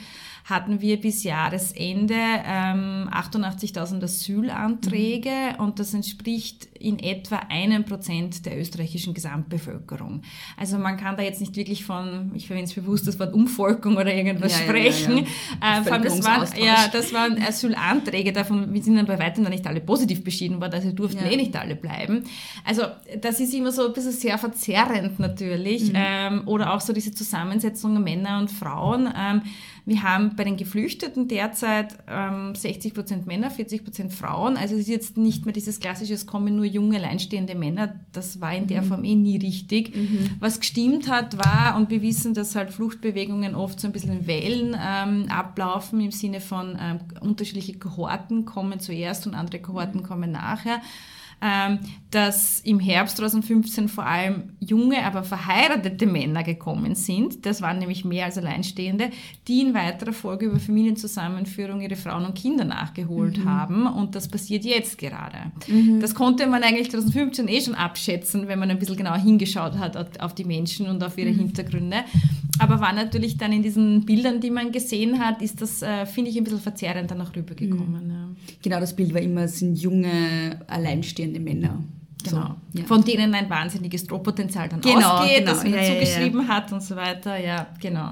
hatten 0.47 0.79
wir 0.79 0.99
bis 1.01 1.25
Jahresende 1.25 2.15
ähm, 2.15 3.09
88.000 3.11 4.01
Asylanträge 4.01 5.29
mhm. 5.29 5.65
und 5.65 5.79
das 5.79 5.93
entspricht 5.93 6.69
in 6.79 6.99
etwa 6.99 7.35
einem 7.49 7.83
Prozent 7.83 8.45
der 8.45 8.57
österreichischen 8.57 9.13
Gesamtbevölkerung. 9.13 10.21
Also 10.55 10.77
man 10.77 10.95
kann 10.95 11.17
da 11.17 11.23
jetzt 11.23 11.41
nicht 11.41 11.57
wirklich 11.57 11.83
von, 11.83 12.31
ich 12.33 12.47
verwende 12.47 12.69
es 12.69 12.75
bewusst 12.75 13.05
das 13.07 13.19
Wort 13.19 13.33
Umvolkung 13.33 13.97
oder 13.97 14.13
irgendwas 14.13 14.53
ja, 14.53 14.63
sprechen. 14.63 15.17
Ja, 15.61 15.83
ja, 15.83 15.95
äh, 15.95 16.01
das, 16.01 16.23
waren, 16.23 16.47
ja, 16.57 16.87
das 16.93 17.13
waren 17.13 17.43
Asylanträge, 17.43 18.31
davon 18.31 18.73
wir 18.73 18.81
sind 18.81 18.95
dann 18.95 19.05
bei 19.05 19.19
weitem 19.19 19.43
noch 19.43 19.49
nicht 19.49 19.67
alle 19.67 19.81
positiv 19.81 20.23
beschieden 20.23 20.61
worden, 20.61 20.75
also 20.75 20.93
durften 20.93 21.25
eh 21.25 21.35
nicht 21.35 21.57
alle 21.57 21.75
bleiben. 21.75 22.23
Also 22.63 22.83
das 23.19 23.41
ist 23.41 23.53
immer 23.53 23.73
so 23.73 23.87
ein 23.87 23.93
bisschen 23.93 24.13
sehr 24.13 24.37
verzerrend 24.37 25.19
natürlich. 25.19 25.89
Mhm. 25.89 25.95
Ähm, 25.95 26.41
oder 26.45 26.73
auch 26.73 26.79
so 26.79 26.93
diese 26.93 27.13
Zusammensetzung 27.13 28.01
Männer 28.01 28.39
und 28.39 28.49
Frauen. 28.49 29.09
Ähm, 29.13 29.41
wir 29.87 30.03
haben 30.03 30.35
bei 30.35 30.43
den 30.43 30.57
Geflüchteten 30.57 31.29
derzeit 31.29 31.97
ähm, 32.09 32.53
60 32.53 32.93
Prozent 32.93 33.25
Männer, 33.25 33.49
40 33.49 33.85
Prozent 33.85 34.13
Frauen. 34.13 34.57
Also 34.57 34.75
es 34.75 34.81
ist 34.81 34.89
jetzt 34.89 35.15
nicht 35.15 35.45
mehr 35.45 35.53
dieses 35.53 35.79
klassische, 35.79 36.13
es 36.13 36.25
kommen 36.25 36.57
nur 36.57 36.65
junge, 36.65 36.97
alleinstehende 36.97 37.55
Männer. 37.55 37.95
Das 38.11 38.41
war 38.41 38.53
in 38.53 38.67
der 38.67 38.81
mhm. 38.81 38.87
Form 38.87 39.03
eh 39.05 39.15
nie 39.15 39.37
richtig. 39.37 39.95
Mhm. 39.95 40.31
Was 40.41 40.59
gestimmt 40.59 41.09
hat, 41.09 41.37
war, 41.37 41.77
und 41.77 41.89
wir 41.89 42.01
wissen, 42.01 42.33
dass 42.33 42.53
halt 42.53 42.73
Fluchtbewegungen 42.73 43.55
oft 43.55 43.79
so 43.79 43.87
ein 43.87 43.93
bisschen 43.93 44.11
in 44.11 44.27
Wellen 44.27 44.77
ähm, 44.77 45.27
ablaufen, 45.29 46.01
im 46.01 46.11
Sinne 46.11 46.41
von 46.41 46.77
ähm, 46.77 46.99
unterschiedliche 47.21 47.79
Kohorten 47.79 48.43
kommen 48.43 48.81
zuerst 48.81 49.25
und 49.25 49.35
andere 49.35 49.61
Kohorten 49.61 50.03
kommen 50.03 50.33
nachher 50.33 50.81
dass 52.09 52.61
im 52.61 52.79
Herbst 52.79 53.17
2015 53.17 53.89
vor 53.89 54.05
allem 54.05 54.53
junge, 54.59 55.03
aber 55.05 55.23
verheiratete 55.23 56.07
Männer 56.07 56.43
gekommen 56.43 56.95
sind. 56.95 57.45
Das 57.45 57.61
waren 57.61 57.77
nämlich 57.77 58.05
mehr 58.05 58.25
als 58.25 58.39
Alleinstehende, 58.39 59.11
die 59.47 59.61
in 59.61 59.73
weiterer 59.75 60.13
Folge 60.13 60.47
über 60.47 60.59
Familienzusammenführung 60.59 61.81
ihre 61.81 61.95
Frauen 61.95 62.25
und 62.25 62.33
Kinder 62.33 62.65
nachgeholt 62.65 63.37
mhm. 63.37 63.45
haben. 63.45 63.87
Und 63.87 64.15
das 64.15 64.27
passiert 64.27 64.65
jetzt 64.65 64.97
gerade. 64.97 65.51
Mhm. 65.67 65.99
Das 65.99 66.15
konnte 66.15 66.47
man 66.47 66.63
eigentlich 66.63 66.89
2015 66.89 67.47
eh 67.47 67.61
schon 67.61 67.75
abschätzen, 67.75 68.47
wenn 68.47 68.57
man 68.57 68.71
ein 68.71 68.79
bisschen 68.79 68.97
genauer 68.97 69.17
hingeschaut 69.17 69.77
hat 69.77 70.19
auf 70.19 70.33
die 70.33 70.45
Menschen 70.45 70.87
und 70.87 71.03
auf 71.03 71.17
ihre 71.17 71.31
mhm. 71.31 71.39
Hintergründe. 71.39 71.97
Aber 72.59 72.79
war 72.79 72.93
natürlich 72.93 73.37
dann 73.37 73.51
in 73.51 73.61
diesen 73.61 74.05
Bildern, 74.05 74.39
die 74.41 74.51
man 74.51 74.71
gesehen 74.71 75.19
hat, 75.19 75.41
ist 75.41 75.61
das, 75.61 75.81
äh, 75.81 76.05
finde 76.05 76.31
ich, 76.31 76.37
ein 76.37 76.43
bisschen 76.43 76.59
verzerrend 76.59 77.11
dann 77.11 77.21
auch 77.21 77.35
rübergekommen. 77.35 78.05
Mhm. 78.05 78.11
Ja. 78.11 78.29
Genau, 78.61 78.79
das 78.79 78.95
Bild 78.95 79.13
war 79.13 79.21
immer, 79.21 79.41
es 79.41 79.59
sind 79.59 79.77
junge, 79.77 80.59
alleinstehende 80.67 81.39
Männer. 81.39 81.83
Genau. 82.23 82.55
So, 82.73 82.79
ja. 82.79 82.85
Von 82.85 83.03
denen 83.03 83.33
ein 83.33 83.49
wahnsinniges 83.49 84.05
Drohpotenzial 84.05 84.69
dann 84.69 84.81
genau, 84.81 85.19
ausgeht, 85.19 85.39
genau. 85.39 85.51
das 85.51 85.63
man 85.63 85.73
ja, 85.73 85.83
zugeschrieben 85.83 86.41
ja, 86.41 86.47
hat 86.47 86.73
und 86.73 86.81
so 86.81 86.95
weiter. 86.95 87.37
Ja, 87.37 87.67
genau. 87.79 88.11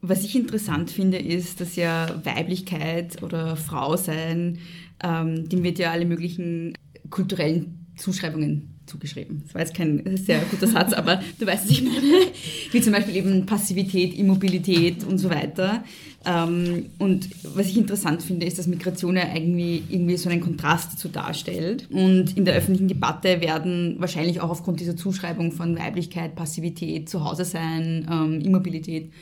Was 0.00 0.22
ich 0.22 0.36
interessant 0.36 0.90
finde, 0.90 1.18
ist, 1.18 1.60
dass 1.60 1.76
ja 1.76 2.08
Weiblichkeit 2.24 3.22
oder 3.22 3.56
Frau 3.56 3.96
sein, 3.96 4.58
ähm, 5.02 5.48
dem 5.48 5.62
wird 5.62 5.78
ja 5.78 5.92
alle 5.92 6.04
möglichen 6.04 6.76
kulturellen 7.10 7.86
Zuschreibungen 7.96 8.73
zugeschrieben. 8.86 9.42
Das 9.44 9.54
war 9.54 9.60
jetzt 9.62 9.74
kein 9.74 10.16
sehr 10.16 10.40
guter 10.50 10.66
Satz, 10.66 10.92
aber 10.92 11.20
du 11.38 11.46
weißt, 11.46 11.64
was 11.64 11.70
ich 11.70 11.82
meine. 11.82 12.26
Wie 12.70 12.80
zum 12.80 12.92
Beispiel 12.92 13.16
eben 13.16 13.46
Passivität, 13.46 14.16
Immobilität 14.18 15.04
und 15.04 15.18
so 15.18 15.30
weiter. 15.30 15.84
Ähm, 16.26 16.86
und 16.98 17.28
was 17.54 17.66
ich 17.66 17.76
interessant 17.76 18.22
finde, 18.22 18.46
ist, 18.46 18.58
dass 18.58 18.66
Migration 18.66 19.16
ja 19.16 19.34
irgendwie, 19.34 19.82
irgendwie 19.88 20.16
so 20.16 20.28
einen 20.28 20.40
Kontrast 20.40 20.94
dazu 20.94 21.08
darstellt. 21.08 21.88
Und 21.90 22.36
in 22.36 22.44
der 22.44 22.54
öffentlichen 22.54 22.88
Debatte 22.88 23.40
werden 23.40 23.96
wahrscheinlich 23.98 24.40
auch 24.40 24.50
aufgrund 24.50 24.80
dieser 24.80 24.96
Zuschreibung 24.96 25.52
von 25.52 25.78
Weiblichkeit, 25.78 26.34
Passivität, 26.34 27.08
Zuhause 27.08 27.44
sein, 27.44 28.08
ähm, 28.10 28.40
Immobilität, 28.40 29.12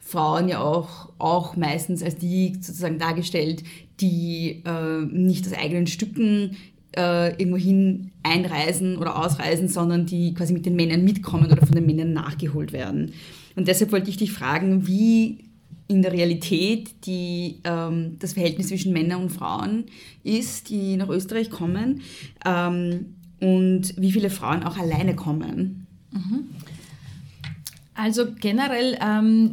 Frauen 0.00 0.48
ja 0.48 0.60
auch, 0.60 1.10
auch 1.18 1.56
meistens 1.56 2.02
als 2.02 2.16
die 2.16 2.52
sozusagen 2.60 2.98
dargestellt, 2.98 3.62
die 4.00 4.62
äh, 4.66 5.04
nicht 5.06 5.46
aus 5.46 5.52
eigenen 5.54 5.86
Stücken 5.86 6.56
äh, 6.96 7.30
irgendwohin 7.30 8.12
einreisen 8.22 8.96
oder 8.96 9.18
ausreisen, 9.18 9.68
sondern 9.68 10.06
die 10.06 10.34
quasi 10.34 10.52
mit 10.52 10.66
den 10.66 10.76
Männern 10.76 11.04
mitkommen 11.04 11.50
oder 11.50 11.66
von 11.66 11.74
den 11.74 11.86
Männern 11.86 12.12
nachgeholt 12.12 12.72
werden. 12.72 13.12
Und 13.56 13.68
deshalb 13.68 13.92
wollte 13.92 14.10
ich 14.10 14.16
dich 14.16 14.32
fragen, 14.32 14.86
wie 14.86 15.44
in 15.86 16.02
der 16.02 16.12
Realität 16.12 17.06
die, 17.06 17.60
ähm, 17.64 18.16
das 18.18 18.32
Verhältnis 18.32 18.68
zwischen 18.68 18.92
Männern 18.92 19.22
und 19.22 19.30
Frauen 19.30 19.84
ist, 20.22 20.70
die 20.70 20.96
nach 20.96 21.08
Österreich 21.08 21.50
kommen 21.50 22.00
ähm, 22.44 23.14
und 23.40 23.94
wie 24.00 24.12
viele 24.12 24.30
Frauen 24.30 24.62
auch 24.62 24.78
alleine 24.78 25.14
kommen. 25.14 25.86
Mhm. 26.10 26.48
Also 27.94 28.26
generell 28.40 28.98
ähm, 29.00 29.50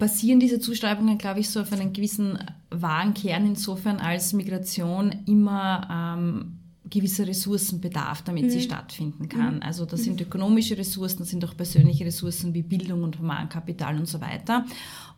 basieren 0.00 0.40
diese 0.40 0.58
Zuschreibungen, 0.58 1.18
glaube 1.18 1.38
ich, 1.38 1.48
so 1.48 1.60
auf 1.60 1.72
einen 1.72 1.92
gewissen 1.92 2.38
wahren 2.70 3.14
Kern 3.14 3.46
insofern, 3.46 3.98
als 3.98 4.32
Migration 4.32 5.14
immer 5.26 6.16
ähm, 6.18 6.56
gewisse 6.90 7.26
Ressourcen 7.26 7.80
bedarf, 7.80 8.22
damit 8.22 8.44
mhm. 8.44 8.50
sie 8.50 8.62
stattfinden 8.62 9.28
kann. 9.28 9.56
Mhm. 9.56 9.62
Also 9.62 9.84
das 9.84 10.02
sind 10.02 10.20
ökonomische 10.20 10.76
Ressourcen, 10.76 11.20
das 11.20 11.28
sind 11.28 11.44
auch 11.44 11.56
persönliche 11.56 12.04
Ressourcen 12.04 12.52
wie 12.52 12.62
Bildung 12.62 13.04
und 13.04 13.20
Humankapital 13.20 13.96
und 13.96 14.06
so 14.06 14.20
weiter. 14.20 14.66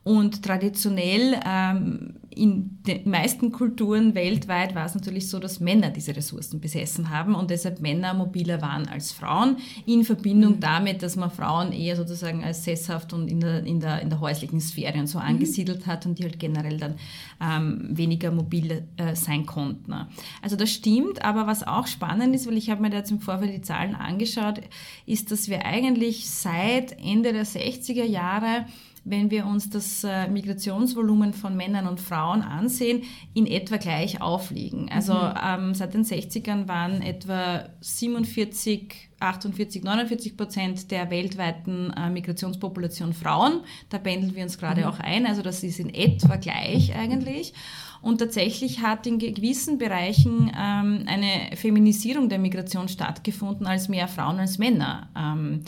Und 0.04 0.42
traditionell 0.42 1.40
ähm, 1.46 2.16
in 2.34 2.78
den 2.86 3.08
meisten 3.08 3.52
Kulturen 3.52 4.14
weltweit 4.14 4.74
war 4.74 4.86
es 4.86 4.94
natürlich 4.94 5.28
so, 5.28 5.38
dass 5.38 5.60
Männer 5.60 5.90
diese 5.90 6.16
Ressourcen 6.16 6.60
besessen 6.60 7.10
haben 7.10 7.34
und 7.34 7.50
deshalb 7.50 7.80
Männer 7.80 8.14
mobiler 8.14 8.62
waren 8.62 8.88
als 8.88 9.12
Frauen, 9.12 9.56
in 9.86 10.04
Verbindung 10.04 10.56
mhm. 10.56 10.60
damit, 10.60 11.02
dass 11.02 11.16
man 11.16 11.30
Frauen 11.30 11.72
eher 11.72 11.96
sozusagen 11.96 12.42
als 12.42 12.64
sesshaft 12.64 13.12
und 13.12 13.28
in 13.28 13.40
der, 13.40 13.64
in 13.64 13.80
der, 13.80 14.00
in 14.00 14.08
der 14.08 14.20
häuslichen 14.20 14.60
Sphäre 14.60 14.98
und 14.98 15.06
so 15.06 15.18
mhm. 15.18 15.26
angesiedelt 15.26 15.86
hat 15.86 16.06
und 16.06 16.18
die 16.18 16.24
halt 16.24 16.38
generell 16.38 16.78
dann 16.78 16.94
ähm, 17.40 17.88
weniger 17.90 18.30
mobil 18.30 18.84
äh, 18.96 19.14
sein 19.14 19.46
konnten. 19.46 19.94
Also 20.40 20.56
das 20.56 20.70
stimmt, 20.70 21.24
aber 21.24 21.46
was 21.46 21.66
auch 21.66 21.86
spannend 21.86 22.34
ist, 22.34 22.46
weil 22.46 22.56
ich 22.56 22.70
habe 22.70 22.82
mir 22.82 22.90
da 22.90 22.98
jetzt 22.98 23.10
im 23.10 23.20
Vorfeld 23.20 23.52
die 23.52 23.62
Zahlen 23.62 23.94
angeschaut, 23.94 24.60
ist, 25.06 25.30
dass 25.30 25.48
wir 25.48 25.66
eigentlich 25.66 26.30
seit 26.30 26.98
Ende 26.98 27.32
der 27.32 27.44
60er 27.46 28.04
Jahre 28.04 28.66
wenn 29.04 29.30
wir 29.30 29.46
uns 29.46 29.68
das 29.68 30.04
äh, 30.04 30.28
Migrationsvolumen 30.28 31.32
von 31.32 31.56
Männern 31.56 31.86
und 31.86 32.00
Frauen 32.00 32.42
ansehen, 32.42 33.02
in 33.34 33.46
etwa 33.46 33.76
gleich 33.76 34.20
aufliegen. 34.20 34.88
Also 34.90 35.14
mhm. 35.14 35.34
ähm, 35.44 35.74
seit 35.74 35.94
den 35.94 36.04
60ern 36.04 36.68
waren 36.68 37.02
etwa 37.02 37.68
47, 37.80 39.10
48, 39.18 39.82
49 39.82 40.36
Prozent 40.36 40.90
der 40.90 41.10
weltweiten 41.10 41.92
äh, 41.96 42.10
Migrationspopulation 42.10 43.12
Frauen. 43.12 43.62
Da 43.88 43.98
pendeln 43.98 44.36
wir 44.36 44.44
uns 44.44 44.58
gerade 44.58 44.82
mhm. 44.82 44.86
auch 44.86 45.00
ein. 45.00 45.26
Also 45.26 45.42
das 45.42 45.62
ist 45.62 45.80
in 45.80 45.92
etwa 45.92 46.36
gleich 46.36 46.94
eigentlich. 46.94 47.54
Und 48.02 48.18
tatsächlich 48.18 48.80
hat 48.80 49.06
in 49.06 49.18
gewissen 49.18 49.78
Bereichen 49.78 50.50
ähm, 50.58 51.04
eine 51.06 51.56
Feminisierung 51.56 52.28
der 52.28 52.40
Migration 52.40 52.88
stattgefunden, 52.88 53.64
als 53.66 53.88
mehr 53.88 54.08
Frauen 54.08 54.40
als 54.40 54.58
Männer 54.58 55.08
ähm, 55.16 55.62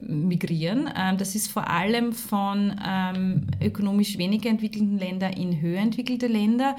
migrieren. 0.00 0.90
Ähm, 0.96 1.18
das 1.18 1.34
ist 1.34 1.50
vor 1.50 1.68
allem 1.68 2.12
von 2.12 2.78
ähm, 2.86 3.46
ökonomisch 3.60 4.18
weniger 4.18 4.50
entwickelten 4.50 4.98
Ländern 4.98 5.32
in 5.32 5.60
höher 5.60 5.80
entwickelte 5.80 6.26
Länder. 6.26 6.76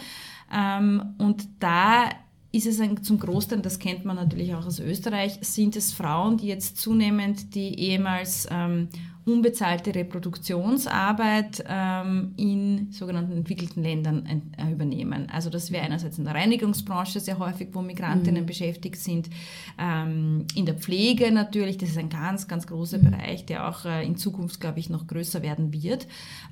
Ähm, 0.52 1.16
und 1.18 1.48
da 1.60 2.10
ist 2.52 2.66
es 2.66 2.80
ein, 2.80 3.04
zum 3.04 3.20
Großteil, 3.20 3.60
das 3.60 3.80
kennt 3.80 4.06
man 4.06 4.16
natürlich 4.16 4.56
auch 4.56 4.66
aus 4.66 4.80
Österreich, 4.80 5.38
sind 5.42 5.76
es 5.76 5.94
Frauen, 5.94 6.38
die 6.38 6.48
jetzt 6.48 6.78
zunehmend 6.78 7.54
die 7.54 7.80
ehemals 7.80 8.48
ähm, 8.50 8.90
unbezahlte 9.32 9.94
Reproduktionsarbeit 9.94 11.64
ähm, 11.68 12.34
in 12.38 12.92
sogenannten 12.92 13.34
entwickelten 13.34 13.84
Ländern 13.84 14.26
äh, 14.58 14.72
übernehmen. 14.72 15.28
Also 15.32 15.50
das 15.50 15.72
wäre 15.72 15.86
einerseits 15.86 16.18
in 16.18 16.26
der 16.26 16.36
Reinigungsbranche 16.36 17.20
sehr 17.20 17.40
häufig, 17.40 17.70
wo 17.74 17.82
Migrantinnen 17.82 18.44
mhm. 18.44 18.48
beschäftigt 18.48 18.98
sind, 18.98 19.30
ähm, 19.78 20.46
in 20.56 20.66
der 20.66 20.76
Pflege 20.76 21.32
natürlich, 21.32 21.78
das 21.78 21.90
ist 21.90 21.98
ein 21.98 22.10
ganz, 22.10 22.48
ganz 22.48 22.68
großer 22.68 22.98
mhm. 22.98 23.12
Bereich, 23.12 23.46
der 23.46 23.68
auch 23.68 23.86
äh, 23.86 24.06
in 24.06 24.18
Zukunft, 24.18 24.60
glaube 24.60 24.80
ich, 24.80 24.90
noch 24.90 25.08
größer 25.08 25.42
werden 25.42 25.72
wird, 25.74 26.08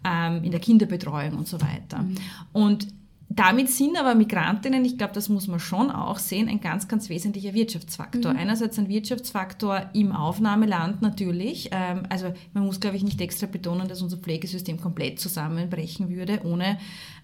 ähm, 0.06 0.44
in 0.44 0.52
der 0.52 0.60
Kinderbetreuung 0.60 1.38
und 1.38 1.48
so 1.48 1.60
weiter. 1.62 2.00
Mhm. 2.00 2.16
Und 2.54 2.88
damit 3.38 3.70
sind 3.70 4.00
aber 4.00 4.16
Migrantinnen, 4.16 4.84
ich 4.84 4.98
glaube, 4.98 5.14
das 5.14 5.30
muss 5.30 5.48
man 5.48 5.60
schon 5.60 5.92
auch 5.92 6.18
sehen, 6.18 6.50
ein 6.50 6.60
ganz, 6.60 6.88
ganz 6.88 7.08
wesentlicher 7.08 7.54
Wirtschaftsfaktor. 7.54 8.34
Mhm. 8.34 8.40
Einerseits 8.40 8.80
ein 8.80 8.90
Wirtschaftsfaktor 8.90 9.92
im 9.94 10.12
Aufnahmeland 10.12 11.04
natürlich. 11.04 11.70
Ähm, 11.72 12.04
also 12.10 12.34
man 12.54 12.66
muss, 12.66 12.80
glaube 12.80 12.98
ich, 12.98 13.04
nicht 13.04 13.22
extra 13.22 13.46
betonen, 13.46 13.88
dass 13.88 14.02
unser 14.02 14.18
Pflegesystem 14.18 14.82
komplett 14.82 15.20
zusammenbrechen 15.20 16.10
würde 16.10 16.42
ohne 16.46 16.80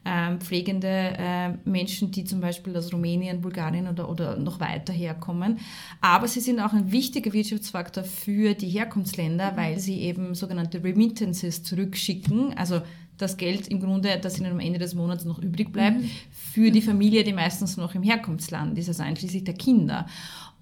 ähm, 0.06 0.40
pflegende 0.40 0.88
äh, 0.88 1.50
Menschen, 1.66 2.12
die 2.12 2.26
zum 2.26 2.42
Beispiel 2.42 2.78
aus 2.78 2.94
Rumänien, 2.94 3.42
Bulgarien 3.42 3.88
oder, 3.88 4.08
oder 4.08 4.38
noch 4.38 4.60
weiter 4.60 4.94
herkommen. 4.94 5.60
Aber 6.00 6.28
sie 6.28 6.42
sind 6.42 6.60
auch 6.60 6.74
ein 6.74 6.92
wichtiger 6.92 7.34
Wirtschaftsfaktor 7.34 8.04
für 8.04 8.54
die 8.54 8.70
Herkunftsländer, 8.70 9.54
mhm. 9.54 9.58
weil 9.58 9.80
sie 9.80 10.02
eben 10.02 10.36
sogenannte 10.36 10.84
Remittances 10.84 11.64
zurückschicken, 11.64 12.56
also 12.56 12.82
das 13.18 13.38
Geld 13.38 13.68
im 13.68 13.80
Grunde, 13.80 14.20
das 14.22 14.40
ihnen 14.40 14.52
am 14.52 14.60
Ende 14.60 14.80
des 14.80 14.96
Monats 14.96 15.26
noch 15.26 15.40
übrig 15.40 15.72
bleibt, 15.72 16.02
mhm. 16.02 16.10
für 16.32 16.72
die 16.72 16.82
Familie, 16.82 17.24
die 17.24 17.34
meistens 17.34 17.78
noch 17.78 17.96
im 17.96 18.04
Herkunftsland 18.04 18.78
ist, 18.78 18.88
also 18.88 19.04
einschließlich 19.04 19.44
der 19.44 19.56
Kinder. 19.56 20.06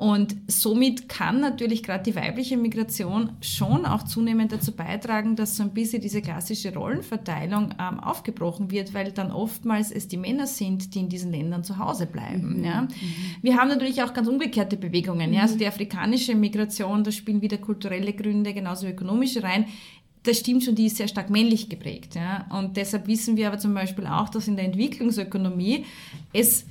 Und 0.02 0.36
somit 0.48 1.10
kann 1.10 1.42
natürlich 1.42 1.84
gerade 1.84 2.04
die 2.04 2.16
weibliche 2.16 2.58
Migration 2.58 3.34
schon 3.40 3.86
auch 3.86 4.02
zunehmend 4.02 4.52
dazu 4.52 4.72
beitragen, 4.72 5.36
dass 5.36 5.56
so 5.56 5.62
ein 5.62 5.76
bisschen 5.76 6.02
diese 6.02 6.24
klassische 6.24 6.74
Rollenverteilung 6.74 7.76
ähm, 7.80 8.00
aufgebrochen 8.00 8.72
wird, 8.72 8.96
weil 8.96 9.12
dann 9.12 9.32
oftmals 9.32 9.92
es 9.92 10.08
die 10.08 10.18
Männer 10.18 10.48
sind, 10.48 10.96
die 10.96 11.02
in 11.02 11.10
diesen 11.10 11.32
Ländern 11.32 11.64
zu 11.64 11.78
Hause 11.78 12.08
bleiben. 12.08 12.58
Mhm. 12.58 12.64
Ja. 12.64 12.82
Mhm. 12.82 12.90
Wir 13.44 13.58
haben 13.58 13.68
natürlich 13.68 14.02
auch 14.02 14.12
ganz 14.12 14.28
umgekehrte 14.28 14.76
Bewegungen. 14.76 15.30
Mhm. 15.30 15.36
Ja. 15.36 15.41
Also 15.43 15.56
die 15.56 15.68
afrikanische 15.68 16.34
Migration, 16.34 17.04
da 17.04 17.12
spielen 17.12 17.43
wieder 17.43 17.60
kulturelle 17.60 18.14
Gründe, 18.14 18.56
genauso 18.56 18.88
ökonomische 18.88 19.43
rein 19.43 19.66
das 20.24 20.38
stimmt 20.38 20.63
schon, 20.63 20.76
die 20.76 20.86
ist 20.86 20.97
sehr 20.97 21.07
stark 21.07 21.30
männlich 21.30 21.69
geprägt. 21.69 22.15
Ja? 22.15 22.45
Und 22.49 22.78
deshalb 22.78 23.07
wissen 23.07 23.38
wir 23.38 23.47
aber 23.47 23.57
zum 23.57 23.74
Beispiel 23.74 24.05
auch, 24.05 24.30
dass 24.30 24.47
in 24.47 24.55
der 24.55 24.65
Entwicklungsökonomie 24.65 25.86
es 26.32 26.65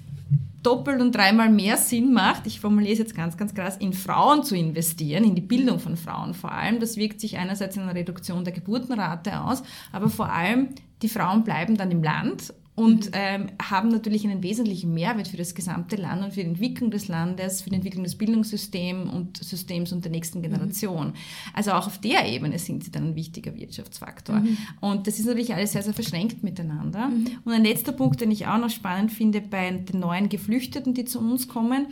doppelt 0.63 1.01
und 1.01 1.15
dreimal 1.15 1.49
mehr 1.49 1.77
Sinn 1.77 2.13
macht, 2.13 2.47
ich 2.47 2.61
formuliere 2.61 2.93
es 2.93 2.99
jetzt 2.99 3.15
ganz, 3.15 3.37
ganz 3.37 3.55
krass, 3.55 3.79
in 3.79 3.93
Frauen 3.93 4.45
zu 4.45 4.55
investieren, 4.55 5.25
in 5.25 5.35
die 5.35 5.41
Bildung 5.41 5.79
von 5.79 5.97
Frauen 5.97 6.35
vor 6.35 6.53
allem. 6.53 6.81
Das 6.81 6.97
wirkt 6.97 7.21
sich 7.21 7.39
einerseits 7.39 7.77
in 7.77 7.83
einer 7.83 7.95
Reduktion 7.95 8.45
der 8.45 8.53
Geburtenrate 8.53 9.41
aus, 9.41 9.63
aber 9.91 10.11
vor 10.11 10.31
allem 10.31 10.69
die 11.03 11.09
Frauen 11.09 11.45
bleiben 11.45 11.77
dann 11.77 11.91
im 11.91 12.03
Land 12.03 12.53
und 12.81 13.09
mhm. 13.09 13.13
ähm, 13.13 13.47
haben 13.61 13.91
natürlich 13.91 14.27
einen 14.27 14.43
wesentlichen 14.43 14.95
Mehrwert 14.95 15.29
für 15.29 15.37
das 15.37 15.55
gesamte 15.55 15.97
Land 15.97 16.25
und 16.25 16.33
für 16.33 16.41
die 16.41 16.47
Entwicklung 16.47 16.91
des 16.91 17.09
Landes, 17.09 17.61
für 17.61 17.69
die 17.69 17.77
Entwicklung 17.77 18.05
des 18.05 18.17
Bildungssystems 18.17 19.13
und 19.13 19.37
Systems 19.37 19.93
und 19.93 20.03
der 20.03 20.11
nächsten 20.11 20.39
mhm. 20.39 20.45
Generation. 20.45 21.09
Mhm. 21.09 21.13
Also 21.53 21.73
auch 21.73 21.87
auf 21.87 22.01
der 22.01 22.27
Ebene 22.27 22.59
sind 22.59 22.83
sie 22.83 22.91
dann 22.91 23.09
ein 23.09 23.17
wichtiger 23.17 23.55
Wirtschaftsfaktor. 23.55 24.37
Mhm. 24.37 24.57
Und 24.81 25.07
das 25.07 25.19
ist 25.19 25.27
natürlich 25.27 25.55
alles 25.55 25.73
sehr, 25.73 25.83
sehr 25.83 25.93
verschränkt 25.93 26.43
miteinander. 26.43 27.09
Mhm. 27.09 27.27
Und 27.45 27.53
ein 27.53 27.65
letzter 27.65 27.93
Punkt, 27.93 28.23
den 28.23 28.31
ich 28.31 28.47
auch 28.47 28.57
noch 28.57 28.71
spannend 28.71 29.13
finde 29.13 29.43
bei 29.43 29.71
den 29.71 30.01
neuen 30.01 30.31
Geflüchteten, 30.31 30.95
die 30.95 31.05
zu 31.05 31.19
uns 31.19 31.49
kommen, 31.49 31.89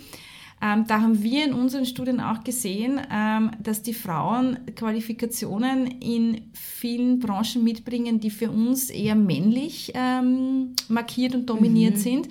ähm, 0.63 0.85
da 0.87 1.01
haben 1.01 1.23
wir 1.23 1.45
in 1.45 1.53
unseren 1.53 1.87
Studien 1.87 2.21
auch 2.21 2.43
gesehen, 2.45 3.01
ähm, 3.13 3.51
dass 3.63 3.83
die 3.83 3.95
Frauen 3.95 4.59
Qualifikationen 4.75 5.87
in 5.87 6.51
vielen 6.53 7.21
Branchen 7.21 7.63
mitbringen, 7.63 8.21
die 8.21 8.31
für 8.31 8.51
uns 8.51 8.91
eher 8.91 9.15
männlich 9.15 9.93
ähm, 9.95 10.75
markiert 10.89 11.35
und 11.35 11.47
dominiert 11.47 11.95
mhm. 11.95 12.01
sind 12.01 12.29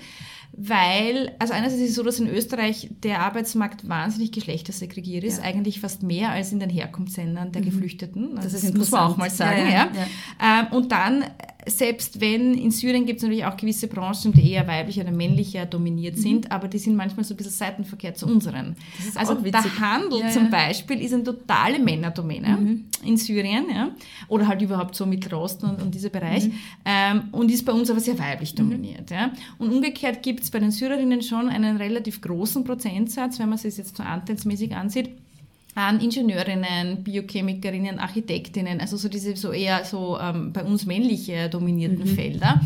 weil, 0.59 1.36
also 1.38 1.53
einerseits 1.53 1.82
ist 1.82 1.89
es 1.89 1.95
so, 1.95 2.01
dass 2.01 2.19
in 2.19 2.28
Österreich 2.28 2.89
der 3.03 3.21
Arbeitsmarkt 3.21 3.88
wahnsinnig 3.88 4.32
geschlechtersegregiert 4.32 5.23
ist, 5.23 5.38
ja. 5.38 5.43
eigentlich 5.43 5.80
fast 5.80 6.01
mehr 6.01 6.32
als 6.32 6.51
in 6.51 6.59
den 6.59 6.71
Herkunftsländern 6.71 7.51
der 7.51 7.61
mhm. 7.61 7.65
Geflüchteten. 7.65 8.38
Also 8.38 8.49
das, 8.49 8.61
das 8.61 8.73
muss 8.73 8.89
man 8.89 9.01
auch 9.01 9.17
mal 9.17 9.30
sagen. 9.30 9.69
Ja, 9.69 9.91
ja. 9.93 10.61
Ähm, 10.61 10.67
und 10.71 10.91
dann 10.91 11.25
selbst 11.68 12.22
wenn 12.22 12.53
in 12.53 12.72
Syrien 12.72 13.05
gibt 13.05 13.18
es 13.18 13.24
natürlich 13.24 13.45
auch 13.45 13.57
gewisse 13.57 13.88
Branchen, 13.88 14.34
die 14.34 14.51
eher 14.51 14.68
weiblich 14.68 14.99
oder 14.99 15.11
männlicher 15.11 15.65
dominiert 15.65 16.18
mhm. 16.18 16.22
sind, 16.22 16.51
aber 16.51 16.68
die 16.68 16.78
sind 16.78 16.95
manchmal 16.95 17.24
so 17.24 17.34
ein 17.34 17.38
bisschen 17.38 17.53
seitenverkehrt 17.53 18.18
zu 18.18 18.26
unseren. 18.26 18.76
Also 19.15 19.36
der 19.36 19.80
Handel 19.80 20.22
ja, 20.22 20.30
zum 20.30 20.45
ja. 20.45 20.49
Beispiel 20.49 21.01
ist 21.01 21.13
eine 21.13 21.24
totale 21.24 21.80
Männerdomäne 21.80 22.57
mhm. 22.57 22.86
in 23.03 23.18
Syrien, 23.18 23.65
ja, 23.74 23.91
oder 24.28 24.47
halt 24.47 24.61
überhaupt 24.61 24.95
so 24.95 25.05
Mittelosten 25.05 25.70
und, 25.70 25.82
und 25.82 25.95
dieser 25.95 26.09
Bereich 26.09 26.47
mhm. 26.47 26.53
ähm, 26.86 27.24
und 27.32 27.51
ist 27.51 27.65
bei 27.65 27.74
uns 27.74 27.89
aber 27.89 27.99
sehr 27.99 28.18
weiblich 28.18 28.53
mhm. 28.53 28.57
dominiert. 28.57 29.11
Ja. 29.11 29.32
Und 29.57 29.72
umgekehrt 29.72 30.24
gibt 30.24 30.43
es 30.43 30.51
bei 30.51 30.59
den 30.59 30.72
Syrerinnen 30.72 31.22
schon 31.22 31.49
einen 31.49 31.78
relativ 31.78 32.22
großen 32.22 32.63
Prozentsatz, 32.63 33.39
wenn 33.39 33.49
man 33.49 33.57
es 33.57 33.63
jetzt 33.78 33.97
so 33.97 34.03
anteilsmäßig 34.03 34.76
ansieht, 34.76 35.09
an 35.78 35.99
Ingenieurinnen, 35.99 37.03
Biochemikerinnen, 37.03 37.99
Architektinnen, 37.99 38.82
also 38.82 38.97
so 38.97 39.09
diese 39.09 39.36
so 39.36 39.51
eher 39.51 39.86
so 39.86 40.17
ähm, 40.19 40.51
bei 40.51 40.63
uns 40.63 40.88
männlich 40.88 41.32
dominierten 41.51 41.99
mhm. 41.99 42.15
Felder. 42.15 42.61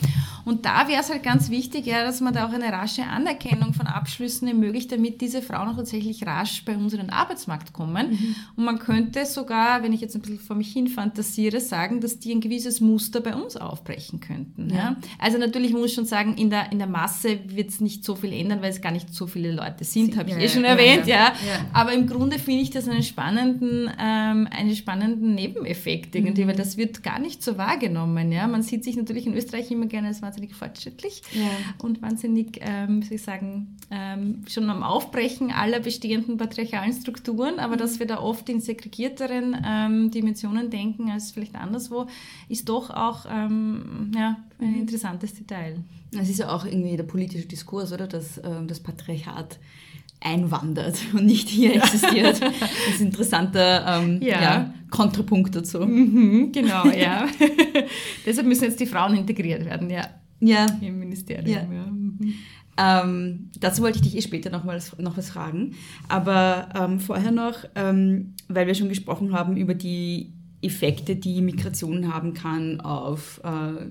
Und 0.45 0.65
da 0.65 0.87
wäre 0.87 1.01
es 1.01 1.09
halt 1.09 1.23
ganz 1.23 1.49
wichtig, 1.49 1.85
ja, 1.85 2.03
dass 2.03 2.21
man 2.21 2.33
da 2.33 2.47
auch 2.47 2.53
eine 2.53 2.71
rasche 2.71 3.03
Anerkennung 3.03 3.73
von 3.73 3.87
Abschlüssen 3.87 4.47
ermöglicht, 4.47 4.91
damit 4.91 5.21
diese 5.21 5.41
Frauen 5.41 5.69
auch 5.69 5.75
tatsächlich 5.75 6.25
rasch 6.25 6.65
bei 6.65 6.75
uns 6.75 6.93
in 6.93 6.99
den 6.99 7.09
Arbeitsmarkt 7.09 7.73
kommen. 7.73 8.11
Mhm. 8.11 8.35
Und 8.55 8.65
man 8.65 8.79
könnte 8.79 9.25
sogar, 9.25 9.83
wenn 9.83 9.93
ich 9.93 10.01
jetzt 10.01 10.15
ein 10.15 10.21
bisschen 10.21 10.39
vor 10.39 10.55
mich 10.55 10.71
hin 10.71 10.87
fantasiere, 10.87 11.59
sagen, 11.59 12.01
dass 12.01 12.19
die 12.19 12.33
ein 12.33 12.41
gewisses 12.41 12.81
Muster 12.81 13.21
bei 13.21 13.35
uns 13.35 13.57
aufbrechen 13.57 14.19
könnten. 14.19 14.69
Ja. 14.69 14.75
ja? 14.75 14.95
Also 15.19 15.37
natürlich 15.37 15.73
muss 15.73 15.87
ich 15.87 15.93
schon 15.93 16.05
sagen, 16.05 16.35
in 16.37 16.49
der, 16.49 16.71
in 16.71 16.79
der 16.79 16.87
Masse 16.87 17.39
wird 17.45 17.69
es 17.69 17.81
nicht 17.81 18.03
so 18.03 18.15
viel 18.15 18.33
ändern, 18.33 18.61
weil 18.61 18.71
es 18.71 18.81
gar 18.81 18.91
nicht 18.91 19.13
so 19.13 19.27
viele 19.27 19.51
Leute 19.51 19.83
sind, 19.83 20.17
habe 20.17 20.29
ich 20.29 20.35
ja, 20.35 20.41
eh 20.41 20.49
schon 20.49 20.63
erwähnt. 20.63 21.07
Ja. 21.07 21.33
Aber 21.73 21.93
im 21.93 22.07
Grunde 22.07 22.39
finde 22.39 22.61
ich 22.61 22.69
das 22.69 22.87
einen 23.01 23.03
spannenden, 23.03 23.91
ähm, 23.99 24.47
einen 24.51 24.75
spannenden 24.75 25.33
Nebeneffekt 25.35 26.15
irgendwie, 26.15 26.43
mhm. 26.43 26.49
weil 26.49 26.55
das 26.55 26.77
wird 26.77 27.03
gar 27.03 27.19
nicht 27.19 27.43
so 27.43 27.57
wahrgenommen. 27.57 28.31
Ja? 28.31 28.47
Man 28.47 28.61
sieht 28.61 28.83
sich 28.83 28.95
natürlich 28.95 29.25
in 29.25 29.33
Österreich 29.33 29.71
immer 29.71 29.87
gerne 29.87 30.09
als 30.09 30.21
wahnsinnig 30.21 30.53
fortschrittlich 30.53 31.21
ja. 31.33 31.49
und 31.83 32.01
wahnsinnig, 32.01 32.59
ähm, 32.61 33.01
wie 33.01 33.05
soll 33.05 33.15
ich 33.15 33.23
sagen, 33.23 33.77
ähm, 33.89 34.43
schon 34.47 34.69
am 34.69 34.83
Aufbrechen 34.83 35.51
aller 35.51 35.79
bestehenden 35.79 36.37
patriarchalen 36.37 36.93
Strukturen, 36.93 37.59
aber 37.59 37.75
mhm. 37.75 37.79
dass 37.79 37.99
wir 37.99 38.05
da 38.05 38.19
oft 38.19 38.47
in 38.49 38.61
segregierteren 38.61 39.57
ähm, 39.65 40.11
Dimensionen 40.11 40.69
denken 40.69 41.09
als 41.09 41.31
vielleicht 41.31 41.55
anderswo, 41.55 42.07
ist 42.49 42.69
doch 42.69 42.89
auch 42.91 43.25
ähm, 43.29 44.11
ja, 44.15 44.37
ein 44.59 44.73
mhm. 44.73 44.79
interessantes 44.81 45.33
Detail. 45.33 45.77
Es 46.19 46.29
ist 46.29 46.39
ja 46.39 46.53
auch 46.53 46.65
irgendwie 46.65 46.97
der 46.97 47.03
politische 47.03 47.47
Diskurs, 47.47 47.93
oder? 47.93 48.05
Dass 48.05 48.37
äh, 48.37 48.65
das 48.67 48.81
Patriarchat 48.81 49.57
einwandert 50.21 50.97
und 51.13 51.25
nicht 51.25 51.49
hier 51.49 51.75
existiert. 51.75 52.41
das 52.41 52.93
ist 52.93 53.01
ein 53.01 53.07
interessanter 53.07 53.85
ähm, 53.87 54.21
ja. 54.21 54.41
ja. 54.41 54.73
Kontrapunkt 54.89 55.55
dazu. 55.55 55.79
Mhm, 55.79 56.51
genau, 56.51 56.85
ja. 56.87 57.27
Deshalb 58.25 58.47
müssen 58.47 58.65
jetzt 58.65 58.79
die 58.79 58.85
Frauen 58.85 59.15
integriert 59.15 59.65
werden, 59.65 59.89
ja. 59.89 60.07
Ja. 60.39 60.65
Im 60.81 60.99
Ministerium, 60.99 61.47
ja. 61.47 61.85
Mhm. 61.85 62.33
Ähm, 62.77 63.49
dazu 63.59 63.81
wollte 63.81 63.97
ich 63.97 64.03
dich 64.03 64.17
eh 64.17 64.21
später 64.21 64.49
noch, 64.49 64.63
mal, 64.63 64.81
noch 64.97 65.17
was 65.17 65.29
fragen. 65.29 65.75
Aber 66.07 66.69
ähm, 66.75 66.99
vorher 66.99 67.31
noch, 67.31 67.65
ähm, 67.75 68.33
weil 68.47 68.65
wir 68.65 68.75
schon 68.75 68.89
gesprochen 68.89 69.33
haben 69.33 69.57
über 69.57 69.73
die 69.73 70.33
Effekte, 70.61 71.15
die 71.15 71.41
Migration 71.41 72.13
haben 72.13 72.33
kann 72.33 72.81
auf 72.81 73.41
äh, 73.43 73.85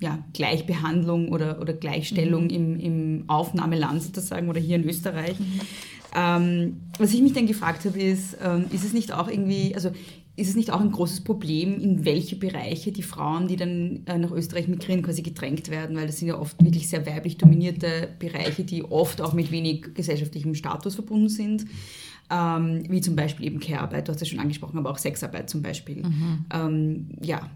ja, 0.00 0.24
Gleichbehandlung 0.32 1.28
oder, 1.28 1.60
oder 1.60 1.74
Gleichstellung 1.74 2.44
mhm. 2.44 2.50
im, 2.50 2.80
im 2.80 3.24
Aufnahmeland 3.26 4.02
sozusagen 4.02 4.48
oder 4.48 4.60
hier 4.60 4.76
in 4.76 4.84
Österreich. 4.84 5.38
Mhm. 5.38 5.60
Ähm, 6.14 6.76
was 6.98 7.12
ich 7.12 7.20
mich 7.20 7.34
dann 7.34 7.46
gefragt 7.46 7.84
habe, 7.84 8.00
ist, 8.00 8.38
ähm, 8.42 8.66
ist 8.72 8.84
es 8.84 8.94
nicht 8.94 9.12
auch 9.12 9.28
irgendwie, 9.28 9.74
also 9.74 9.90
ist 10.36 10.48
es 10.48 10.56
nicht 10.56 10.70
auch 10.70 10.80
ein 10.80 10.92
großes 10.92 11.22
Problem, 11.24 11.80
in 11.80 12.04
welche 12.04 12.36
Bereiche 12.36 12.92
die 12.92 13.02
Frauen, 13.02 13.48
die 13.48 13.56
dann 13.56 14.02
äh, 14.06 14.18
nach 14.18 14.30
Österreich 14.30 14.68
migrieren, 14.68 15.02
quasi 15.02 15.22
gedrängt 15.22 15.70
werden, 15.70 15.96
weil 15.96 16.06
das 16.06 16.18
sind 16.18 16.28
ja 16.28 16.38
oft 16.38 16.62
wirklich 16.62 16.88
sehr 16.88 17.06
weiblich 17.06 17.38
dominierte 17.38 18.08
Bereiche, 18.18 18.64
die 18.64 18.84
oft 18.84 19.20
auch 19.20 19.32
mit 19.32 19.50
wenig 19.50 19.94
gesellschaftlichem 19.94 20.54
Status 20.54 20.94
verbunden 20.94 21.30
sind, 21.30 21.66
ähm, 22.30 22.84
wie 22.88 23.00
zum 23.00 23.16
Beispiel 23.16 23.46
eben 23.46 23.60
Care-Arbeit, 23.60 24.08
du 24.08 24.12
hast 24.12 24.22
es 24.22 24.28
schon 24.28 24.40
angesprochen, 24.40 24.78
aber 24.78 24.90
auch 24.90 24.98
Sexarbeit 24.98 25.48
zum 25.50 25.62
Beispiel. 25.62 26.02
Mhm. 26.02 26.44
Ähm, 26.52 27.08
ja, 27.20 27.48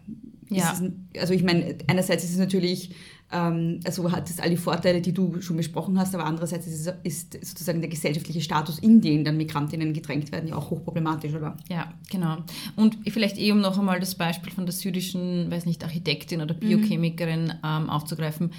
ja. 0.49 0.73
Es, 0.73 1.21
also 1.21 1.35
ich 1.35 1.43
meine, 1.43 1.77
einerseits 1.87 2.25
ist 2.25 2.33
es 2.33 2.39
natürlich 2.39 2.95
ähm, 3.33 3.81
also 3.85 4.11
hat 4.11 4.29
es 4.29 4.41
all 4.41 4.51
die 4.51 4.57
Vorteile, 4.57 5.01
die 5.01 5.13
du 5.13 5.41
schon 5.41 5.57
besprochen 5.57 5.99
hast, 5.99 6.15
aber 6.15 6.25
andererseits 6.25 6.67
ist, 6.67 6.87
es, 6.87 6.95
ist 7.05 7.33
sozusagen 7.47 7.81
der 7.81 7.91
gesellschaftliche 7.91 8.41
Status, 8.41 8.79
in 8.79 9.01
den 9.01 9.25
dann 9.25 9.37
Migrantinnen 9.37 9.93
gedrängt 9.93 10.33
werden, 10.33 10.49
ja 10.49 10.57
auch 10.57 10.71
hochproblematisch, 10.71 11.35
oder? 11.35 11.57
Ja, 11.69 11.95
genau. 12.11 12.39
Und 12.77 12.99
vielleicht 13.09 13.39
eh, 13.39 13.53
um 13.53 13.61
noch 13.61 13.79
einmal 13.79 14.01
das 14.01 14.17
Beispiel 14.17 14.53
von 14.53 14.67
der 14.67 14.73
syrischen, 14.73 15.51
weiß 15.51 15.67
nicht, 15.67 15.85
Architektin 15.85 16.41
oder 16.41 16.55
Biochemikerin 16.55 17.53
mhm. 17.63 17.91
aufzugreifen, 17.91 18.51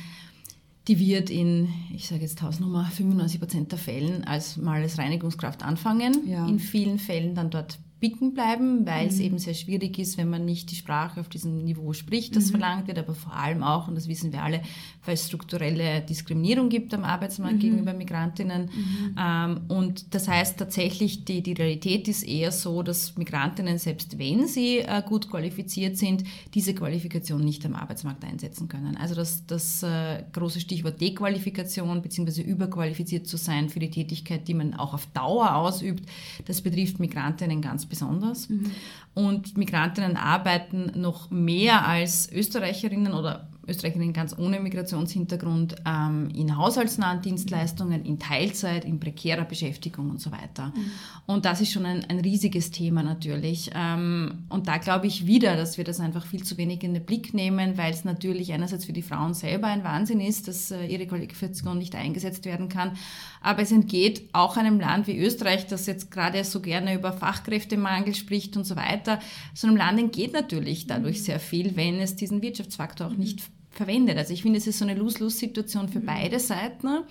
die 0.88 1.00
wird 1.00 1.30
in, 1.30 1.70
ich 1.94 2.08
sage 2.08 2.22
jetzt 2.22 2.42
Hausnummer, 2.42 2.86
95 2.86 3.40
Prozent 3.40 3.72
der 3.72 3.80
Fällen 3.80 4.24
als 4.24 4.58
mal 4.58 4.82
als 4.82 4.98
Reinigungskraft 4.98 5.64
anfangen, 5.64 6.28
ja. 6.28 6.48
in 6.48 6.60
vielen 6.60 6.98
Fällen 6.98 7.36
dann 7.36 7.50
dort 7.50 7.80
bicken 8.02 8.34
bleiben, 8.34 8.86
weil 8.86 9.04
mhm. 9.04 9.10
es 9.10 9.20
eben 9.20 9.38
sehr 9.38 9.54
schwierig 9.54 10.00
ist, 10.00 10.18
wenn 10.18 10.30
man 10.30 10.44
nicht 10.44 10.72
die 10.72 10.76
Sprache 10.76 11.22
auf 11.22 11.30
diesem 11.30 11.64
Niveau 11.64 11.94
spricht, 11.94 12.36
das 12.36 12.48
mhm. 12.48 12.52
verlangt 12.52 12.88
wird, 12.88 12.98
aber 12.98 13.14
vor 13.14 13.34
allem 13.34 13.62
auch, 13.62 13.88
und 13.88 13.96
das 13.96 14.08
wissen 14.08 14.34
wir 14.34 14.44
alle, 14.44 14.62
weil 15.06 15.14
es 15.14 15.28
strukturelle 15.28 16.02
Diskriminierung 16.02 16.70
gibt 16.70 16.94
am 16.96 17.04
Arbeitsmarkt 17.04 17.58
mhm. 17.58 17.60
gegenüber 17.60 17.94
Migrantinnen. 17.94 18.64
Mhm. 18.64 19.16
Ähm, 19.18 19.62
und 19.68 20.16
das 20.16 20.28
heißt 20.28 20.58
tatsächlich, 20.58 21.26
die, 21.26 21.44
die 21.44 21.54
Realität 21.54 22.08
ist 22.08 22.24
eher 22.24 22.52
so, 22.52 22.82
dass 22.82 23.16
Migrantinnen, 23.18 23.78
selbst 23.78 24.18
wenn 24.18 24.48
sie 24.48 24.80
äh, 24.80 25.04
gut 25.06 25.30
qualifiziert 25.30 25.96
sind, 25.98 26.24
diese 26.56 26.74
Qualifikation 26.74 27.44
nicht 27.44 27.64
am 27.68 27.76
Arbeitsmarkt 27.76 28.26
einsetzen 28.26 28.68
können. 28.68 28.98
Also 28.98 29.14
das, 29.14 29.46
das 29.46 29.84
äh, 29.84 30.24
große 30.34 30.60
Stichwort 30.60 31.00
Dequalifikation 31.00 32.02
bzw. 32.02 32.42
überqualifiziert 32.42 33.28
zu 33.28 33.38
sein 33.38 33.70
für 33.70 33.80
die 33.80 33.92
Tätigkeit, 33.92 34.48
die 34.48 34.56
man 34.56 34.74
auch 34.74 34.96
auf 34.96 35.06
Dauer 35.14 35.56
ausübt, 35.56 36.10
das 36.46 36.62
betrifft 36.62 37.00
Migrantinnen 37.00 37.62
ganz 37.62 37.91
besonders. 37.92 38.50
Mhm. 38.50 38.72
Und 39.14 39.58
Migrantinnen 39.58 40.18
arbeiten 40.18 41.00
noch 41.00 41.30
mehr 41.30 41.88
als 41.88 42.32
Österreicherinnen 42.32 43.14
oder 43.14 43.51
Österreicherinnen 43.68 44.12
ganz 44.12 44.38
ohne 44.38 44.60
Migrationshintergrund 44.60 45.76
ähm, 45.86 46.30
in 46.34 46.58
haushaltsnahen 46.58 47.22
Dienstleistungen, 47.22 48.04
in 48.06 48.18
Teilzeit, 48.18 48.86
in 48.86 49.00
prekärer 49.00 49.46
Beschäftigung 49.46 50.10
und 50.10 50.20
so 50.20 50.32
weiter. 50.32 50.74
Mhm. 50.76 50.92
Und 51.28 51.46
das 51.46 51.62
ist 51.62 51.72
schon 51.72 51.86
ein, 51.86 52.04
ein 52.10 52.20
riesiges 52.20 52.72
Thema 52.72 53.04
natürlich. 53.04 53.70
Ähm, 53.76 54.46
und 54.50 54.68
da 54.68 54.78
glaube 54.78 55.06
ich 55.08 55.28
wieder, 55.28 55.56
dass 55.56 55.78
wir 55.78 55.84
das 55.84 56.00
einfach 56.00 56.26
viel 56.26 56.44
zu 56.44 56.58
wenig 56.58 56.84
in 56.84 56.96
den 56.96 57.06
Blick 57.06 57.36
nehmen, 57.36 57.78
weil 57.78 57.94
es 57.94 58.04
natürlich 58.04 58.52
einerseits 58.52 58.86
für 58.86 58.94
die 58.94 59.04
Frauen 59.04 59.36
selber 59.36 59.68
ein 59.68 59.84
Wahnsinn 59.84 60.22
ist, 60.22 60.48
dass 60.48 60.72
äh, 60.72 60.86
ihre 60.88 61.06
Qualifikation 61.06 61.78
nicht 61.78 61.94
eingesetzt 61.96 62.46
werden 62.46 62.68
kann. 62.68 62.94
Aber 63.42 63.62
es 63.62 63.72
entgeht 63.72 64.30
auch 64.34 64.58
einem 64.58 64.80
Land 64.80 65.08
wie 65.08 65.18
Österreich, 65.18 65.68
das 65.68 65.86
jetzt 65.86 66.10
gerade 66.10 66.44
so 66.44 66.62
gerne 66.62 66.96
über 66.96 67.14
Fachkräftemangel 67.14 68.16
spricht 68.16 68.58
und 68.58 68.66
so 68.66 68.76
weiter. 68.76 69.20
So 69.54 69.68
einem 69.68 69.78
Land 69.78 70.00
entgeht 70.00 70.34
natürlich 70.34 70.88
dadurch 70.88 71.24
sehr 71.24 71.40
viel, 71.40 71.76
wenn 71.76 72.00
es 72.00 72.16
diesen 72.16 72.42
Wirtschaftsfaktor 72.42 73.08
auch 73.08 73.18
nicht 73.18 73.42
verwendet. 73.72 74.18
Also 74.18 74.34
ich 74.34 74.44
finde, 74.44 74.60
es 74.60 74.68
ist 74.68 74.80
so 74.80 74.86
eine 74.86 74.96
Lose-Lose-Situation 74.96 75.90
für 75.90 76.02
beide 76.02 76.40
Seiten. 76.40 77.04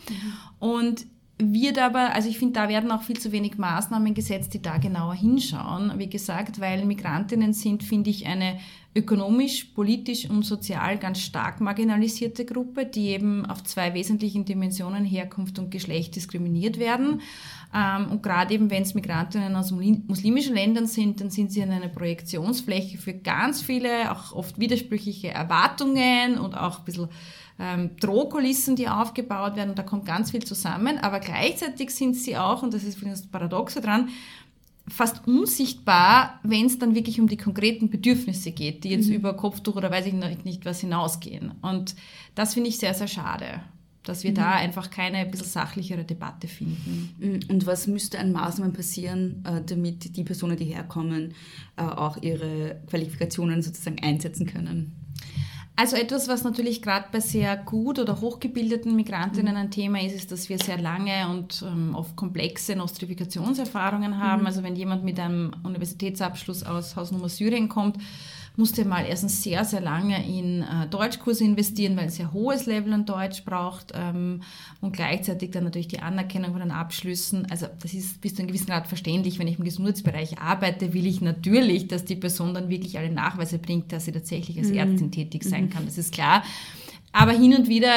Und 0.59 1.07
wird 1.41 1.79
aber, 1.79 2.15
also 2.15 2.29
ich 2.29 2.39
finde, 2.39 2.61
da 2.61 2.69
werden 2.69 2.91
auch 2.91 3.03
viel 3.03 3.19
zu 3.19 3.33
wenig 3.33 3.59
Maßnahmen 3.59 4.15
gesetzt, 4.15 4.55
die 4.55 4.63
da 4.63 4.79
genauer 4.79 5.15
hinschauen. 5.15 5.93
Wie 5.97 6.09
gesagt, 6.09 6.61
weil 6.61 6.85
Migrantinnen 6.85 7.53
sind, 7.53 7.83
finde 7.83 8.11
ich, 8.11 8.27
eine 8.27 8.59
ökonomisch, 8.95 9.67
politisch 9.67 10.29
und 10.29 10.45
sozial 10.45 10.99
ganz 10.99 11.21
stark 11.21 11.61
marginalisierte 11.61 12.45
Gruppe, 12.45 12.87
die 12.87 13.09
eben 13.09 13.47
auf 13.47 13.63
zwei 13.63 13.95
wesentlichen 13.95 14.45
Dimensionen 14.45 15.05
Herkunft 15.05 15.61
und 15.61 15.71
Geschlecht 15.71 16.17
diskriminiert 16.17 16.79
werden. 16.79 17.21
Ähm, 17.73 18.11
und 18.11 18.23
gerade 18.23 18.53
eben, 18.53 18.69
wenn 18.71 18.83
es 18.83 18.95
Migrantinnen 18.95 19.55
aus 19.55 19.71
muslimischen 19.71 20.55
Ländern 20.55 20.87
sind, 20.87 21.21
dann 21.21 21.31
sind 21.31 21.53
sie 21.53 21.63
eine 21.63 21.89
Projektionsfläche 21.89 22.99
für 22.99 23.15
ganz 23.15 23.63
viele, 23.63 24.11
auch 24.11 24.33
oft 24.33 24.59
widersprüchliche 24.59 25.29
Erwartungen 25.29 26.39
und 26.39 26.57
auch 26.57 26.81
ein 26.81 26.85
bisschen 26.85 27.09
ähm, 27.61 27.91
Drohkulissen, 28.01 28.75
die 28.75 28.89
aufgebaut 28.89 29.55
werden. 29.55 29.71
Und 29.71 29.79
da 29.79 29.83
kommt 29.83 30.07
ganz 30.07 30.31
viel 30.31 30.43
zusammen. 30.43 30.99
Aber 30.99 31.21
gleichzeitig 31.21 31.91
sind 31.91 32.17
sie 32.17 32.37
auch, 32.37 32.63
und 32.63 32.75
das 32.75 32.85
ist 32.85 32.99
das 33.05 33.27
Paradoxe 33.27 33.81
dran, 33.81 34.09
fast 34.89 35.29
unsichtbar, 35.29 36.41
wenn 36.43 36.67
es 36.67 36.79
dann 36.79 36.95
wirklich 36.95 37.21
um 37.21 37.29
die 37.29 37.37
konkreten 37.37 37.91
Bedürfnisse 37.91 38.51
geht, 38.51 38.83
die 38.83 38.91
jetzt 38.91 39.09
mhm. 39.09 39.15
über 39.15 39.35
Kopftuch 39.35 39.77
oder 39.77 39.91
weiß 39.91 40.07
ich 40.07 40.15
nicht 40.45 40.65
was 40.65 40.81
hinausgehen. 40.81 41.53
Und 41.63 41.95
das 42.35 42.55
finde 42.55 42.71
ich 42.71 42.79
sehr, 42.79 42.95
sehr 42.95 43.07
schade 43.07 43.61
dass 44.03 44.25
wir 44.25 44.31
mhm. 44.31 44.37
da 44.37 44.53
einfach 44.53 44.91
keine 44.91 45.19
ein 45.19 45.31
bisschen 45.31 45.47
sachlichere 45.47 46.05
Debatte 46.05 46.49
finden. 46.49 47.15
Mhm. 47.19 47.41
Und 47.49 47.67
was 47.67 47.87
müsste 47.87 48.19
an 48.19 48.33
Maßnahmen 48.33 48.73
passieren, 48.73 49.45
äh, 49.45 49.63
damit 49.65 50.17
die 50.17 50.25
Personen, 50.25 50.57
die 50.57 50.65
herkommen, 50.65 51.35
äh, 51.77 51.83
auch 51.83 52.21
ihre 52.23 52.81
Qualifikationen 52.89 53.63
sozusagen 53.63 54.03
einsetzen 54.03 54.47
können? 54.47 55.00
Also 55.81 55.97
etwas, 55.97 56.29
was 56.29 56.45
natürlich 56.45 56.83
gerade 56.83 57.07
bei 57.11 57.21
sehr 57.21 57.57
gut 57.57 57.99
oder 57.99 58.21
hochgebildeten 58.21 58.95
Migrantinnen 58.95 59.57
ein 59.57 59.71
Thema 59.71 59.99
ist, 60.03 60.15
ist, 60.15 60.31
dass 60.31 60.51
wir 60.51 60.59
sehr 60.59 60.77
lange 60.77 61.27
und 61.31 61.65
ähm, 61.67 61.95
oft 61.95 62.17
komplexe 62.17 62.77
Nostrifikationserfahrungen 62.77 64.19
haben. 64.19 64.43
Mhm. 64.43 64.47
Also 64.47 64.63
wenn 64.63 64.77
jemand 64.77 65.05
mit 65.05 65.19
einem 65.19 65.53
Universitätsabschluss 65.63 66.65
aus 66.65 66.97
Hausnummer 66.97 67.31
Syrien 67.31 67.71
kommt, 67.71 67.97
musste 68.61 68.85
mal 68.85 69.05
erstens 69.05 69.43
sehr, 69.43 69.65
sehr 69.65 69.81
lange 69.81 70.25
in 70.25 70.63
äh, 70.63 70.87
Deutschkurse 70.89 71.43
investieren, 71.43 71.97
weil 71.97 72.07
es 72.09 72.17
sehr 72.17 72.33
hohes 72.33 72.67
Level 72.67 72.93
an 72.93 73.07
Deutsch 73.07 73.45
braucht 73.45 73.93
ähm, 73.95 74.43
und 74.81 74.93
gleichzeitig 74.93 75.51
dann 75.51 75.65
natürlich 75.65 75.89
die 75.89 76.01
Anerkennung 76.01 76.53
von 76.53 76.61
den 76.61 76.71
Abschlüssen. 76.71 77.51
Also 77.51 77.67
das 77.81 77.95
ist 77.95 78.21
bis 78.21 78.35
zu 78.35 78.43
einem 78.43 78.49
gewissen 78.49 78.67
Grad 78.67 78.87
verständlich. 78.87 79.39
Wenn 79.39 79.49
ich 79.49 79.59
im 79.59 79.65
Gesundheitsbereich 79.65 80.39
arbeite, 80.39 80.93
will 80.93 81.07
ich 81.07 81.21
natürlich, 81.21 81.89
dass 81.89 82.05
die 82.05 82.17
Person 82.17 82.55
dann 82.55 82.69
wirklich 82.69 82.99
alle 82.99 83.11
Nachweise 83.11 83.59
bringt, 83.59 83.93
dass 83.93 84.05
sie 84.05 84.13
tatsächlich 84.13 84.59
als 84.59 84.69
mhm. 84.69 84.77
Ärztin 84.77 85.11
tätig 85.11 85.43
sein 85.43 85.65
mhm. 85.65 85.71
kann. 85.71 85.87
Das 85.87 85.99
ist 85.99 86.13
klar. 86.13 86.45
Aber 87.13 87.33
hin 87.33 87.55
und 87.57 87.69
wieder 87.69 87.91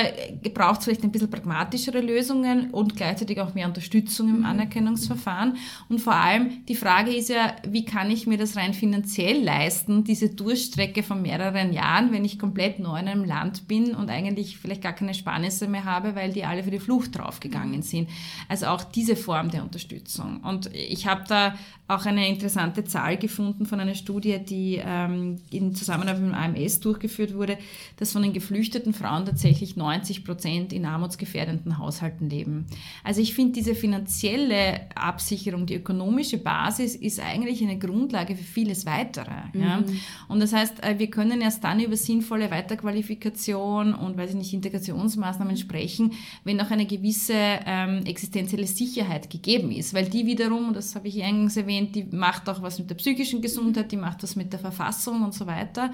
braucht 0.55 0.80
es 0.80 0.86
vielleicht 0.86 1.03
ein 1.03 1.11
bisschen 1.11 1.30
pragmatischere 1.30 2.01
Lösungen 2.01 2.72
und 2.72 2.95
gleichzeitig 2.95 3.39
auch 3.39 3.53
mehr 3.53 3.68
Unterstützung 3.68 4.30
im 4.30 4.39
mhm. 4.39 4.45
Anerkennungsverfahren. 4.45 5.57
Und 5.88 5.99
vor 5.99 6.16
allem 6.16 6.66
die 6.68 6.76
Frage 6.76 7.14
ist 7.16 7.30
ja, 7.30 7.55
wie 7.68 7.86
kann 7.86 8.09
ich 8.09 8.26
mir 8.26 8.39
das 8.39 8.55
rein 8.55 8.74
finanziell 8.74 9.43
leisten, 9.43 10.03
diese 10.03 10.30
Durchstrecke 10.30 11.03
von 11.03 11.22
mehreren 11.22 11.74
Jahren, 11.74 12.11
wenn 12.11 12.26
ich 12.26 12.39
komplett 12.39 12.80
neu 12.80 12.99
in 12.99 13.07
einem 13.07 13.24
Land 13.24 13.68
bin 13.68 13.93
und 13.93 14.09
eigentlich 14.09 14.57
vielleicht 14.57 14.82
gar 14.82 14.93
keine 14.93 15.14
Sparnisse 15.14 15.68
mehr 15.68 15.86
habe, 15.86 16.16
weil 16.16 16.34
die 16.34 16.45
alle 16.45 16.64
für 16.64 16.72
die 16.72 16.80
Flucht 16.80 17.16
draufgegangen 17.16 17.78
mhm. 17.78 17.84
sind. 17.84 18.09
Also 18.49 18.66
auch 18.66 18.84
diese 18.84 19.16
Form 19.16 19.51
der 19.51 19.61
Unterstützung. 19.61 20.39
Und 20.39 20.74
ich 20.74 21.05
habe 21.05 21.24
da 21.28 21.53
auch 21.88 22.05
eine 22.05 22.28
interessante 22.28 22.84
Zahl 22.86 23.18
gefunden 23.18 23.66
von 23.66 23.80
einer 23.80 23.93
Studie, 23.93 24.39
die 24.39 24.82
ähm, 24.84 25.38
in 25.51 25.76
Zusammenarbeit 25.76 26.22
mit 26.22 26.32
dem 26.32 26.36
AMS 26.36 26.80
durchgeführt 26.80 27.36
wurde, 27.36 27.57
dass 27.97 28.14
von 28.14 28.24
den 28.24 28.34
geflüchteten 28.34 28.93
Frauen 29.04 29.26
tatsächlich 29.26 29.76
90 29.76 30.24
Prozent 30.24 30.74
in 30.74 30.86
armutsgefährdenden 30.86 31.78
Haushalten 31.78 32.30
leben. 32.30 32.66
Also 33.04 33.22
ich 33.22 33.34
finde, 33.34 33.54
diese 33.54 33.76
finanzielle 33.76 34.89
Absicherung, 34.95 35.66
die 35.66 35.76
ökonomische 35.76 36.38
Basis 36.38 36.95
ist 36.95 37.20
eigentlich 37.20 37.62
eine 37.62 37.78
Grundlage 37.78 38.36
für 38.36 38.43
vieles 38.43 38.86
weitere. 38.86 39.32
Mhm. 39.54 39.62
Ja? 39.62 39.84
Und 40.28 40.39
das 40.39 40.54
heißt, 40.54 40.84
äh, 40.84 40.97
wir 40.97 41.10
können 41.10 41.41
erst 41.41 41.64
dann 41.64 41.80
über 41.80 41.97
sinnvolle 41.97 42.49
Weiterqualifikation 42.49 43.93
und, 43.93 44.18
weiß 44.18 44.32
ich 44.32 44.36
nicht, 44.38 44.54
Integrationsmaßnahmen 44.54 45.58
sprechen, 45.58 46.14
wenn 46.43 46.62
auch 46.62 46.72
eine 46.72 46.86
gewisse 46.86 47.34
ähm, 47.36 48.06
existenzielle 48.06 48.68
Sicherheit 48.68 49.30
gegeben 49.30 49.72
ist, 49.72 49.93
weil 49.93 50.06
die 50.06 50.26
wiederum, 50.26 50.70
und 50.70 50.76
das 50.76 50.95
habe 50.95 51.10
ich 51.10 51.22
eingangs 51.22 51.58
erwähnt, 51.58 51.74
erwähnt, 51.74 51.95
die 51.95 52.16
macht 52.16 52.47
auch 52.49 52.62
was 52.62 52.80
mit 52.80 52.89
der 52.89 52.95
psychischen 52.95 53.41
Gesundheit, 53.41 53.91
die 53.91 53.97
macht 53.97 54.24
was 54.24 54.36
mit 54.36 54.51
der 54.51 54.60
Verfassung 54.60 55.24
und 55.24 55.34
so 55.34 55.45
weiter. 55.47 55.91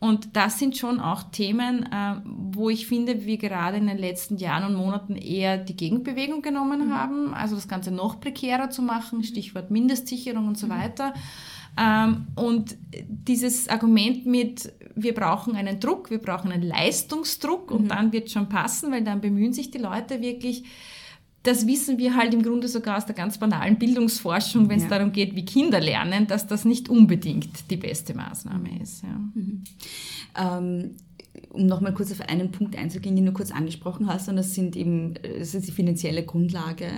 Und 0.00 0.36
das 0.36 0.58
sind 0.58 0.76
schon 0.76 1.00
auch 1.00 1.24
Themen, 1.24 1.84
äh, 1.84 2.14
wo 2.54 2.70
ich 2.70 2.86
finde, 2.86 3.24
wir 3.24 3.36
gerade 3.36 3.76
in 3.76 3.86
den 3.86 3.98
letzten 3.98 4.36
Jahren 4.36 4.64
und 4.64 4.74
Monaten 4.74 5.16
eher 5.16 5.58
die 5.58 5.76
Gegenbewegung 5.76 6.42
genommen 6.42 6.88
mhm. 6.88 6.94
haben, 6.94 7.34
also 7.34 7.54
das 7.54 7.68
Ganze 7.68 7.90
noch 7.90 8.20
prekärer 8.20 8.70
zu 8.70 8.82
machen, 8.82 9.22
Stichwort 9.24 9.70
Mindestsicherung 9.70 10.46
und 10.48 10.58
so 10.58 10.66
mhm. 10.66 10.70
weiter. 10.70 11.14
Ähm, 11.78 12.26
und 12.34 12.76
dieses 13.06 13.68
Argument 13.68 14.26
mit, 14.26 14.72
wir 14.94 15.14
brauchen 15.14 15.54
einen 15.54 15.78
Druck, 15.78 16.10
wir 16.10 16.18
brauchen 16.18 16.50
einen 16.50 16.62
Leistungsdruck 16.62 17.70
und 17.70 17.84
mhm. 17.84 17.88
dann 17.88 18.12
wird 18.12 18.26
es 18.26 18.32
schon 18.32 18.48
passen, 18.48 18.90
weil 18.90 19.04
dann 19.04 19.20
bemühen 19.20 19.52
sich 19.52 19.70
die 19.70 19.78
Leute 19.78 20.20
wirklich, 20.20 20.64
das 21.44 21.66
wissen 21.66 21.98
wir 21.98 22.16
halt 22.16 22.34
im 22.34 22.42
Grunde 22.42 22.66
sogar 22.68 22.96
aus 22.96 23.06
der 23.06 23.14
ganz 23.14 23.38
banalen 23.38 23.78
Bildungsforschung, 23.78 24.68
wenn 24.68 24.78
es 24.78 24.84
ja. 24.84 24.90
darum 24.90 25.12
geht, 25.12 25.36
wie 25.36 25.44
Kinder 25.44 25.80
lernen, 25.80 26.26
dass 26.26 26.46
das 26.46 26.64
nicht 26.64 26.88
unbedingt 26.88 27.70
die 27.70 27.76
beste 27.76 28.14
Maßnahme 28.14 28.80
ist. 28.82 29.02
Ja. 29.02 29.20
Mhm. 29.34 29.64
Ähm, 30.36 30.96
um 31.50 31.66
nochmal 31.66 31.94
kurz 31.94 32.12
auf 32.12 32.20
einen 32.22 32.50
Punkt 32.50 32.76
einzugehen, 32.76 33.16
den 33.16 33.26
du 33.26 33.32
kurz 33.32 33.50
angesprochen 33.50 34.06
hast, 34.06 34.28
und 34.28 34.36
das 34.36 34.54
sind 34.54 34.76
eben 34.76 35.14
das 35.38 35.54
ist 35.54 35.68
die 35.68 35.72
finanzielle 35.72 36.24
Grundlage, 36.24 36.88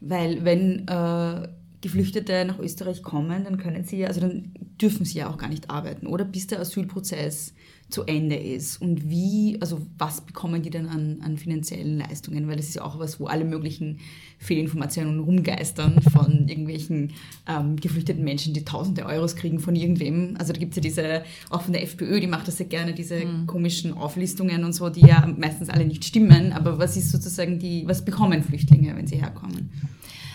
weil 0.00 0.44
wenn 0.44 0.86
äh, 0.88 1.48
Geflüchtete 1.80 2.44
nach 2.46 2.58
Österreich 2.58 3.02
kommen, 3.02 3.44
dann 3.44 3.58
können 3.58 3.84
sie 3.84 4.06
also 4.06 4.20
dann 4.20 4.54
dürfen 4.80 5.04
sie 5.04 5.18
ja 5.18 5.30
auch 5.30 5.38
gar 5.38 5.48
nicht 5.48 5.70
arbeiten, 5.70 6.06
oder? 6.06 6.24
Bis 6.24 6.46
der 6.46 6.60
Asylprozess 6.60 7.54
zu 7.90 8.04
Ende 8.04 8.36
ist 8.36 8.80
und 8.80 9.08
wie, 9.08 9.58
also 9.60 9.80
was 9.98 10.22
bekommen 10.22 10.62
die 10.62 10.70
denn 10.70 10.88
an, 10.88 11.20
an 11.22 11.36
finanziellen 11.36 11.98
Leistungen, 11.98 12.48
weil 12.48 12.56
das 12.56 12.66
ist 12.66 12.76
ja 12.76 12.82
auch 12.82 12.98
was, 12.98 13.20
wo 13.20 13.26
alle 13.26 13.44
möglichen 13.44 14.00
Fehlinformationen 14.38 15.20
rumgeistern 15.20 16.00
von 16.02 16.48
irgendwelchen 16.48 17.12
ähm, 17.46 17.76
geflüchteten 17.76 18.24
Menschen, 18.24 18.54
die 18.54 18.64
tausende 18.64 19.06
Euros 19.06 19.36
kriegen 19.36 19.60
von 19.60 19.76
irgendwem. 19.76 20.36
Also 20.38 20.52
da 20.52 20.58
gibt 20.58 20.72
es 20.72 20.76
ja 20.76 20.82
diese, 20.82 21.24
auch 21.50 21.62
von 21.62 21.72
der 21.72 21.82
FPÖ, 21.82 22.20
die 22.20 22.26
macht 22.26 22.48
das 22.48 22.58
ja 22.58 22.64
gerne, 22.64 22.94
diese 22.94 23.24
mhm. 23.24 23.46
komischen 23.46 23.94
Auflistungen 23.94 24.64
und 24.64 24.72
so, 24.72 24.88
die 24.88 25.06
ja 25.06 25.26
meistens 25.36 25.68
alle 25.68 25.84
nicht 25.84 26.04
stimmen, 26.04 26.52
aber 26.52 26.78
was 26.78 26.96
ist 26.96 27.10
sozusagen 27.10 27.58
die, 27.58 27.86
was 27.86 28.04
bekommen 28.04 28.42
Flüchtlinge, 28.42 28.96
wenn 28.96 29.06
sie 29.06 29.16
herkommen? 29.16 29.70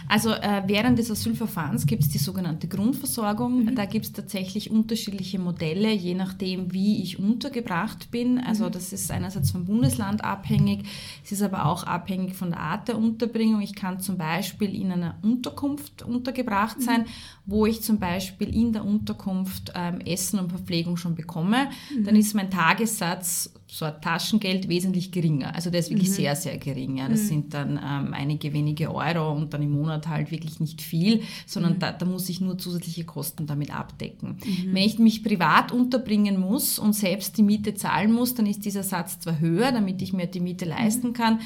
Also 0.10 0.32
äh, 0.32 0.64
während 0.66 0.98
des 0.98 1.12
Asylverfahrens 1.12 1.86
gibt 1.86 2.02
es 2.02 2.10
die 2.10 2.18
sogenannte 2.18 2.68
Grundversorgung. 2.68 3.66
Mhm. 3.66 3.76
Da 3.76 3.86
gibt 3.86 4.06
es 4.06 4.12
tatsächlich 4.12 4.72
unterschiedliche 4.72 5.38
Modelle, 5.38 5.92
je 5.94 6.16
nachdem, 6.16 6.74
wie 6.74 7.04
ich 7.04 7.20
untergebracht 7.20 8.10
bin. 8.10 8.40
Also 8.40 8.66
mhm. 8.66 8.72
das 8.72 8.92
ist 8.92 9.12
einerseits 9.12 9.52
vom 9.52 9.66
Bundesland 9.66 10.24
abhängig, 10.24 10.86
es 11.24 11.32
ist 11.32 11.44
aber 11.44 11.68
auch 11.68 11.84
abhängig 11.84 12.34
von 12.34 12.50
der 12.50 12.60
Art 12.60 12.88
der 12.88 12.98
Unterbringung. 12.98 13.62
Ich 13.62 13.76
kann 13.76 14.00
zum 14.00 14.18
Beispiel 14.18 14.74
in 14.74 14.92
einer 14.92 15.16
Unterkunft 15.22 16.02
untergebracht 16.02 16.82
sein, 16.82 17.02
mhm. 17.02 17.06
Wo 17.50 17.66
ich 17.66 17.82
zum 17.82 17.98
Beispiel 17.98 18.54
in 18.56 18.74
der 18.74 18.86
Unterkunft 18.86 19.72
ähm, 19.76 20.02
Essen 20.02 20.40
und 20.40 20.50
Verpflegung 20.50 20.98
schon 20.98 21.16
bekomme. 21.16 21.70
Mhm. 21.96 22.04
Dann 22.04 22.16
ist 22.16 22.36
mein 22.36 22.52
Tagessatz 22.52 23.52
so 23.66 23.86
ein 23.86 24.00
Taschengeld 24.02 24.70
wesentlich 24.70 25.12
geringer. 25.12 25.56
Also 25.56 25.70
der 25.70 25.80
ist 25.80 25.90
wirklich 25.90 26.10
mhm. 26.10 26.14
sehr, 26.14 26.36
sehr 26.36 26.58
gering. 26.58 26.98
Ja. 26.98 27.10
Das 27.10 27.24
mhm. 27.24 27.28
sind 27.28 27.54
dann 27.54 27.72
ähm, 27.78 28.14
einige 28.14 28.54
wenige 28.54 28.94
Euro 28.94 29.32
und 29.32 29.54
dann 29.54 29.64
im 29.64 29.72
Monat 29.72 30.08
halt 30.08 30.32
wirklich 30.32 30.60
nicht 30.60 30.82
viel, 30.82 31.22
sondern 31.46 31.74
mhm. 31.74 31.80
da, 31.80 31.92
da, 31.92 32.06
muss 32.06 32.30
ich 32.30 32.40
nur 32.40 32.58
zusätzliche 32.58 33.04
Kosten 33.04 33.48
damit 33.48 33.74
abdecken. 33.74 34.38
Mhm. 34.44 34.74
Wenn 34.74 34.84
ich 34.84 35.00
mich 35.00 35.24
privat 35.24 35.72
unterbringen 35.72 36.40
muss 36.40 36.78
und 36.78 36.94
selbst 36.94 37.38
die 37.38 37.44
Miete 37.44 37.74
zahlen 37.74 38.12
muss, 38.12 38.36
dann 38.36 38.46
ist 38.46 38.66
dieser 38.66 38.84
Satz 38.84 39.20
zwar 39.20 39.40
höher, 39.40 39.72
damit 39.72 40.02
ich 40.02 40.14
mir 40.14 40.28
die 40.28 40.40
Miete 40.40 40.66
leisten 40.66 41.10
mhm. 41.10 41.14
kann, 41.14 41.40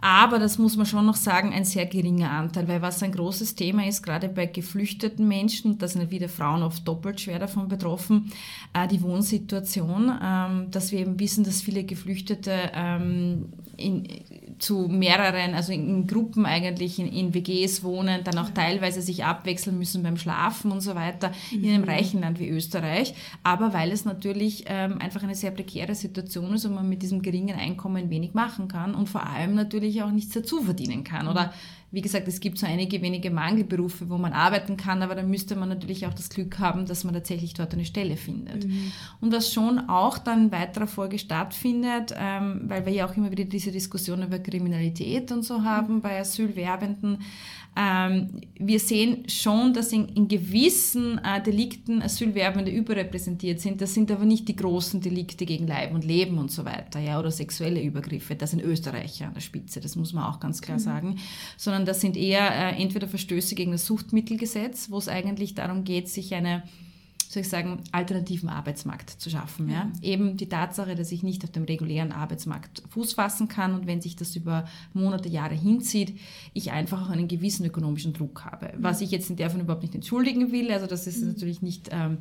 Aber 0.00 0.38
das 0.38 0.58
muss 0.58 0.76
man 0.76 0.86
schon 0.86 1.06
noch 1.06 1.16
sagen, 1.16 1.52
ein 1.52 1.64
sehr 1.64 1.84
geringer 1.86 2.30
Anteil, 2.30 2.68
weil 2.68 2.82
was 2.82 3.02
ein 3.02 3.10
großes 3.10 3.56
Thema 3.56 3.86
ist, 3.86 4.02
gerade 4.02 4.28
bei 4.28 4.46
geflüchteten 4.46 5.26
Menschen, 5.26 5.78
da 5.78 5.88
sind 5.88 6.10
wieder 6.12 6.28
Frauen 6.28 6.62
oft 6.62 6.86
doppelt 6.86 7.20
schwer 7.20 7.40
davon 7.40 7.66
betroffen, 7.66 8.30
äh, 8.74 8.86
die 8.86 9.02
Wohnsituation, 9.02 10.16
ähm, 10.22 10.70
dass 10.70 10.92
wir 10.92 11.00
eben 11.00 11.18
wissen, 11.18 11.42
dass 11.42 11.62
viele 11.62 11.82
Geflüchtete 11.82 12.70
ähm, 12.74 13.46
in, 13.78 14.06
zu 14.58 14.88
mehreren, 14.88 15.54
also 15.54 15.72
in, 15.72 16.06
Gruppen 16.06 16.44
eigentlich 16.44 16.98
in, 16.98 17.06
in, 17.06 17.32
WGs 17.32 17.82
wohnen, 17.84 18.24
dann 18.24 18.36
auch 18.38 18.50
teilweise 18.50 19.00
sich 19.00 19.24
abwechseln 19.24 19.78
müssen 19.78 20.02
beim 20.02 20.16
Schlafen 20.16 20.72
und 20.72 20.80
so 20.80 20.94
weiter, 20.94 21.32
in 21.52 21.64
einem 21.68 21.82
mhm. 21.82 21.88
reichen 21.88 22.20
Land 22.20 22.40
wie 22.40 22.48
Österreich. 22.48 23.14
Aber 23.42 23.72
weil 23.72 23.92
es 23.92 24.04
natürlich 24.04 24.64
ähm, 24.66 24.98
einfach 25.00 25.22
eine 25.22 25.34
sehr 25.34 25.52
prekäre 25.52 25.94
Situation 25.94 26.54
ist 26.54 26.64
und 26.64 26.74
man 26.74 26.88
mit 26.88 27.02
diesem 27.02 27.22
geringen 27.22 27.56
Einkommen 27.56 28.10
wenig 28.10 28.34
machen 28.34 28.68
kann 28.68 28.94
und 28.94 29.08
vor 29.08 29.26
allem 29.26 29.54
natürlich 29.54 30.02
auch 30.02 30.10
nichts 30.10 30.34
dazu 30.34 30.62
verdienen 30.62 31.04
kann. 31.04 31.28
Oder 31.28 31.52
wie 31.90 32.02
gesagt, 32.02 32.28
es 32.28 32.40
gibt 32.40 32.58
so 32.58 32.66
einige 32.66 33.00
wenige 33.00 33.30
Mangelberufe, 33.30 34.10
wo 34.10 34.18
man 34.18 34.32
arbeiten 34.32 34.76
kann, 34.76 35.02
aber 35.02 35.14
dann 35.14 35.30
müsste 35.30 35.56
man 35.56 35.70
natürlich 35.70 36.06
auch 36.06 36.12
das 36.12 36.28
Glück 36.28 36.58
haben, 36.58 36.84
dass 36.84 37.04
man 37.04 37.14
tatsächlich 37.14 37.54
dort 37.54 37.72
eine 37.72 37.86
Stelle 37.86 38.16
findet. 38.16 38.66
Mhm. 38.66 38.92
Und 39.20 39.32
was 39.32 39.52
schon 39.52 39.78
auch 39.88 40.18
dann 40.18 40.46
in 40.46 40.52
weiterer 40.52 40.86
Folge 40.86 41.18
stattfindet, 41.18 42.14
ähm, 42.16 42.62
weil 42.66 42.84
wir 42.84 42.92
ja 42.92 43.08
auch 43.08 43.16
immer 43.16 43.30
wieder 43.30 43.44
diese 43.44 43.72
Diskussion 43.72 44.22
über 44.22 44.38
Kriminalität 44.38 45.32
und 45.32 45.44
so 45.44 45.62
haben 45.62 45.96
mhm. 45.96 46.00
bei 46.02 46.20
Asylwerbenden, 46.20 47.18
ähm, 47.80 48.40
wir 48.58 48.80
sehen 48.80 49.28
schon, 49.28 49.72
dass 49.72 49.92
in, 49.92 50.08
in 50.08 50.26
gewissen 50.26 51.18
äh, 51.18 51.40
Delikten 51.40 52.02
Asylwerbende 52.02 52.72
überrepräsentiert 52.72 53.60
sind. 53.60 53.80
Das 53.80 53.94
sind 53.94 54.10
aber 54.10 54.24
nicht 54.24 54.48
die 54.48 54.56
großen 54.56 55.00
Delikte 55.00 55.46
gegen 55.46 55.68
Leib 55.68 55.94
und 55.94 56.04
Leben 56.04 56.38
und 56.38 56.50
so 56.50 56.64
weiter, 56.64 56.98
ja, 56.98 57.20
oder 57.20 57.30
sexuelle 57.30 57.80
Übergriffe. 57.80 58.34
Das 58.34 58.50
sind 58.50 58.64
Österreicher 58.64 59.28
an 59.28 59.34
der 59.34 59.42
Spitze, 59.42 59.80
das 59.80 59.94
muss 59.94 60.12
man 60.12 60.24
auch 60.24 60.40
ganz 60.40 60.60
klar 60.60 60.78
mhm. 60.78 60.82
sagen. 60.82 61.18
Sondern 61.56 61.77
das 61.84 62.00
sind 62.00 62.16
eher 62.16 62.50
äh, 62.50 62.80
entweder 62.80 63.08
Verstöße 63.08 63.54
gegen 63.54 63.72
das 63.72 63.86
Suchtmittelgesetz, 63.86 64.90
wo 64.90 64.98
es 64.98 65.08
eigentlich 65.08 65.54
darum 65.54 65.84
geht, 65.84 66.08
sich 66.08 66.34
eine 66.34 66.62
soll 67.28 67.42
ich 67.42 67.48
sagen, 67.50 67.80
alternativen 67.92 68.48
Arbeitsmarkt 68.48 69.10
zu 69.10 69.28
schaffen. 69.28 69.68
Ja? 69.68 69.92
Eben 70.00 70.38
die 70.38 70.48
Tatsache, 70.48 70.94
dass 70.94 71.12
ich 71.12 71.22
nicht 71.22 71.44
auf 71.44 71.50
dem 71.50 71.64
regulären 71.64 72.10
Arbeitsmarkt 72.10 72.82
Fuß 72.88 73.12
fassen 73.12 73.48
kann 73.48 73.74
und 73.74 73.86
wenn 73.86 74.00
sich 74.00 74.16
das 74.16 74.34
über 74.34 74.66
Monate, 74.94 75.28
Jahre 75.28 75.54
hinzieht, 75.54 76.18
ich 76.54 76.72
einfach 76.72 77.06
auch 77.06 77.10
einen 77.10 77.28
gewissen 77.28 77.66
ökonomischen 77.66 78.14
Druck 78.14 78.46
habe. 78.46 78.72
Was 78.78 79.02
ich 79.02 79.10
jetzt 79.10 79.28
in 79.28 79.36
der 79.36 79.50
von 79.50 79.60
überhaupt 79.60 79.82
nicht 79.82 79.94
entschuldigen 79.94 80.52
will, 80.52 80.72
also 80.72 80.86
das 80.86 81.06
ist 81.06 81.20
mhm. 81.20 81.28
natürlich 81.28 81.60
nicht 81.60 81.90
ähm, 81.92 82.18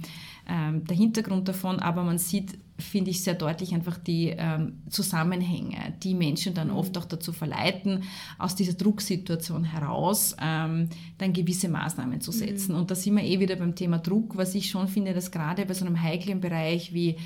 ähm, 0.47 0.83
der 0.85 0.97
Hintergrund 0.97 1.47
davon, 1.47 1.79
aber 1.79 2.03
man 2.03 2.17
sieht 2.17 2.57
finde 2.79 3.11
ich 3.11 3.23
sehr 3.23 3.33
deutlich 3.33 3.73
einfach 3.73 3.97
die 3.97 4.33
ähm, 4.37 4.81
Zusammenhänge, 4.89 5.95
die 6.03 6.13
Menschen 6.13 6.53
dann 6.53 6.69
oft 6.69 6.97
auch 6.97 7.05
dazu 7.05 7.33
verleiten, 7.33 8.03
aus 8.37 8.55
dieser 8.55 8.73
Drucksituation 8.73 9.63
heraus 9.63 10.35
ähm, 10.41 10.89
dann 11.17 11.33
gewisse 11.33 11.69
Maßnahmen 11.69 12.21
zu 12.21 12.31
setzen. 12.31 12.73
Mhm. 12.73 12.79
Und 12.79 12.91
da 12.91 12.95
sind 12.95 13.15
wir 13.15 13.23
eh 13.23 13.39
wieder 13.39 13.55
beim 13.55 13.75
Thema 13.75 13.97
Druck, 13.97 14.37
was 14.37 14.53
ich 14.55 14.69
schon 14.69 14.87
finde, 14.87 15.13
dass 15.13 15.31
gerade 15.31 15.65
bei 15.65 15.73
so 15.73 15.85
einem 15.85 16.01
heiklen 16.01 16.39
Bereich 16.39 16.93
wie 16.93 17.17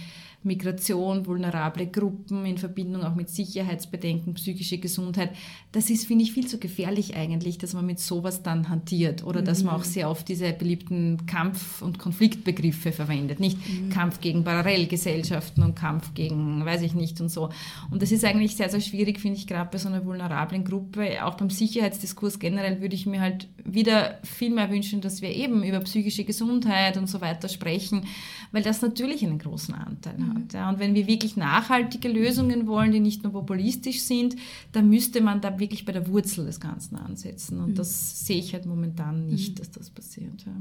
Migration, 0.43 1.27
vulnerable 1.27 1.85
Gruppen 1.85 2.45
in 2.45 2.57
Verbindung 2.57 3.03
auch 3.03 3.13
mit 3.13 3.29
Sicherheitsbedenken, 3.29 4.33
psychische 4.33 4.79
Gesundheit. 4.79 5.29
Das 5.71 5.91
ist, 5.91 6.07
finde 6.07 6.23
ich, 6.23 6.31
viel 6.31 6.47
zu 6.47 6.57
gefährlich 6.57 7.15
eigentlich, 7.15 7.59
dass 7.59 7.73
man 7.73 7.85
mit 7.85 7.99
sowas 7.99 8.41
dann 8.41 8.67
hantiert 8.67 9.23
oder 9.23 9.41
mhm. 9.41 9.45
dass 9.45 9.63
man 9.63 9.75
auch 9.75 9.83
sehr 9.83 10.09
oft 10.09 10.27
diese 10.27 10.51
beliebten 10.51 11.27
Kampf- 11.27 11.83
und 11.83 11.99
Konfliktbegriffe 11.99 12.91
verwendet. 12.91 13.39
Nicht 13.39 13.57
mhm. 13.57 13.91
Kampf 13.91 14.19
gegen 14.19 14.43
Parallelgesellschaften 14.43 15.63
und 15.63 15.75
Kampf 15.75 16.15
gegen, 16.15 16.65
weiß 16.65 16.81
ich 16.81 16.95
nicht 16.95 17.21
und 17.21 17.29
so. 17.29 17.49
Und 17.91 18.01
das 18.01 18.11
ist 18.11 18.25
eigentlich 18.25 18.55
sehr, 18.55 18.69
sehr 18.69 18.81
schwierig, 18.81 19.19
finde 19.19 19.37
ich, 19.37 19.45
gerade 19.45 19.69
bei 19.71 19.77
so 19.77 19.89
einer 19.89 20.03
vulnerablen 20.05 20.65
Gruppe. 20.65 21.23
Auch 21.23 21.35
beim 21.35 21.51
Sicherheitsdiskurs 21.51 22.39
generell 22.39 22.81
würde 22.81 22.95
ich 22.95 23.05
mir 23.05 23.21
halt 23.21 23.47
wieder 23.63 24.17
viel 24.23 24.49
mehr 24.49 24.71
wünschen, 24.71 25.01
dass 25.01 25.21
wir 25.21 25.29
eben 25.29 25.63
über 25.63 25.81
psychische 25.81 26.23
Gesundheit 26.23 26.97
und 26.97 27.07
so 27.07 27.21
weiter 27.21 27.47
sprechen, 27.47 28.07
weil 28.51 28.63
das 28.63 28.81
natürlich 28.81 29.23
einen 29.23 29.37
großen 29.37 29.75
Anteil 29.75 30.15
hat 30.27 30.30
hat. 30.33 30.53
Ja. 30.53 30.69
Und 30.69 30.79
wenn 30.79 30.95
wir 30.95 31.07
wirklich 31.07 31.37
nachhaltige 31.37 32.09
Lösungen 32.09 32.67
wollen, 32.67 32.91
die 32.91 32.99
nicht 32.99 33.23
nur 33.23 33.31
populistisch 33.33 34.01
sind, 34.01 34.35
dann 34.71 34.89
müsste 34.89 35.21
man 35.21 35.41
da 35.41 35.59
wirklich 35.59 35.85
bei 35.85 35.91
der 35.91 36.07
Wurzel 36.07 36.45
des 36.45 36.59
Ganzen 36.59 36.95
ansetzen. 36.95 37.59
Und 37.59 37.71
mhm. 37.71 37.75
das 37.75 38.25
sehe 38.25 38.39
ich 38.39 38.53
halt 38.53 38.65
momentan 38.65 39.27
nicht, 39.27 39.55
mhm. 39.55 39.55
dass 39.55 39.71
das 39.71 39.89
passiert. 39.89 40.45
Ja. 40.45 40.53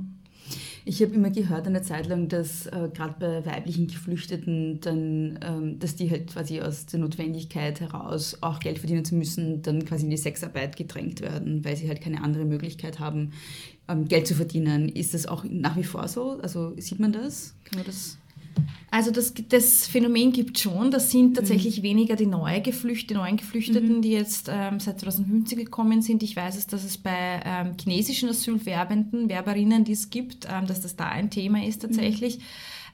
Ich 0.85 1.03
habe 1.03 1.15
immer 1.15 1.31
gehört 1.31 1.67
eine 1.67 1.83
Zeit 1.83 2.09
lang, 2.09 2.29
dass 2.29 2.67
äh, 2.67 2.89
gerade 2.93 3.15
bei 3.19 3.47
weiblichen 3.47 3.87
Geflüchteten 3.87 4.81
dann, 4.81 5.39
ähm, 5.43 5.79
dass 5.79 5.97
die 5.97 6.11
halt 6.11 6.29
quasi 6.29 6.61
aus 6.61 6.87
der 6.87 7.01
Notwendigkeit 7.01 7.81
heraus 7.81 8.39
auch 8.41 8.61
Geld 8.61 8.79
verdienen 8.79 9.05
zu 9.05 9.15
müssen, 9.15 9.63
dann 9.63 9.85
quasi 9.85 10.05
in 10.05 10.11
die 10.11 10.17
Sexarbeit 10.17 10.77
gedrängt 10.77 11.21
werden, 11.21 11.65
weil 11.65 11.77
sie 11.77 11.89
halt 11.89 12.01
keine 12.01 12.23
andere 12.23 12.45
Möglichkeit 12.45 12.99
haben, 12.99 13.33
ähm, 13.89 14.09
Geld 14.09 14.27
zu 14.27 14.35
verdienen. 14.35 14.89
Ist 14.89 15.15
das 15.15 15.27
auch 15.27 15.45
nach 15.45 15.77
wie 15.77 15.85
vor 15.85 16.09
so? 16.09 16.41
Also 16.41 16.75
sieht 16.79 17.01
man 17.01 17.13
das? 17.13 17.55
Kann 17.65 17.79
man 17.79 17.87
das 17.87 18.19
also 18.91 19.13
das, 19.13 19.33
das 19.49 19.87
Phänomen 19.87 20.33
gibt 20.33 20.59
schon. 20.59 20.91
Das 20.91 21.11
sind 21.11 21.35
tatsächlich 21.35 21.79
mhm. 21.79 21.83
weniger 21.85 22.17
die, 22.17 22.27
neue 22.27 22.61
Geflücht, 22.61 23.09
die 23.11 23.15
neuen 23.15 23.37
Geflüchteten, 23.37 23.99
mhm. 23.99 24.03
die 24.03 24.11
jetzt 24.11 24.51
ähm, 24.53 24.81
seit 24.81 25.01
2015 25.01 25.59
gekommen 25.59 26.03
sind. 26.03 26.23
Ich 26.23 26.35
weiß 26.35 26.57
es, 26.57 26.67
dass 26.67 26.85
es 26.85 26.99
bei 26.99 27.41
ähm, 27.45 27.77
chinesischen 27.81 28.29
Asylwerbenden, 28.29 29.29
Werberinnen, 29.29 29.85
die 29.85 29.93
es 29.93 30.11
gibt, 30.11 30.47
ähm, 30.51 30.67
dass 30.67 30.81
das 30.81 30.97
da 30.97 31.09
ein 31.09 31.31
Thema 31.31 31.65
ist 31.65 31.83
tatsächlich. 31.83 32.39
Mhm. 32.39 32.43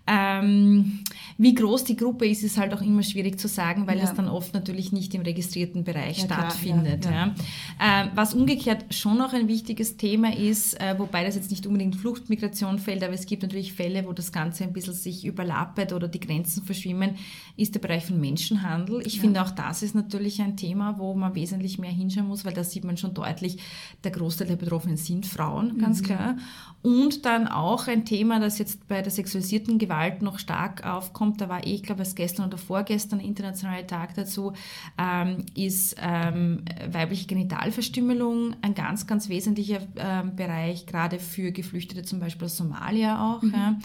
Ähm, 0.07 1.01
wie 1.37 1.55
groß 1.55 1.85
die 1.85 1.97
Gruppe 1.97 2.27
ist, 2.27 2.43
ist 2.45 2.59
halt 2.59 2.73
auch 2.73 2.81
immer 2.81 3.03
schwierig 3.03 3.41
zu 3.41 3.49
sagen, 3.49 3.87
weil 3.87 3.99
ja. 3.99 4.05
es 4.05 4.15
dann 4.15 4.29
oft 4.29 4.55
natürlich 4.55 4.93
nicht 4.93 5.13
im 5.15 5.23
registrierten 5.23 5.83
Bereich 5.83 6.19
ja, 6.19 6.25
stattfindet. 6.27 7.03
Klar, 7.03 7.35
ja, 7.81 8.03
ähm, 8.05 8.11
was 8.15 8.33
umgekehrt 8.33 8.95
schon 8.95 9.19
noch 9.19 9.33
ein 9.33 9.49
wichtiges 9.49 9.97
Thema 9.97 10.35
ist, 10.35 10.81
äh, 10.81 10.95
wobei 10.99 11.25
das 11.25 11.35
jetzt 11.35 11.51
nicht 11.51 11.67
unbedingt 11.67 11.97
Fluchtmigration 11.97 12.79
fällt, 12.79 13.03
aber 13.03 13.15
es 13.15 13.27
gibt 13.27 13.43
natürlich 13.43 13.73
Fälle, 13.73 14.07
wo 14.07 14.13
das 14.13 14.31
Ganze 14.31 14.65
ein 14.65 14.73
bisschen 14.73 14.95
sich 14.95 15.25
überlappet 15.25 15.93
oder 15.93 16.07
die 16.07 16.21
Grenzen 16.21 16.63
verschwimmen, 16.63 17.17
ist 17.57 17.75
der 17.75 17.81
Bereich 17.81 18.07
von 18.07 18.21
Menschenhandel. 18.21 19.05
Ich 19.07 19.21
finde 19.21 19.43
auch 19.43 19.51
das 19.51 19.83
ist 19.83 19.95
natürlich 19.95 20.41
ein 20.41 20.57
Thema, 20.57 20.99
wo 20.99 21.15
man 21.15 21.35
wesentlich 21.35 21.79
mehr 21.79 21.91
hinschauen 21.91 22.29
muss, 22.29 22.45
weil 22.45 22.55
da 22.55 22.63
sieht 22.63 22.85
man 22.85 22.97
schon 22.97 23.13
deutlich, 23.13 23.59
der 24.05 24.13
Großteil 24.13 24.47
der 24.47 24.57
Betroffenen 24.57 24.97
sind 24.97 25.27
Frauen, 25.27 25.79
ganz 25.79 26.01
mhm. 26.01 26.05
klar. 26.05 26.37
Und 26.83 27.25
dann 27.25 27.49
auch 27.49 27.89
ein 27.89 28.05
Thema, 28.05 28.39
das 28.39 28.59
jetzt 28.59 28.87
bei 28.87 29.03
der 29.03 29.11
sexualisierten 29.11 29.79
Gewalt 29.79 29.96
noch 30.21 30.39
stark 30.39 30.85
aufkommt, 30.85 31.41
da 31.41 31.49
war 31.49 31.67
eh, 31.67 31.75
ich 31.75 31.83
glaube, 31.83 32.03
es 32.03 32.15
gestern 32.15 32.47
oder 32.47 32.59
vorgestern 32.59 33.21
internationaler 33.21 33.87
Tag 33.87 34.15
dazu, 34.15 34.53
ähm, 34.99 35.45
ist 35.55 35.97
ähm, 36.01 36.65
weibliche 36.91 37.27
Genitalverstümmelung 37.27 38.57
ein 38.63 38.75
ganz, 38.75 39.07
ganz 39.07 39.29
wesentlicher 39.29 39.81
ähm, 39.97 40.37
Bereich, 40.37 40.87
gerade 40.87 41.19
für 41.19 41.53
Geflüchtete 41.53 42.03
zum 42.03 42.21
Beispiel 42.21 42.47
aus 42.47 42.57
Somalia 42.57 43.35
auch. 43.35 43.43
Mhm. 43.43 43.53
Ja. 43.53 43.79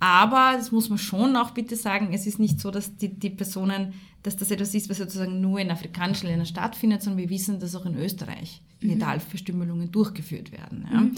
Aber, 0.00 0.54
das 0.56 0.72
muss 0.72 0.88
man 0.88 0.98
schon 0.98 1.36
auch 1.36 1.50
bitte 1.50 1.76
sagen, 1.76 2.10
es 2.12 2.26
ist 2.26 2.38
nicht 2.38 2.60
so, 2.60 2.70
dass 2.70 2.96
die, 2.96 3.08
die 3.08 3.30
Personen 3.30 3.94
dass 4.22 4.36
das 4.36 4.50
etwas 4.50 4.74
ist, 4.74 4.90
was 4.90 4.98
sozusagen 4.98 5.40
nur 5.40 5.60
in 5.60 5.70
afrikanischen 5.70 6.26
Ländern 6.26 6.44
stattfindet, 6.46 7.02
sondern 7.02 7.22
wir 7.22 7.30
wissen, 7.30 7.60
dass 7.60 7.74
auch 7.74 7.86
in 7.86 7.96
Österreich 7.96 8.60
mhm. 8.80 8.88
Genitalverstümmelungen 8.88 9.92
durchgeführt 9.92 10.52
werden. 10.52 10.88
Ja. 10.92 11.00
Mhm. 11.00 11.12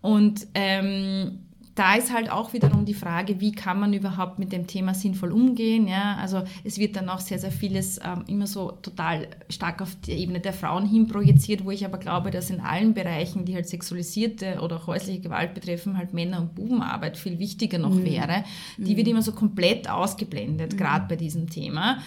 Und 0.00 0.46
ähm, 0.54 1.40
da 1.78 1.94
ist 1.94 2.12
halt 2.12 2.30
auch 2.30 2.52
wiederum 2.52 2.84
die 2.84 2.94
Frage, 2.94 3.40
wie 3.40 3.52
kann 3.52 3.78
man 3.78 3.92
überhaupt 3.92 4.40
mit 4.40 4.50
dem 4.50 4.66
Thema 4.66 4.94
sinnvoll 4.94 5.30
umgehen. 5.30 5.86
Ja? 5.86 6.16
Also 6.20 6.42
es 6.64 6.78
wird 6.78 6.96
dann 6.96 7.08
auch 7.08 7.20
sehr, 7.20 7.38
sehr 7.38 7.52
vieles 7.52 8.00
ähm, 8.04 8.24
immer 8.26 8.48
so 8.48 8.72
total 8.82 9.28
stark 9.48 9.80
auf 9.80 9.94
die 10.04 10.12
Ebene 10.12 10.40
der 10.40 10.52
Frauen 10.52 10.86
hin 10.86 11.06
projiziert, 11.06 11.64
wo 11.64 11.70
ich 11.70 11.84
aber 11.84 11.98
glaube, 11.98 12.32
dass 12.32 12.50
in 12.50 12.60
allen 12.60 12.94
Bereichen, 12.94 13.44
die 13.44 13.54
halt 13.54 13.68
sexualisierte 13.68 14.60
oder 14.60 14.76
auch 14.76 14.88
häusliche 14.88 15.20
Gewalt 15.20 15.54
betreffen, 15.54 15.96
halt 15.96 16.12
Männer- 16.12 16.40
und 16.40 16.56
Bubenarbeit 16.56 17.16
viel 17.16 17.38
wichtiger 17.38 17.78
noch 17.78 17.94
mhm. 17.94 18.04
wäre. 18.04 18.44
Die 18.76 18.94
mhm. 18.94 18.96
wird 18.96 19.08
immer 19.08 19.22
so 19.22 19.32
komplett 19.32 19.88
ausgeblendet, 19.88 20.72
mhm. 20.72 20.76
gerade 20.78 21.06
bei 21.08 21.14
diesem 21.14 21.48
Thema. 21.48 21.98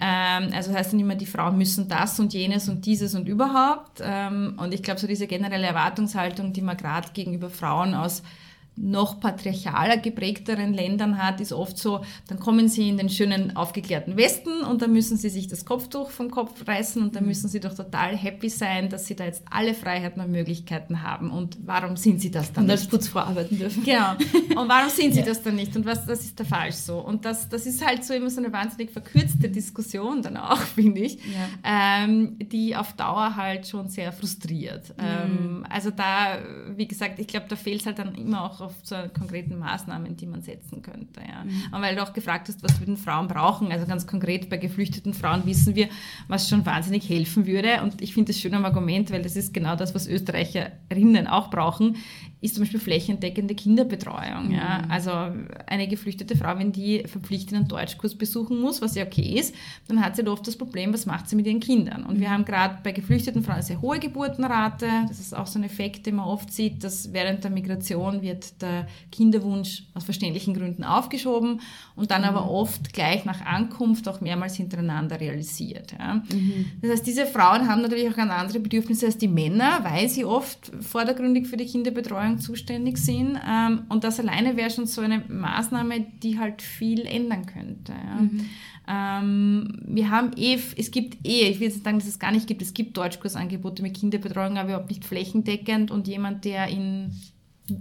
Ähm, 0.00 0.50
also 0.54 0.70
das 0.70 0.78
heißt 0.78 0.92
dann 0.92 1.00
immer, 1.00 1.16
die 1.16 1.26
Frauen 1.26 1.58
müssen 1.58 1.88
das 1.88 2.18
und 2.18 2.32
jenes 2.32 2.68
und 2.68 2.86
dieses 2.86 3.14
und 3.14 3.28
überhaupt. 3.28 4.00
Ähm, 4.00 4.54
und 4.56 4.72
ich 4.72 4.82
glaube, 4.82 5.00
so 5.00 5.06
diese 5.06 5.26
generelle 5.26 5.66
Erwartungshaltung, 5.66 6.54
die 6.54 6.62
man 6.62 6.78
gerade 6.78 7.08
gegenüber 7.12 7.50
Frauen 7.50 7.94
aus 7.94 8.22
noch 8.80 9.20
patriarchaler 9.20 9.96
geprägteren 9.98 10.72
Ländern 10.72 11.22
hat, 11.22 11.40
ist 11.40 11.52
oft 11.52 11.78
so, 11.78 12.02
dann 12.28 12.38
kommen 12.38 12.68
sie 12.68 12.88
in 12.88 12.96
den 12.96 13.08
schönen 13.08 13.56
aufgeklärten 13.56 14.16
Westen 14.16 14.62
und 14.62 14.82
dann 14.82 14.92
müssen 14.92 15.16
sie 15.16 15.28
sich 15.28 15.48
das 15.48 15.64
Kopftuch 15.64 16.10
vom 16.10 16.30
Kopf 16.30 16.66
reißen 16.66 17.02
und 17.02 17.16
dann 17.16 17.24
mhm. 17.24 17.28
müssen 17.28 17.48
sie 17.48 17.60
doch 17.60 17.74
total 17.74 18.16
happy 18.16 18.48
sein, 18.48 18.88
dass 18.88 19.06
sie 19.06 19.16
da 19.16 19.24
jetzt 19.24 19.42
alle 19.50 19.74
Freiheiten 19.74 20.22
und 20.22 20.30
Möglichkeiten 20.30 21.02
haben. 21.02 21.30
Und 21.30 21.58
warum 21.64 21.96
sind 21.96 22.20
sie 22.20 22.30
das 22.30 22.52
dann 22.52 22.64
und 22.64 22.70
nicht? 22.70 22.78
Und 22.78 22.82
als 22.82 22.88
Putzfrau 22.88 23.20
arbeiten 23.20 23.58
dürfen. 23.58 23.84
Genau. 23.84 24.12
Und 24.58 24.68
warum 24.68 24.90
sind 24.90 25.12
sie 25.12 25.20
ja. 25.20 25.26
das 25.26 25.42
dann 25.42 25.54
nicht? 25.54 25.76
Und 25.76 25.86
was, 25.86 26.04
das 26.04 26.24
ist 26.24 26.38
da 26.40 26.44
falsch 26.44 26.76
so. 26.76 26.98
Und 26.98 27.24
das, 27.24 27.48
das 27.48 27.66
ist 27.66 27.84
halt 27.84 28.04
so 28.04 28.12
immer 28.12 28.30
so 28.30 28.40
eine 28.40 28.52
wahnsinnig 28.52 28.90
verkürzte 28.90 29.48
Diskussion 29.48 30.22
dann 30.22 30.36
auch, 30.36 30.60
finde 30.74 31.02
ich, 31.02 31.14
ja. 31.16 32.02
ähm, 32.04 32.36
die 32.38 32.74
auf 32.74 32.94
Dauer 32.94 33.36
halt 33.36 33.66
schon 33.66 33.88
sehr 33.88 34.12
frustriert. 34.12 34.88
Mhm. 34.96 35.04
Ähm, 35.04 35.66
also 35.68 35.90
da, 35.90 36.38
wie 36.76 36.88
gesagt, 36.88 37.18
ich 37.18 37.26
glaube, 37.26 37.46
da 37.48 37.56
fehlt 37.56 37.80
es 37.80 37.86
halt 37.86 37.98
dann 37.98 38.14
immer 38.14 38.44
auch 38.44 38.67
oft 38.68 38.86
zu 38.86 39.10
konkreten 39.16 39.58
Maßnahmen, 39.58 40.16
die 40.16 40.26
man 40.26 40.42
setzen 40.42 40.82
könnte. 40.82 41.20
Ja. 41.20 41.44
Mhm. 41.44 41.74
Und 41.74 41.82
weil 41.82 41.96
du 41.96 42.02
auch 42.02 42.12
gefragt 42.12 42.48
hast, 42.48 42.62
was 42.62 42.78
würden 42.80 42.96
Frauen 42.96 43.26
brauchen, 43.26 43.72
also 43.72 43.86
ganz 43.86 44.06
konkret 44.06 44.50
bei 44.50 44.58
geflüchteten 44.58 45.14
Frauen 45.14 45.46
wissen 45.46 45.74
wir, 45.74 45.88
was 46.28 46.48
schon 46.48 46.66
wahnsinnig 46.66 47.08
helfen 47.08 47.46
würde. 47.46 47.82
Und 47.82 48.02
ich 48.02 48.12
finde 48.12 48.32
das 48.32 48.40
schön 48.40 48.54
am 48.54 48.64
Argument, 48.64 49.10
weil 49.10 49.22
das 49.22 49.36
ist 49.36 49.54
genau 49.54 49.74
das, 49.74 49.94
was 49.94 50.06
Österreicherinnen 50.06 51.26
auch 51.26 51.50
brauchen, 51.50 51.96
ist 52.40 52.54
zum 52.54 52.62
Beispiel 52.62 52.78
flächendeckende 52.78 53.54
Kinderbetreuung. 53.54 54.48
Mhm. 54.48 54.54
Ja. 54.54 54.84
Also 54.88 55.10
eine 55.66 55.88
geflüchtete 55.88 56.36
Frau, 56.36 56.56
wenn 56.58 56.70
die 56.70 57.02
verpflichtet 57.06 57.56
einen 57.56 57.68
Deutschkurs 57.68 58.14
besuchen 58.14 58.60
muss, 58.60 58.80
was 58.80 58.94
ja 58.94 59.04
okay 59.04 59.38
ist, 59.38 59.54
dann 59.88 60.00
hat 60.04 60.14
sie 60.14 60.26
oft 60.26 60.46
das 60.46 60.56
Problem, 60.56 60.94
was 60.94 61.04
macht 61.04 61.28
sie 61.28 61.36
mit 61.36 61.46
ihren 61.46 61.58
Kindern? 61.58 62.04
Und 62.04 62.20
wir 62.20 62.30
haben 62.30 62.44
gerade 62.44 62.78
bei 62.84 62.92
geflüchteten 62.92 63.42
Frauen 63.42 63.56
eine 63.56 63.62
sehr 63.64 63.80
hohe 63.80 63.98
Geburtenrate. 63.98 64.86
Das 65.08 65.18
ist 65.18 65.34
auch 65.34 65.46
so 65.46 65.58
ein 65.58 65.64
Effekt, 65.64 66.06
den 66.06 66.16
man 66.16 66.26
oft 66.26 66.52
sieht, 66.52 66.84
dass 66.84 67.12
während 67.12 67.42
der 67.42 67.50
Migration 67.50 68.22
wird 68.22 68.62
der 68.62 68.86
Kinderwunsch 69.10 69.84
aus 69.94 70.04
verständlichen 70.04 70.54
Gründen 70.54 70.84
aufgeschoben 70.84 71.60
und 71.96 72.10
dann 72.12 72.22
mhm. 72.22 72.28
aber 72.28 72.50
oft 72.50 72.92
gleich 72.92 73.24
nach 73.24 73.44
Ankunft 73.44 74.06
auch 74.06 74.20
mehrmals 74.20 74.54
hintereinander 74.54 75.18
realisiert. 75.20 75.92
Ja. 75.98 76.22
Mhm. 76.32 76.66
Das 76.82 76.92
heißt, 76.92 77.06
diese 77.06 77.26
Frauen 77.26 77.68
haben 77.68 77.82
natürlich 77.82 78.08
auch 78.08 78.16
ganz 78.16 78.30
andere 78.30 78.60
Bedürfnisse 78.60 79.06
als 79.06 79.18
die 79.18 79.28
Männer, 79.28 79.80
weil 79.82 80.08
sie 80.08 80.24
oft 80.24 80.70
vordergründig 80.80 81.48
für 81.48 81.56
die 81.56 81.66
Kinderbetreuung 81.66 82.27
zuständig 82.36 82.98
sind. 82.98 83.38
Ähm, 83.48 83.84
und 83.88 84.04
das 84.04 84.20
alleine 84.20 84.56
wäre 84.56 84.70
schon 84.70 84.86
so 84.86 85.00
eine 85.00 85.20
Maßnahme, 85.26 86.04
die 86.22 86.38
halt 86.38 86.60
viel 86.60 87.06
ändern 87.06 87.46
könnte. 87.46 87.92
Ja. 87.92 88.20
Mhm. 88.20 88.44
Ähm, 88.90 89.78
wir 89.86 90.10
haben 90.10 90.32
eh, 90.36 90.58
es 90.76 90.90
gibt 90.90 91.26
eh, 91.26 91.48
ich 91.48 91.60
will 91.60 91.68
jetzt 91.68 91.84
sagen, 91.84 91.98
dass 91.98 92.08
es 92.08 92.18
gar 92.18 92.32
nicht 92.32 92.46
gibt, 92.46 92.62
es 92.62 92.74
gibt 92.74 92.96
Deutschkursangebote 92.96 93.82
mit 93.82 93.94
Kinderbetreuung, 93.94 94.58
aber 94.58 94.70
überhaupt 94.70 94.90
nicht 94.90 95.04
flächendeckend 95.04 95.90
und 95.90 96.08
jemand, 96.08 96.44
der 96.44 96.68
in 96.68 97.12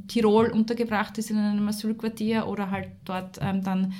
Tirol 0.07 0.49
untergebracht 0.49 1.17
ist 1.17 1.31
in 1.31 1.37
einem 1.37 1.67
Asylquartier 1.67 2.47
oder 2.47 2.71
halt 2.71 2.89
dort 3.05 3.39
ähm, 3.41 3.63
dann 3.63 3.93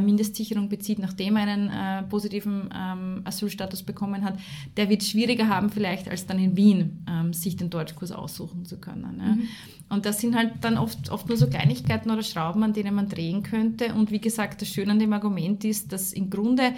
Mindestsicherung 0.00 0.68
bezieht, 0.68 0.98
nachdem 0.98 1.36
er 1.36 1.42
einen 1.42 1.68
äh, 1.68 2.02
positiven 2.08 2.70
ähm, 2.74 3.22
Asylstatus 3.24 3.82
bekommen 3.82 4.24
hat, 4.24 4.38
der 4.76 4.88
wird 4.88 5.02
schwieriger 5.02 5.48
haben 5.48 5.70
vielleicht 5.70 6.08
als 6.08 6.26
dann 6.26 6.38
in 6.38 6.56
Wien 6.56 7.04
ähm, 7.08 7.32
sich 7.32 7.56
den 7.56 7.70
Deutschkurs 7.70 8.12
aussuchen 8.12 8.64
zu 8.64 8.78
können. 8.78 9.18
Ja. 9.18 9.34
Mhm. 9.34 9.48
Und 9.88 10.06
das 10.06 10.20
sind 10.20 10.34
halt 10.34 10.52
dann 10.62 10.78
oft, 10.78 11.10
oft 11.10 11.28
nur 11.28 11.36
so 11.36 11.46
Kleinigkeiten 11.48 12.10
oder 12.10 12.22
Schrauben, 12.22 12.62
an 12.62 12.72
denen 12.72 12.94
man 12.94 13.08
drehen 13.08 13.42
könnte. 13.42 13.94
Und 13.94 14.10
wie 14.10 14.20
gesagt, 14.20 14.62
das 14.62 14.68
Schöne 14.68 14.92
an 14.92 14.98
dem 14.98 15.12
Argument 15.12 15.64
ist, 15.64 15.92
dass 15.92 16.14
im 16.14 16.30
Grunde 16.30 16.72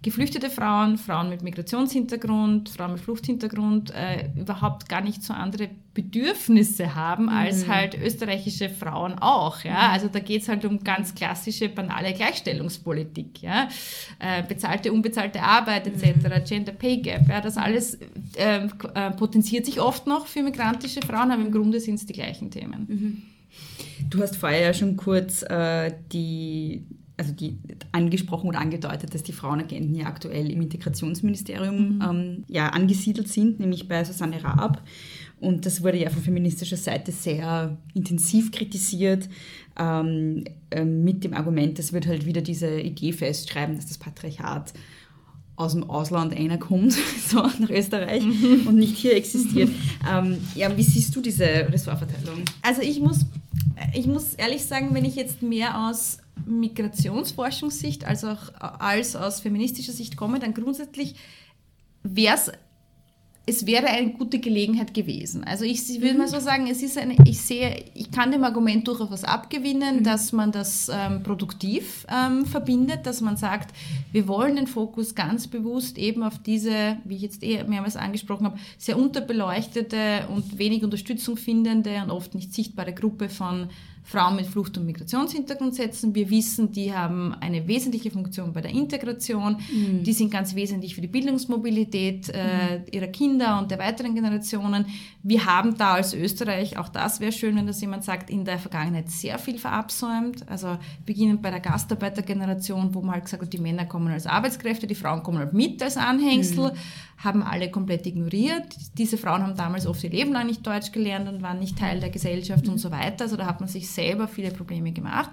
geflüchtete 0.00 0.48
Frauen, 0.48 0.96
Frauen 0.96 1.28
mit 1.28 1.42
Migrationshintergrund, 1.42 2.68
Frauen 2.68 2.92
mit 2.92 3.00
Fluchthintergrund 3.00 3.92
äh, 3.92 4.28
überhaupt 4.36 4.88
gar 4.88 5.00
nicht 5.00 5.24
so 5.24 5.32
andere 5.32 5.70
Bedürfnisse 5.92 6.94
haben 6.94 7.24
mhm. 7.24 7.30
als 7.30 7.66
halt 7.66 8.00
österreichische 8.00 8.68
Frauen 8.68 9.18
auch. 9.18 9.64
Ja? 9.64 9.88
Mhm. 9.88 9.92
Also 9.94 10.08
da 10.08 10.20
geht 10.20 10.42
es 10.42 10.48
halt 10.48 10.64
um 10.64 10.84
ganz 10.84 11.16
klassische, 11.16 11.68
banale 11.68 12.12
Gleichstellungspolitik. 12.12 13.42
Ja? 13.42 13.68
Äh, 14.20 14.44
bezahlte, 14.44 14.92
unbezahlte 14.92 15.42
Arbeit 15.42 15.88
etc., 15.88 16.14
mhm. 16.14 16.44
Gender 16.44 16.72
Pay 16.72 16.98
Gap. 16.98 17.28
Ja? 17.28 17.40
Das 17.40 17.56
alles 17.56 17.98
ähm, 18.36 18.70
äh, 18.94 19.10
potenziert 19.10 19.66
sich 19.66 19.80
oft 19.80 20.06
noch 20.06 20.28
für 20.28 20.44
migrantische 20.44 21.00
Frauen, 21.02 21.32
aber 21.32 21.42
im 21.42 21.50
Grunde 21.50 21.80
sind 21.80 21.96
es 21.96 22.06
die 22.06 22.12
gleichen 22.12 22.52
Themen. 22.52 22.86
Mhm. 22.88 23.22
Du 24.10 24.22
hast 24.22 24.36
vorher 24.36 24.60
ja 24.60 24.74
schon 24.74 24.96
kurz 24.96 25.42
äh, 25.42 25.92
die 26.12 26.84
also 27.18 27.32
die 27.32 27.58
angesprochen 27.92 28.48
oder 28.48 28.60
angedeutet, 28.60 29.12
dass 29.12 29.24
die 29.24 29.32
Frauenagenten 29.32 29.94
ja 29.94 30.06
aktuell 30.06 30.50
im 30.50 30.62
Integrationsministerium 30.62 31.96
mhm. 31.96 32.02
ähm, 32.02 32.44
ja, 32.48 32.68
angesiedelt 32.70 33.28
sind, 33.28 33.60
nämlich 33.60 33.88
bei 33.88 34.04
Susanne 34.04 34.42
Raab. 34.42 34.82
Und 35.40 35.66
das 35.66 35.82
wurde 35.82 35.98
ja 35.98 36.10
von 36.10 36.22
feministischer 36.22 36.76
Seite 36.76 37.12
sehr 37.12 37.76
intensiv 37.94 38.50
kritisiert, 38.50 39.28
ähm, 39.78 40.44
äh, 40.70 40.84
mit 40.84 41.24
dem 41.24 41.34
Argument, 41.34 41.78
das 41.78 41.92
wird 41.92 42.06
halt 42.06 42.24
wieder 42.24 42.40
diese 42.40 42.80
Idee 42.80 43.12
festschreiben, 43.12 43.76
dass 43.76 43.86
das 43.86 43.98
Patriarchat 43.98 44.72
aus 45.56 45.72
dem 45.72 45.90
Ausland 45.90 46.36
einer 46.36 46.58
kommt, 46.58 46.92
so 47.28 47.42
nach 47.42 47.70
Österreich 47.70 48.24
mhm. 48.24 48.66
und 48.66 48.76
nicht 48.76 48.96
hier 48.96 49.16
existiert. 49.16 49.70
ähm, 50.08 50.38
ja, 50.54 50.74
wie 50.76 50.82
siehst 50.84 51.14
du 51.16 51.20
diese 51.20 51.44
Ressortverteilung? 51.44 52.44
Also 52.62 52.82
ich 52.82 53.00
muss, 53.00 53.26
ich 53.92 54.06
muss 54.06 54.34
ehrlich 54.34 54.64
sagen, 54.64 54.90
wenn 54.92 55.04
ich 55.04 55.16
jetzt 55.16 55.42
mehr 55.42 55.88
aus 55.88 56.18
Migrationsforschungssicht 56.46 58.04
als 58.04 58.24
auch 58.24 58.54
als 58.60 59.16
aus 59.16 59.40
feministischer 59.40 59.92
Sicht 59.92 60.16
komme, 60.16 60.38
dann 60.38 60.54
grundsätzlich 60.54 61.14
wäre 62.02 62.34
es 62.34 62.52
es 63.48 63.66
wäre 63.66 63.86
eine 63.86 64.10
gute 64.10 64.40
Gelegenheit 64.40 64.92
gewesen. 64.92 65.42
Also 65.42 65.64
ich 65.64 65.88
würde 66.02 66.12
mhm. 66.12 66.18
mal 66.18 66.28
so 66.28 66.38
sagen, 66.38 66.66
es 66.70 66.82
ist 66.82 66.98
eine, 66.98 67.16
ich 67.24 67.40
sehe, 67.40 67.82
ich 67.94 68.10
kann 68.10 68.30
dem 68.30 68.44
Argument 68.44 68.86
durchaus 68.86 69.10
was 69.10 69.24
abgewinnen, 69.24 70.00
mhm. 70.00 70.04
dass 70.04 70.32
man 70.32 70.52
das 70.52 70.90
ähm, 70.92 71.22
produktiv 71.22 72.06
ähm, 72.10 72.44
verbindet, 72.44 73.06
dass 73.06 73.22
man 73.22 73.38
sagt, 73.38 73.74
wir 74.12 74.28
wollen 74.28 74.56
den 74.56 74.66
Fokus 74.66 75.14
ganz 75.14 75.46
bewusst 75.46 75.96
eben 75.96 76.22
auf 76.22 76.38
diese, 76.38 76.98
wie 77.04 77.16
ich 77.16 77.22
jetzt 77.22 77.42
eh 77.42 77.64
mehrmals 77.64 77.96
angesprochen 77.96 78.44
habe, 78.44 78.58
sehr 78.76 78.98
unterbeleuchtete 78.98 80.28
und 80.28 80.58
wenig 80.58 80.84
Unterstützung 80.84 81.38
findende 81.38 82.02
und 82.02 82.10
oft 82.10 82.34
nicht 82.34 82.52
sichtbare 82.52 82.92
Gruppe 82.92 83.30
von 83.30 83.70
Frauen 84.08 84.36
mit 84.36 84.46
Flucht- 84.46 84.78
und 84.78 84.86
Migrationshintergrund 84.86 85.74
setzen. 85.74 86.14
Wir 86.14 86.30
wissen, 86.30 86.72
die 86.72 86.94
haben 86.94 87.34
eine 87.40 87.68
wesentliche 87.68 88.10
Funktion 88.10 88.54
bei 88.54 88.62
der 88.62 88.70
Integration. 88.70 89.58
Mhm. 89.70 90.02
Die 90.02 90.14
sind 90.14 90.30
ganz 90.30 90.54
wesentlich 90.54 90.94
für 90.94 91.02
die 91.02 91.08
Bildungsmobilität 91.08 92.30
äh, 92.30 92.78
mhm. 92.78 92.84
ihrer 92.90 93.08
Kinder 93.08 93.58
und 93.58 93.70
der 93.70 93.78
weiteren 93.78 94.14
Generationen. 94.14 94.86
Wir 95.22 95.44
haben 95.44 95.76
da 95.76 95.94
als 95.94 96.14
Österreich, 96.14 96.78
auch 96.78 96.88
das 96.88 97.20
wäre 97.20 97.32
schön, 97.32 97.54
wenn 97.56 97.66
das 97.66 97.82
jemand 97.82 98.02
sagt, 98.02 98.30
in 98.30 98.46
der 98.46 98.58
Vergangenheit 98.58 99.10
sehr 99.10 99.38
viel 99.38 99.58
verabsäumt. 99.58 100.48
Also 100.48 100.78
beginnend 101.04 101.42
bei 101.42 101.50
der 101.50 101.60
Gastarbeitergeneration, 101.60 102.94
wo 102.94 103.02
man 103.02 103.16
halt 103.16 103.24
gesagt 103.24 103.42
hat, 103.42 103.52
die 103.52 103.58
Männer 103.58 103.84
kommen 103.84 104.10
als 104.10 104.26
Arbeitskräfte, 104.26 104.86
die 104.86 104.94
Frauen 104.94 105.22
kommen 105.22 105.36
halt 105.36 105.52
mit 105.52 105.82
als 105.82 105.98
Anhängsel. 105.98 106.72
Mhm 106.72 106.78
haben 107.18 107.42
alle 107.42 107.70
komplett 107.70 108.06
ignoriert. 108.06 108.76
Diese 108.96 109.18
Frauen 109.18 109.42
haben 109.42 109.56
damals 109.56 109.86
oft 109.86 110.02
ihr 110.04 110.10
Leben 110.10 110.32
lang 110.32 110.46
nicht 110.46 110.64
Deutsch 110.64 110.92
gelernt 110.92 111.28
und 111.28 111.42
waren 111.42 111.58
nicht 111.58 111.76
Teil 111.76 111.98
der 111.98 112.10
Gesellschaft 112.10 112.66
mhm. 112.66 112.72
und 112.72 112.78
so 112.78 112.92
weiter. 112.92 113.24
Also 113.24 113.36
da 113.36 113.46
hat 113.46 113.58
man 113.58 113.68
sich 113.68 113.90
selber 113.98 114.28
viele 114.28 114.50
Probleme 114.50 114.92
gemacht. 114.92 115.30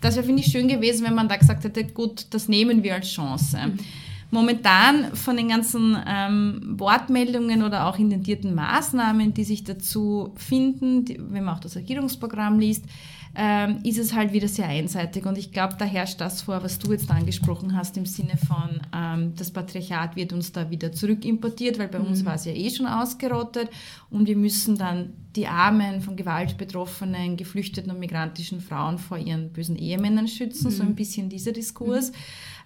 Das 0.00 0.16
wäre, 0.16 0.24
finde 0.24 0.42
ich, 0.42 0.50
schön 0.50 0.68
gewesen, 0.68 1.04
wenn 1.06 1.14
man 1.14 1.28
da 1.28 1.36
gesagt 1.36 1.64
hätte, 1.64 1.84
gut, 1.84 2.26
das 2.30 2.48
nehmen 2.48 2.82
wir 2.82 2.94
als 2.94 3.08
Chance. 3.08 3.58
Mhm. 3.58 3.78
Momentan 4.30 5.14
von 5.14 5.36
den 5.36 5.48
ganzen 5.48 5.96
ähm, 6.06 6.74
Wortmeldungen 6.78 7.62
oder 7.62 7.86
auch 7.86 7.98
intendierten 7.98 8.54
Maßnahmen, 8.54 9.34
die 9.34 9.44
sich 9.44 9.64
dazu 9.64 10.32
finden, 10.34 11.04
die, 11.04 11.20
wenn 11.30 11.44
man 11.44 11.54
auch 11.56 11.60
das 11.60 11.76
Regierungsprogramm 11.76 12.58
liest, 12.58 12.84
ähm, 13.38 13.80
ist 13.84 13.98
es 13.98 14.14
halt 14.14 14.32
wieder 14.32 14.48
sehr 14.48 14.66
einseitig. 14.66 15.26
Und 15.26 15.36
ich 15.36 15.52
glaube, 15.52 15.74
da 15.78 15.84
herrscht 15.84 16.20
das 16.22 16.40
vor, 16.40 16.62
was 16.62 16.78
du 16.78 16.92
jetzt 16.92 17.10
angesprochen 17.10 17.76
hast, 17.76 17.96
im 17.98 18.06
Sinne 18.06 18.38
von, 18.38 18.80
ähm, 18.94 19.34
das 19.36 19.50
Patriarchat 19.50 20.16
wird 20.16 20.32
uns 20.32 20.52
da 20.52 20.70
wieder 20.70 20.90
zurückimportiert, 20.90 21.78
weil 21.78 21.88
bei 21.88 21.98
mhm. 21.98 22.06
uns 22.06 22.24
war 22.24 22.36
es 22.36 22.46
ja 22.46 22.52
eh 22.52 22.70
schon 22.70 22.86
ausgerottet. 22.86 23.68
Und 24.08 24.26
wir 24.26 24.36
müssen 24.36 24.78
dann 24.78 25.12
die 25.36 25.46
armen, 25.46 26.00
von 26.00 26.16
Gewalt 26.16 26.56
betroffenen, 26.56 27.36
geflüchteten 27.36 27.92
und 27.92 27.98
migrantischen 27.98 28.62
Frauen 28.62 28.96
vor 28.96 29.18
ihren 29.18 29.52
bösen 29.52 29.76
Ehemännern 29.76 30.28
schützen. 30.28 30.68
Mhm. 30.68 30.74
So 30.74 30.82
ein 30.82 30.94
bisschen 30.94 31.28
dieser 31.28 31.52
Diskurs. 31.52 32.12
Mhm. 32.12 32.16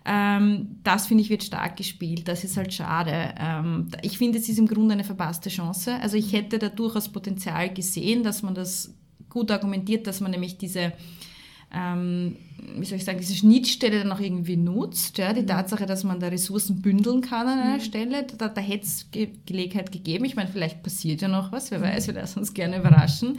Ähm, 0.05 0.77
das 0.85 1.09
finde 1.09 1.25
ich 1.25 1.31
wird 1.31 1.43
stark 1.43 1.77
gespielt. 1.77 2.29
Das 2.29 2.45
ist 2.45 2.57
halt 2.57 2.73
schade. 2.73 3.35
Ähm, 3.39 3.89
ich 4.03 4.18
finde, 4.18 4.39
es 4.39 4.49
ist 4.49 4.59
im 4.59 4.68
Grunde 4.68 4.93
eine 4.93 5.05
verpasste 5.05 5.51
Chance. 5.51 5.97
Also 6.01 6.16
ich 6.16 6.33
hätte 6.33 6.61
da 6.61 6.68
durchaus 6.68 7.09
Potenzial 7.09 7.75
gesehen, 7.75 8.23
dass 8.23 8.43
man 8.43 8.55
das 8.55 8.95
gut 9.31 9.51
argumentiert, 9.51 10.07
dass 10.07 10.20
man 10.20 10.33
nämlich 10.33 10.59
diese, 10.59 10.93
ähm, 11.72 12.37
wie 12.76 12.84
soll 12.84 12.98
ich 12.98 13.04
sagen, 13.04 13.18
diese 13.18 13.34
Schnittstelle 13.34 13.98
dann 13.98 14.12
auch 14.12 14.20
irgendwie 14.20 14.56
nutzt. 14.56 15.18
Ja? 15.18 15.32
Die 15.32 15.42
mhm. 15.42 15.46
Tatsache, 15.46 15.86
dass 15.86 16.04
man 16.04 16.20
da 16.20 16.28
Ressourcen 16.28 16.82
bündeln 16.82 17.20
kann 17.20 17.46
an 17.46 17.58
einer 17.58 17.76
mhm. 17.76 17.80
Stelle, 17.80 18.26
da, 18.36 18.48
da 18.48 18.61
hätte 18.61 18.84
es 18.84 19.11
Ge 19.11 19.28
Gelegenheit 19.46 19.92
gegeben. 19.92 20.24
Ich 20.24 20.36
meine, 20.36 20.50
vielleicht 20.50 20.82
passiert 20.82 21.22
ja 21.22 21.28
noch 21.28 21.52
was, 21.52 21.70
wer 21.70 21.78
mhm. 21.78 21.84
weiß, 21.84 22.06
wir 22.06 22.14
lassen 22.14 22.40
uns 22.40 22.54
gerne 22.54 22.78
überraschen. 22.78 23.38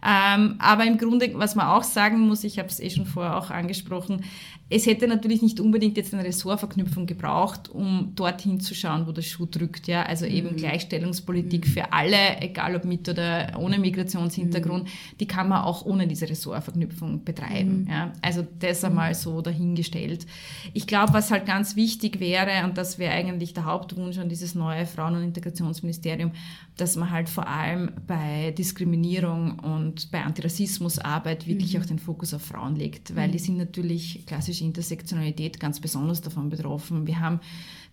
Ähm, 0.00 0.54
aber 0.58 0.84
im 0.84 0.96
Grunde, 0.96 1.32
was 1.34 1.56
man 1.56 1.66
auch 1.66 1.82
sagen 1.82 2.20
muss, 2.20 2.44
ich 2.44 2.58
habe 2.58 2.68
es 2.68 2.78
eh 2.78 2.90
schon 2.90 3.06
vorher 3.06 3.36
auch 3.36 3.50
angesprochen, 3.50 4.22
es 4.70 4.86
hätte 4.86 5.08
natürlich 5.08 5.40
nicht 5.40 5.60
unbedingt 5.60 5.96
jetzt 5.96 6.12
eine 6.12 6.24
Ressortverknüpfung 6.24 7.06
gebraucht, 7.06 7.70
um 7.70 8.12
dorthin 8.14 8.60
zu 8.60 8.74
schauen, 8.74 9.06
wo 9.06 9.12
der 9.12 9.22
Schuh 9.22 9.46
drückt. 9.46 9.88
Ja? 9.88 10.02
Also 10.02 10.26
eben 10.26 10.52
mhm. 10.52 10.56
Gleichstellungspolitik 10.56 11.66
mhm. 11.66 11.70
für 11.70 11.92
alle, 11.92 12.40
egal 12.40 12.76
ob 12.76 12.84
mit 12.84 13.08
oder 13.08 13.58
ohne 13.58 13.78
Migrationshintergrund, 13.78 14.84
mhm. 14.84 14.88
die 15.20 15.26
kann 15.26 15.48
man 15.48 15.62
auch 15.62 15.86
ohne 15.86 16.06
diese 16.06 16.28
Ressortverknüpfung 16.28 17.24
betreiben. 17.24 17.84
Mhm. 17.84 17.90
Ja? 17.90 18.12
Also 18.20 18.46
das 18.58 18.84
einmal 18.84 19.14
so 19.14 19.40
dahingestellt. 19.40 20.26
Ich 20.74 20.86
glaube, 20.86 21.12
was 21.12 21.30
halt 21.30 21.46
ganz 21.46 21.76
wichtig 21.76 22.20
wäre, 22.20 22.64
und 22.64 22.78
das 22.78 22.98
wäre 22.98 23.12
eigentlich 23.12 23.54
der 23.54 23.64
Hauptwunsch 23.64 24.18
an 24.18 24.28
dieses 24.28 24.54
neue 24.54 24.86
Frauen- 24.86 25.16
und 25.16 25.22
Integrationsministerium, 25.22 26.32
dass 26.76 26.96
man 26.96 27.10
halt 27.10 27.28
vor 27.28 27.48
allem 27.48 27.90
bei 28.06 28.52
Diskriminierung 28.52 29.58
und 29.58 30.10
bei 30.10 30.22
Antirassismusarbeit 30.22 31.46
wirklich 31.46 31.74
mhm. 31.74 31.82
auch 31.82 31.86
den 31.86 31.98
Fokus 31.98 32.34
auf 32.34 32.42
Frauen 32.42 32.76
legt, 32.76 33.16
weil 33.16 33.28
mhm. 33.28 33.32
die 33.32 33.38
sind 33.38 33.56
natürlich 33.56 34.24
klassische 34.26 34.64
Intersektionalität 34.64 35.58
ganz 35.58 35.80
besonders 35.80 36.20
davon 36.20 36.48
betroffen. 36.48 37.06
Wir 37.06 37.20
haben 37.20 37.40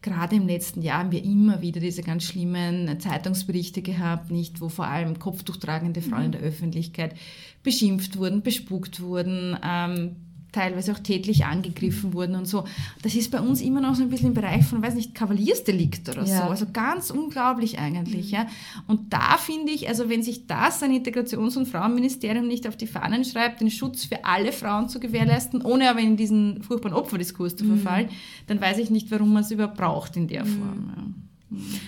gerade 0.01 0.35
im 0.35 0.47
letzten 0.47 0.81
Jahr 0.81 0.99
haben 0.99 1.11
wir 1.11 1.23
immer 1.23 1.61
wieder 1.61 1.79
diese 1.79 2.03
ganz 2.03 2.23
schlimmen 2.23 2.99
Zeitungsberichte 2.99 3.81
gehabt, 3.81 4.29
nicht, 4.29 4.61
wo 4.61 4.69
vor 4.69 4.85
allem 4.85 5.17
kopftuchtragende 5.19 6.01
Frauen 6.01 6.19
mhm. 6.19 6.25
in 6.25 6.31
der 6.33 6.41
Öffentlichkeit 6.41 7.15
beschimpft 7.63 8.17
wurden, 8.17 8.43
bespuckt 8.43 9.01
wurden, 9.01 9.57
ähm, 9.63 10.15
teilweise 10.55 10.93
auch 10.93 10.99
tätlich 10.99 11.45
angegriffen 11.45 12.13
wurden 12.13 12.35
und 12.35 12.45
so. 12.45 12.63
Das 13.01 13.13
ist 13.13 13.29
bei 13.29 13.41
uns 13.41 13.61
immer 13.61 13.81
noch 13.81 13.95
so 13.95 14.03
ein 14.03 14.09
bisschen 14.09 14.29
im 14.29 14.33
Bereich 14.33 14.65
von, 14.65 14.81
weiß 14.81 14.95
nicht, 14.95 15.13
Kavaliersdelikt 15.13 16.07
oder 16.09 16.23
ja. 16.23 16.37
so. 16.37 16.43
Also 16.43 16.65
ganz 16.71 17.11
unglaublich 17.11 17.77
eigentlich. 17.77 18.27
Mhm. 18.27 18.33
Ja. 18.33 18.47
Und 18.87 19.11
da 19.11 19.37
finde 19.37 19.73
ich, 19.73 19.89
also 19.89 20.09
wenn 20.09 20.23
sich 20.23 20.47
das 20.47 20.81
ein 20.81 20.91
Integrations- 20.91 21.57
und 21.57 21.67
Frauenministerium 21.67 22.47
nicht 22.47 22.67
auf 22.67 22.77
die 22.77 22.87
Fahnen 22.87 23.25
schreibt, 23.25 23.59
den 23.59 23.69
Schutz 23.69 24.05
für 24.05 24.23
alle 24.23 24.53
Frauen 24.53 24.87
zu 24.87 24.99
gewährleisten, 24.99 25.61
ohne 25.61 25.89
aber 25.89 25.99
in 25.99 26.15
diesen 26.15 26.63
furchtbaren 26.63 26.95
Opferdiskurs 26.95 27.55
zu 27.55 27.65
mhm. 27.65 27.79
verfallen, 27.79 28.09
dann 28.47 28.61
weiß 28.61 28.77
ich 28.77 28.89
nicht, 28.89 29.11
warum 29.11 29.33
man 29.33 29.43
es 29.43 29.51
überhaupt 29.51 29.77
braucht 29.77 30.15
in 30.15 30.27
der 30.27 30.45
mhm. 30.45 30.57
Form. 30.57 30.93
Ja. 30.95 31.03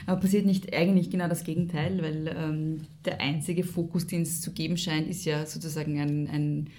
Aber 0.05 0.21
passiert 0.21 0.45
nicht 0.45 0.73
eigentlich 0.73 1.09
genau 1.09 1.27
das 1.27 1.43
Gegenteil, 1.43 2.01
weil 2.01 2.35
ähm, 2.37 2.81
der 3.05 3.21
einzige 3.21 3.63
Fokus, 3.63 4.07
den 4.07 4.21
es 4.21 4.41
zu 4.41 4.51
geben 4.51 4.77
scheint, 4.77 5.07
ist 5.07 5.25
ja 5.25 5.45
sozusagen 5.45 5.99
ein, 5.99 6.27
ein 6.27 6.69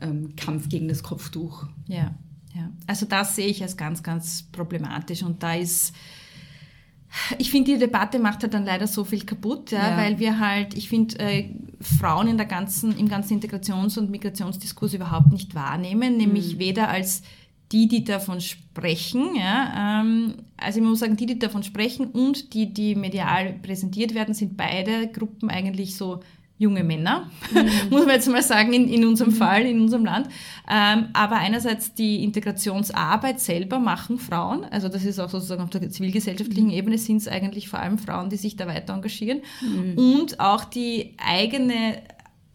ähm, 0.00 0.34
Kampf 0.36 0.68
gegen 0.68 0.88
das 0.88 1.02
Kopftuch. 1.02 1.66
Ja, 1.86 2.14
ja. 2.54 2.70
Also 2.86 3.06
das 3.06 3.36
sehe 3.36 3.46
ich 3.46 3.62
als 3.62 3.76
ganz, 3.76 4.02
ganz 4.02 4.44
problematisch 4.52 5.22
und 5.22 5.42
da 5.42 5.54
ist 5.54 5.94
ich 7.38 7.50
finde, 7.50 7.72
die 7.72 7.78
Debatte 7.78 8.18
macht 8.18 8.42
halt 8.42 8.54
dann 8.54 8.64
leider 8.64 8.86
so 8.86 9.04
viel 9.04 9.24
kaputt, 9.24 9.70
ja, 9.70 9.90
ja. 9.90 9.96
weil 9.96 10.18
wir 10.18 10.38
halt, 10.38 10.74
ich 10.74 10.88
finde, 10.88 11.18
äh, 11.18 11.50
Frauen 11.80 12.26
in 12.26 12.36
der 12.36 12.46
ganzen, 12.46 12.96
im 12.96 13.08
ganzen 13.08 13.34
Integrations- 13.34 13.98
und 13.98 14.10
Migrationsdiskurs 14.10 14.94
überhaupt 14.94 15.30
nicht 15.30 15.54
wahrnehmen, 15.54 16.16
nämlich 16.16 16.54
mhm. 16.54 16.58
weder 16.58 16.88
als 16.88 17.22
die, 17.70 17.88
die 17.88 18.04
davon 18.04 18.40
sprechen, 18.40 19.34
ja, 19.34 20.00
ähm, 20.00 20.34
also 20.58 20.78
ich 20.78 20.84
muss 20.84 21.00
sagen, 21.00 21.16
die, 21.16 21.26
die 21.26 21.38
davon 21.38 21.62
sprechen 21.62 22.06
und 22.06 22.54
die, 22.54 22.72
die 22.72 22.94
medial 22.94 23.54
präsentiert 23.54 24.14
werden, 24.14 24.34
sind 24.34 24.56
beide 24.56 25.08
Gruppen 25.08 25.48
eigentlich 25.50 25.96
so 25.96 26.20
junge 26.62 26.84
Männer, 26.84 27.30
mhm. 27.52 27.68
muss 27.90 28.06
man 28.06 28.14
jetzt 28.14 28.28
mal 28.28 28.42
sagen, 28.42 28.72
in, 28.72 28.88
in 28.88 29.04
unserem 29.04 29.32
mhm. 29.32 29.36
Fall, 29.36 29.62
in 29.62 29.80
unserem 29.80 30.04
Land. 30.04 30.28
Ähm, 30.70 31.08
aber 31.12 31.36
einerseits 31.36 31.92
die 31.92 32.22
Integrationsarbeit 32.22 33.40
selber 33.40 33.78
machen 33.78 34.18
Frauen, 34.18 34.64
also 34.64 34.88
das 34.88 35.04
ist 35.04 35.18
auch 35.18 35.28
sozusagen 35.28 35.62
auf 35.62 35.70
der 35.70 35.90
zivilgesellschaftlichen 35.90 36.68
mhm. 36.68 36.74
Ebene 36.74 36.98
sind 36.98 37.18
es 37.18 37.28
eigentlich 37.28 37.68
vor 37.68 37.80
allem 37.80 37.98
Frauen, 37.98 38.30
die 38.30 38.36
sich 38.36 38.56
da 38.56 38.66
weiter 38.66 38.94
engagieren. 38.94 39.42
Mhm. 39.60 39.98
Und 39.98 40.40
auch 40.40 40.64
die 40.64 41.14
eigene 41.18 42.02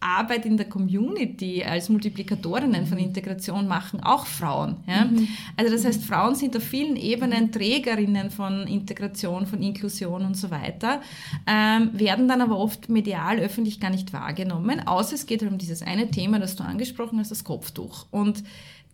Arbeit 0.00 0.46
in 0.46 0.56
der 0.56 0.68
Community 0.68 1.64
als 1.64 1.88
Multiplikatorinnen 1.88 2.86
von 2.86 2.98
Integration 2.98 3.66
machen 3.66 4.00
auch 4.00 4.26
Frauen. 4.26 4.76
Ja? 4.86 5.06
Mhm. 5.06 5.26
Also 5.56 5.72
das 5.72 5.84
heißt, 5.84 6.04
Frauen 6.04 6.36
sind 6.36 6.56
auf 6.56 6.62
vielen 6.62 6.96
Ebenen 6.96 7.50
Trägerinnen 7.50 8.30
von 8.30 8.66
Integration, 8.66 9.46
von 9.46 9.60
Inklusion 9.60 10.24
und 10.24 10.36
so 10.36 10.50
weiter, 10.50 11.00
ähm, 11.46 11.90
werden 11.94 12.28
dann 12.28 12.40
aber 12.40 12.58
oft 12.58 12.88
medial, 12.88 13.38
öffentlich 13.38 13.80
gar 13.80 13.90
nicht 13.90 14.12
wahrgenommen, 14.12 14.86
außer 14.86 15.16
es 15.16 15.26
geht 15.26 15.42
halt 15.42 15.50
um 15.50 15.58
dieses 15.58 15.82
eine 15.82 16.10
Thema, 16.10 16.38
das 16.38 16.54
du 16.54 16.62
angesprochen 16.62 17.18
hast, 17.18 17.30
das 17.30 17.42
Kopftuch. 17.42 18.06
Und 18.10 18.44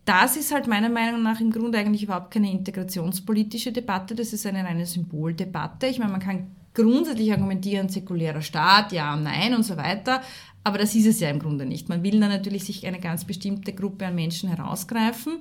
das 0.05 0.37
ist 0.37 0.53
halt 0.53 0.67
meiner 0.67 0.89
Meinung 0.89 1.23
nach 1.23 1.39
im 1.39 1.51
Grunde 1.51 1.77
eigentlich 1.77 2.03
überhaupt 2.03 2.31
keine 2.31 2.51
integrationspolitische 2.51 3.71
Debatte, 3.71 4.15
das 4.15 4.33
ist 4.33 4.45
eine 4.45 4.63
reine 4.63 4.85
Symboldebatte. 4.85 5.87
Ich 5.87 5.99
meine, 5.99 6.11
man 6.11 6.21
kann 6.21 6.47
grundsätzlich 6.75 7.31
argumentieren, 7.31 7.89
säkulärer 7.89 8.41
Staat, 8.41 8.91
ja 8.91 9.13
und 9.13 9.23
nein 9.23 9.55
und 9.55 9.63
so 9.63 9.77
weiter. 9.77 10.21
Aber 10.65 10.79
das 10.79 10.95
ist 10.95 11.05
es 11.05 11.19
ja 11.19 11.29
im 11.29 11.37
Grunde 11.37 11.63
nicht. 11.63 11.89
Man 11.89 12.01
will 12.01 12.19
dann 12.19 12.31
natürlich 12.31 12.63
sich 12.63 12.87
eine 12.87 12.99
ganz 12.99 13.23
bestimmte 13.23 13.71
Gruppe 13.71 14.07
an 14.07 14.15
Menschen 14.15 14.49
herausgreifen 14.49 15.33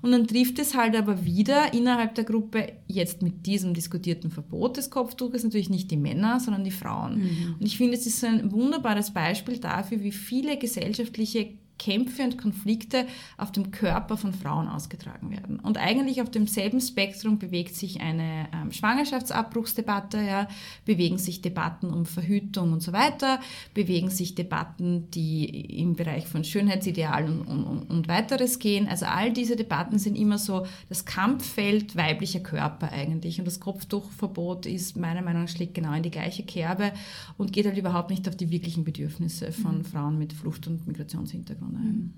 und 0.00 0.10
dann 0.10 0.26
trifft 0.26 0.58
es 0.58 0.74
halt 0.74 0.96
aber 0.96 1.22
wieder 1.22 1.74
innerhalb 1.74 2.14
der 2.14 2.24
Gruppe, 2.24 2.72
jetzt 2.86 3.20
mit 3.20 3.44
diesem 3.44 3.74
diskutierten 3.74 4.30
Verbot 4.30 4.78
des 4.78 4.88
Kopftuches, 4.88 5.44
natürlich 5.44 5.68
nicht 5.68 5.90
die 5.90 5.98
Männer, 5.98 6.40
sondern 6.40 6.64
die 6.64 6.70
Frauen. 6.70 7.18
Mhm. 7.18 7.56
Und 7.60 7.66
ich 7.66 7.76
finde, 7.76 7.94
es 7.94 8.06
ist 8.06 8.24
ein 8.24 8.50
wunderbares 8.52 9.10
Beispiel 9.12 9.58
dafür, 9.58 10.00
wie 10.02 10.12
viele 10.12 10.56
gesellschaftliche 10.56 11.50
Kämpfe 11.80 12.22
und 12.22 12.36
Konflikte 12.36 13.06
auf 13.38 13.50
dem 13.52 13.70
Körper 13.70 14.18
von 14.18 14.34
Frauen 14.34 14.68
ausgetragen 14.68 15.30
werden. 15.30 15.58
Und 15.58 15.78
eigentlich 15.78 16.20
auf 16.20 16.30
demselben 16.30 16.78
Spektrum 16.80 17.38
bewegt 17.38 17.74
sich 17.74 18.02
eine 18.02 18.48
ähm, 18.54 18.70
Schwangerschaftsabbruchsdebatte, 18.70 20.18
ja, 20.18 20.46
bewegen 20.84 21.16
sich 21.16 21.40
Debatten 21.40 21.90
um 21.90 22.04
Verhütung 22.04 22.74
und 22.74 22.82
so 22.82 22.92
weiter, 22.92 23.40
bewegen 23.72 24.10
sich 24.10 24.34
Debatten, 24.34 25.10
die 25.12 25.46
im 25.80 25.96
Bereich 25.96 26.26
von 26.26 26.44
Schönheitsidealen 26.44 27.40
und, 27.40 27.64
und, 27.64 27.82
und 27.84 28.08
weiteres 28.08 28.58
gehen. 28.58 28.86
Also 28.86 29.06
all 29.06 29.32
diese 29.32 29.56
Debatten 29.56 29.98
sind 29.98 30.16
immer 30.16 30.36
so 30.36 30.66
das 30.90 31.06
Kampffeld 31.06 31.96
weiblicher 31.96 32.40
Körper 32.40 32.92
eigentlich. 32.92 33.38
Und 33.38 33.46
das 33.46 33.58
Kopftuchverbot 33.58 34.66
ist 34.66 34.98
meiner 34.98 35.22
Meinung 35.22 35.44
nach 35.44 35.48
schlägt 35.48 35.72
genau 35.72 35.94
in 35.94 36.02
die 36.02 36.10
gleiche 36.10 36.42
Kerbe 36.42 36.92
und 37.38 37.54
geht 37.54 37.64
halt 37.64 37.78
überhaupt 37.78 38.10
nicht 38.10 38.28
auf 38.28 38.36
die 38.36 38.50
wirklichen 38.50 38.84
Bedürfnisse 38.84 39.50
von 39.50 39.78
mhm. 39.78 39.84
Frauen 39.86 40.18
mit 40.18 40.34
Flucht- 40.34 40.66
und 40.66 40.86
Migrationshintergrund 40.86 41.69
ein. 41.76 42.14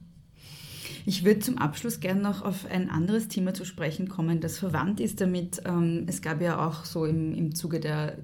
Ich 1.04 1.24
würde 1.24 1.40
zum 1.40 1.58
Abschluss 1.58 2.00
gerne 2.00 2.20
noch 2.20 2.42
auf 2.42 2.66
ein 2.66 2.88
anderes 2.88 3.28
Thema 3.28 3.54
zu 3.54 3.64
sprechen 3.64 4.08
kommen, 4.08 4.40
das 4.40 4.58
verwandt 4.58 5.00
ist 5.00 5.20
damit. 5.20 5.62
Ähm, 5.64 6.04
es 6.06 6.22
gab 6.22 6.40
ja 6.40 6.64
auch 6.66 6.84
so 6.84 7.04
im, 7.04 7.34
im 7.34 7.54
Zuge 7.54 7.80
der 7.80 8.18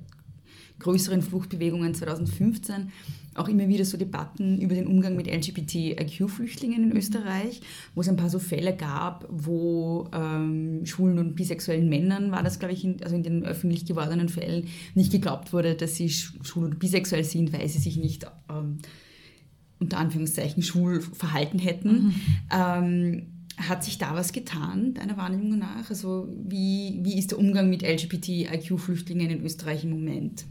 größeren 0.79 1.23
Fluchtbewegungen 1.23 1.95
2015 1.95 2.93
auch 3.35 3.49
immer 3.49 3.69
wieder 3.69 3.85
so 3.85 3.97
Debatten 3.97 4.61
über 4.61 4.75
den 4.75 4.87
Umgang 4.87 5.17
mit 5.17 5.29
LGBTIQ-Flüchtlingen 5.29 6.91
in 6.91 6.97
Österreich, 6.97 7.61
wo 7.95 8.01
es 8.01 8.09
ein 8.09 8.17
paar 8.17 8.31
so 8.31 8.39
Fälle 8.39 8.75
gab, 8.75 9.27
wo 9.31 10.09
ähm, 10.13 10.85
schwulen 10.85 11.19
und 11.19 11.37
bisexuellen 11.37 11.89
Männern, 11.89 12.33
war 12.33 12.43
das 12.43 12.59
glaube 12.59 12.75
ich, 12.75 12.85
in, 12.85 13.03
also 13.03 13.15
in 13.15 13.23
den 13.23 13.45
öffentlich 13.45 13.87
gewordenen 13.87 14.29
Fällen, 14.29 14.67
nicht 14.95 15.13
geglaubt 15.13 15.53
wurde, 15.53 15.75
dass 15.75 15.95
sie 15.95 16.11
schwul 16.11 16.65
und 16.65 16.79
bisexuell 16.79 17.25
sind, 17.25 17.53
weil 17.53 17.69
sie 17.69 17.79
sich 17.79 17.97
nicht 17.97 18.27
ähm, 18.51 18.79
unter 19.81 19.99
Anführungszeichen 19.99 20.63
schwul 20.63 21.01
verhalten 21.01 21.59
hätten. 21.59 21.93
Mhm. 21.93 22.15
Ähm, 22.51 23.27
hat 23.57 23.83
sich 23.83 23.99
da 23.99 24.15
was 24.15 24.33
getan, 24.33 24.95
deiner 24.95 25.17
Wahrnehmung 25.17 25.59
nach? 25.59 25.91
Also 25.91 26.29
wie, 26.47 27.01
wie 27.03 27.19
ist 27.19 27.33
der 27.33 27.39
Umgang 27.39 27.69
mit 27.69 27.83
LGBTIQ-Flüchtlingen 27.83 29.31
in 29.31 29.45
Österreich 29.45 29.85
im 29.85 29.91
Moment? 29.91 30.45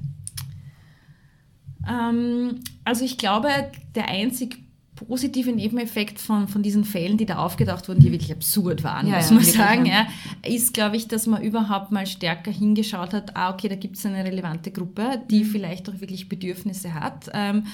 Ähm, 1.87 2.59
also 2.83 3.05
ich 3.05 3.17
glaube, 3.17 3.49
der 3.95 4.09
einzig 4.09 4.57
positive 4.95 5.51
Nebeneffekt 5.51 6.19
von, 6.19 6.47
von 6.47 6.63
diesen 6.63 6.83
Fällen, 6.83 7.17
die 7.17 7.25
da 7.27 7.37
aufgedacht 7.37 7.87
wurden, 7.87 7.99
die 7.99 8.11
wirklich 8.11 8.31
absurd 8.31 8.83
waren, 8.83 9.07
ja, 9.07 9.17
muss 9.17 9.31
man 9.31 9.43
sagen, 9.43 9.85
ja, 9.85 10.07
ist, 10.43 10.73
glaube 10.73 10.97
ich, 10.97 11.07
dass 11.07 11.27
man 11.27 11.43
überhaupt 11.43 11.91
mal 11.91 12.07
stärker 12.07 12.51
hingeschaut 12.51 13.13
hat, 13.13 13.35
ah, 13.35 13.53
okay, 13.53 13.69
da 13.69 13.75
gibt 13.75 13.97
es 13.97 14.05
eine 14.05 14.23
relevante 14.25 14.71
Gruppe, 14.71 15.21
die 15.29 15.43
mhm. 15.43 15.45
vielleicht 15.45 15.87
auch 15.89 16.01
wirklich 16.01 16.27
Bedürfnisse 16.27 16.95
hat. 16.95 17.29
Ähm, 17.33 17.65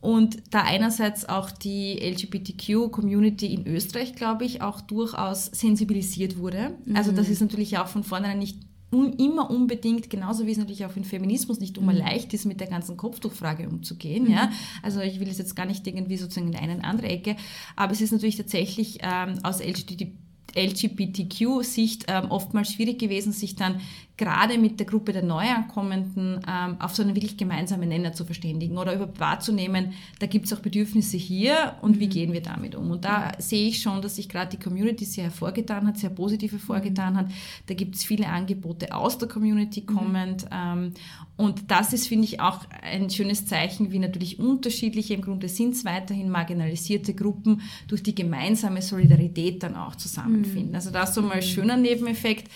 und 0.00 0.36
da 0.50 0.62
einerseits 0.62 1.28
auch 1.28 1.50
die 1.50 1.98
LGBTQ-Community 1.98 3.52
in 3.52 3.66
Österreich, 3.66 4.14
glaube 4.14 4.44
ich, 4.44 4.62
auch 4.62 4.80
durchaus 4.80 5.46
sensibilisiert 5.46 6.38
wurde. 6.38 6.76
Mhm. 6.84 6.96
Also 6.96 7.12
das 7.12 7.26
mhm. 7.26 7.32
ist 7.32 7.40
natürlich 7.40 7.78
auch 7.78 7.88
von 7.88 8.04
vornherein 8.04 8.38
nicht 8.38 8.58
un 8.90 9.12
immer 9.14 9.50
unbedingt, 9.50 10.08
genauso 10.08 10.46
wie 10.46 10.52
es 10.52 10.56
natürlich 10.56 10.86
auch 10.86 10.96
im 10.96 11.04
Feminismus 11.04 11.60
nicht 11.60 11.76
immer 11.76 11.92
mhm. 11.92 11.98
leicht 11.98 12.32
ist, 12.32 12.46
mit 12.46 12.60
der 12.60 12.68
ganzen 12.68 12.96
Kopftuchfrage 12.96 13.68
umzugehen. 13.68 14.24
Mhm. 14.24 14.30
Ja? 14.30 14.50
Also 14.82 15.00
ich 15.00 15.20
will 15.20 15.28
es 15.28 15.38
jetzt 15.38 15.56
gar 15.56 15.66
nicht 15.66 15.86
irgendwie 15.86 16.16
sozusagen 16.16 16.52
in 16.52 16.56
eine 16.56 16.84
andere 16.84 17.08
Ecke, 17.08 17.36
aber 17.76 17.92
es 17.92 18.00
ist 18.00 18.12
natürlich 18.12 18.36
tatsächlich 18.36 18.98
ähm, 19.02 19.40
aus 19.42 19.60
LGBT 19.60 20.08
LGBTQ-Sicht 20.56 22.06
ähm, 22.08 22.30
oftmals 22.30 22.72
schwierig 22.72 22.98
gewesen, 22.98 23.32
sich 23.32 23.54
dann 23.54 23.80
gerade 24.18 24.58
mit 24.58 24.80
der 24.80 24.86
Gruppe 24.86 25.12
der 25.12 25.22
Neuankommenden 25.22 26.40
ähm, 26.46 26.76
auf 26.80 26.94
so 26.94 27.02
einen 27.02 27.14
wirklich 27.14 27.36
gemeinsamen 27.36 27.88
Nenner 27.88 28.12
zu 28.12 28.24
verständigen 28.24 28.76
oder 28.76 28.92
überhaupt 28.94 29.20
wahrzunehmen, 29.20 29.92
da 30.18 30.26
gibt 30.26 30.46
es 30.46 30.52
auch 30.52 30.58
Bedürfnisse 30.58 31.16
hier 31.16 31.76
und 31.82 32.00
wie 32.00 32.06
mhm. 32.06 32.10
gehen 32.10 32.32
wir 32.32 32.42
damit 32.42 32.74
um. 32.74 32.90
Und 32.90 33.04
da 33.04 33.28
mhm. 33.28 33.32
sehe 33.38 33.68
ich 33.68 33.80
schon, 33.80 34.02
dass 34.02 34.16
sich 34.16 34.28
gerade 34.28 34.56
die 34.56 34.62
Community 34.62 35.04
sehr 35.04 35.24
hervorgetan 35.24 35.86
hat, 35.86 35.98
sehr 35.98 36.10
positiv 36.10 36.52
hervorgetan 36.52 37.16
hat. 37.16 37.30
Da 37.66 37.74
gibt 37.74 37.94
es 37.94 38.04
viele 38.04 38.26
Angebote 38.26 38.92
aus 38.92 39.18
der 39.18 39.28
Community 39.28 39.82
mhm. 39.82 39.86
kommend. 39.86 40.44
Mhm. 40.46 40.50
Ähm, 40.52 40.92
und 41.36 41.70
das 41.70 41.92
ist, 41.92 42.08
finde 42.08 42.24
ich, 42.24 42.40
auch 42.40 42.62
ein 42.82 43.10
schönes 43.10 43.46
Zeichen, 43.46 43.92
wie 43.92 44.00
natürlich 44.00 44.40
unterschiedliche, 44.40 45.14
im 45.14 45.22
Grunde 45.22 45.48
sind 45.48 45.74
es 45.74 45.84
weiterhin 45.84 46.28
marginalisierte 46.28 47.14
Gruppen 47.14 47.60
durch 47.86 48.02
die 48.02 48.16
gemeinsame 48.16 48.82
Solidarität 48.82 49.62
dann 49.62 49.76
auch 49.76 49.94
zusammenfinden. 49.94 50.70
Mhm. 50.70 50.74
Also 50.74 50.90
das 50.90 51.10
ist 51.10 51.14
so 51.14 51.22
mal 51.22 51.34
ein 51.34 51.42
schöner 51.42 51.76
Nebeneffekt. 51.76 52.50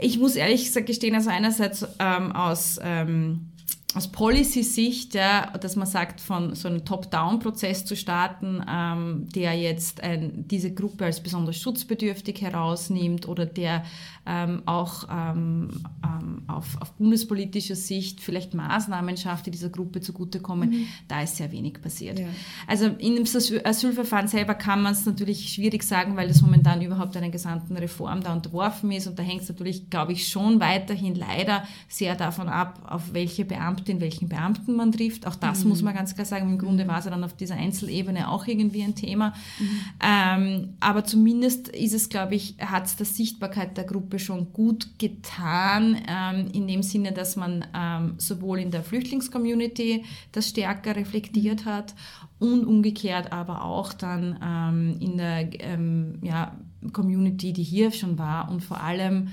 Ich 0.00 0.18
muss 0.18 0.36
ehrlich 0.36 0.64
gesagt 0.64 0.86
gestehen, 0.86 1.14
also 1.14 1.30
einerseits 1.30 1.86
ähm, 1.98 2.32
aus 2.32 2.78
ähm, 2.82 3.50
aus 3.94 4.06
Policy-Sicht, 4.08 5.14
ja, 5.14 5.46
dass 5.58 5.74
man 5.74 5.86
sagt, 5.86 6.20
von 6.20 6.54
so 6.54 6.68
einem 6.68 6.84
Top-Down-Prozess 6.84 7.84
zu 7.84 7.96
starten, 7.96 8.64
ähm, 8.70 9.28
der 9.34 9.54
jetzt 9.54 10.00
ein, 10.02 10.46
diese 10.46 10.72
Gruppe 10.72 11.06
als 11.06 11.20
besonders 11.20 11.56
schutzbedürftig 11.56 12.40
herausnimmt 12.40 13.26
oder 13.26 13.46
der 13.46 13.84
ähm, 14.26 14.62
auch 14.66 15.04
ähm, 15.10 15.68
ähm 16.04 16.42
auf, 16.46 16.80
auf, 16.80 16.92
bundespolitischer 16.94 17.76
Sicht 17.76 18.20
vielleicht 18.20 18.54
Maßnahmen 18.54 19.16
schafft, 19.16 19.46
die 19.46 19.50
dieser 19.50 19.68
Gruppe 19.68 20.00
zugutekommen, 20.00 20.70
mhm. 20.70 20.86
da 21.08 21.22
ist 21.22 21.36
sehr 21.36 21.52
wenig 21.52 21.80
passiert. 21.80 22.18
Ja. 22.18 22.26
Also 22.66 22.86
in 22.86 23.14
dem 23.14 23.24
Asylverfahren 23.24 24.28
selber 24.28 24.54
kann 24.54 24.82
man 24.82 24.92
es 24.92 25.06
natürlich 25.06 25.52
schwierig 25.52 25.82
sagen, 25.82 26.16
weil 26.16 26.28
das 26.28 26.42
momentan 26.42 26.82
überhaupt 26.82 27.16
einer 27.16 27.30
gesamten 27.30 27.76
Reform 27.76 28.22
da 28.22 28.32
unterworfen 28.32 28.90
ist 28.92 29.06
und 29.06 29.18
da 29.18 29.22
hängt 29.22 29.42
es 29.42 29.48
natürlich, 29.48 29.90
glaube 29.90 30.12
ich, 30.12 30.28
schon 30.28 30.60
weiterhin 30.60 31.14
leider 31.14 31.64
sehr 31.88 32.14
davon 32.14 32.48
ab, 32.48 32.82
auf 32.86 33.12
welche 33.12 33.44
Beamtin, 33.44 34.00
welchen 34.00 34.28
Beamten 34.28 34.74
man 34.74 34.92
trifft. 34.92 35.26
Auch 35.26 35.36
das 35.36 35.64
mhm. 35.64 35.70
muss 35.70 35.82
man 35.82 35.94
ganz 35.94 36.14
klar 36.14 36.26
sagen. 36.26 36.50
Im 36.50 36.58
Grunde 36.58 36.86
war 36.86 36.98
es 36.98 37.04
dann 37.04 37.24
auf 37.24 37.34
dieser 37.34 37.54
Einzelebene 37.54 38.28
auch 38.28 38.46
irgendwie 38.46 38.82
ein 38.82 38.94
Thema. 38.94 39.34
Mhm. 39.58 39.80
Ähm, 40.02 40.68
aber 40.80 41.04
zumindest 41.04 41.68
ist 41.68 41.94
es, 41.94 42.08
glaube 42.08 42.34
ich, 42.34 42.56
hat 42.58 42.86
es 42.86 42.96
der 42.96 43.06
Sichtbarkeit 43.06 43.76
der 43.76 43.84
Gruppe 43.84 44.18
schon 44.20 44.52
gut 44.52 44.98
getan, 44.98 45.96
ähm, 46.08 46.48
in 46.52 46.66
dem 46.66 46.82
Sinne, 46.82 47.12
dass 47.12 47.36
man 47.36 47.64
ähm, 47.74 48.14
sowohl 48.18 48.60
in 48.60 48.70
der 48.70 48.82
Flüchtlingscommunity 48.82 50.04
das 50.32 50.48
stärker 50.48 50.94
reflektiert 50.94 51.64
hat 51.64 51.94
und 52.38 52.64
umgekehrt 52.64 53.32
aber 53.32 53.64
auch 53.64 53.92
dann 53.92 54.38
ähm, 54.42 54.96
in 55.00 55.16
der 55.16 55.48
ähm, 55.60 56.18
ja, 56.22 56.56
Community, 56.92 57.52
die 57.52 57.62
hier 57.62 57.90
schon 57.90 58.18
war 58.18 58.50
und 58.50 58.62
vor 58.62 58.80
allem 58.80 59.28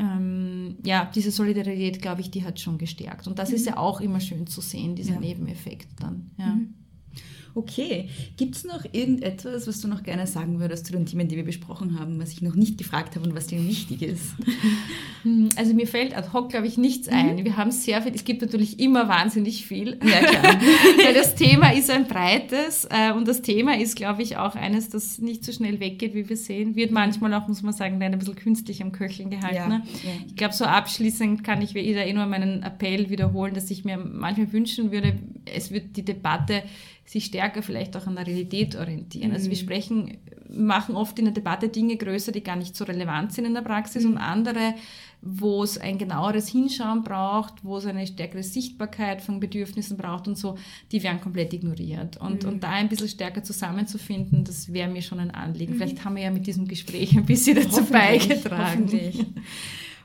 ähm, 0.00 0.76
ja, 0.82 1.10
diese 1.14 1.30
Solidarität, 1.30 2.00
glaube 2.00 2.22
ich, 2.22 2.30
die 2.30 2.44
hat 2.44 2.58
schon 2.58 2.78
gestärkt. 2.78 3.26
Und 3.26 3.38
das 3.38 3.50
mhm. 3.50 3.56
ist 3.56 3.66
ja 3.66 3.76
auch 3.76 4.00
immer 4.00 4.20
schön 4.20 4.46
zu 4.46 4.62
sehen, 4.62 4.94
dieser 4.94 5.14
ja. 5.14 5.20
Nebeneffekt 5.20 5.88
dann. 6.00 6.30
Ja. 6.38 6.46
Mhm. 6.46 6.74
Okay, 7.54 8.08
gibt 8.36 8.54
es 8.56 8.64
noch 8.64 8.84
irgendetwas, 8.92 9.66
was 9.66 9.80
du 9.80 9.88
noch 9.88 10.02
gerne 10.02 10.26
sagen 10.26 10.60
würdest 10.60 10.86
zu 10.86 10.92
den 10.92 11.06
Themen, 11.06 11.26
die 11.26 11.36
wir 11.36 11.44
besprochen 11.44 11.98
haben, 11.98 12.20
was 12.20 12.30
ich 12.32 12.42
noch 12.42 12.54
nicht 12.54 12.78
gefragt 12.78 13.16
habe 13.16 13.28
und 13.28 13.34
was 13.34 13.48
dir 13.48 13.66
wichtig 13.66 14.02
ist? 14.02 14.34
Hm, 15.22 15.50
also 15.56 15.74
mir 15.74 15.86
fällt 15.86 16.16
ad 16.16 16.28
hoc, 16.32 16.48
glaube 16.48 16.66
ich, 16.66 16.78
nichts 16.78 17.06
mhm. 17.08 17.14
ein. 17.14 17.44
Wir 17.44 17.58
haben 17.58 17.70
sehr 17.72 18.00
viel, 18.00 18.14
es 18.14 18.24
gibt 18.24 18.40
natürlich 18.40 18.80
immer 18.80 19.06
wahnsinnig 19.06 19.66
viel. 19.66 19.98
Ja, 20.02 20.20
klar. 20.20 20.54
Weil 21.04 21.12
das 21.12 21.34
Thema 21.34 21.74
ist 21.74 21.90
ein 21.90 22.06
breites 22.06 22.86
äh, 22.90 23.12
und 23.12 23.28
das 23.28 23.42
Thema 23.42 23.76
ist, 23.76 23.96
glaube 23.96 24.22
ich, 24.22 24.38
auch 24.38 24.54
eines, 24.54 24.88
das 24.88 25.18
nicht 25.18 25.44
so 25.44 25.52
schnell 25.52 25.78
weggeht, 25.78 26.14
wie 26.14 26.26
wir 26.26 26.38
sehen. 26.38 26.74
Wird 26.74 26.90
manchmal 26.90 27.34
auch, 27.34 27.48
muss 27.48 27.62
man 27.62 27.74
sagen, 27.74 28.02
ein 28.02 28.18
bisschen 28.18 28.34
künstlich 28.34 28.82
am 28.82 28.92
Köcheln 28.92 29.28
gehalten. 29.28 29.56
Ja, 29.56 29.68
ne? 29.68 29.82
ja. 30.02 30.10
Ich 30.26 30.36
glaube, 30.36 30.54
so 30.54 30.64
abschließend 30.64 31.44
kann 31.44 31.60
ich 31.60 31.74
wieder 31.74 32.06
eh 32.06 32.14
nur 32.14 32.24
meinen 32.24 32.62
Appell 32.62 33.10
wiederholen, 33.10 33.52
dass 33.52 33.70
ich 33.70 33.84
mir 33.84 33.98
manchmal 33.98 34.50
wünschen 34.52 34.90
würde, 34.90 35.18
es 35.44 35.70
wird 35.70 35.98
die 35.98 36.04
Debatte 36.04 36.62
sich 37.10 37.24
stärker 37.24 37.60
vielleicht 37.60 37.96
auch 37.96 38.06
an 38.06 38.14
der 38.14 38.24
Realität 38.24 38.76
orientieren. 38.76 39.30
Mhm. 39.30 39.34
Also 39.34 39.50
wir 39.50 39.56
mhm. 39.56 39.60
sprechen, 39.60 40.18
machen 40.48 40.94
oft 40.94 41.18
in 41.18 41.24
der 41.24 41.34
Debatte 41.34 41.68
Dinge 41.68 41.96
größer, 41.96 42.30
die 42.30 42.40
gar 42.40 42.54
nicht 42.54 42.76
so 42.76 42.84
relevant 42.84 43.32
sind 43.32 43.46
in 43.46 43.54
der 43.54 43.62
Praxis 43.62 44.04
mhm. 44.04 44.12
und 44.12 44.18
andere, 44.18 44.74
wo 45.20 45.64
es 45.64 45.76
ein 45.76 45.98
genaueres 45.98 46.46
Hinschauen 46.46 47.02
braucht, 47.02 47.64
wo 47.64 47.78
es 47.78 47.86
eine 47.86 48.06
stärkere 48.06 48.44
Sichtbarkeit 48.44 49.22
von 49.22 49.40
Bedürfnissen 49.40 49.96
braucht 49.96 50.28
und 50.28 50.38
so, 50.38 50.56
die 50.92 51.02
werden 51.02 51.20
komplett 51.20 51.52
ignoriert. 51.52 52.16
Und, 52.18 52.44
mhm. 52.44 52.48
und 52.48 52.62
da 52.62 52.70
ein 52.70 52.88
bisschen 52.88 53.08
stärker 53.08 53.42
zusammenzufinden, 53.42 54.44
das 54.44 54.72
wäre 54.72 54.88
mir 54.88 55.02
schon 55.02 55.18
ein 55.18 55.32
Anliegen. 55.32 55.74
Mhm. 55.74 55.78
Vielleicht 55.78 56.04
haben 56.04 56.14
wir 56.14 56.22
ja 56.22 56.30
mit 56.30 56.46
diesem 56.46 56.68
Gespräch 56.68 57.16
ein 57.16 57.26
bisschen 57.26 57.56
dazu 57.56 57.84
beigetragen. 57.86 58.84
Hoffentlich. 58.84 59.26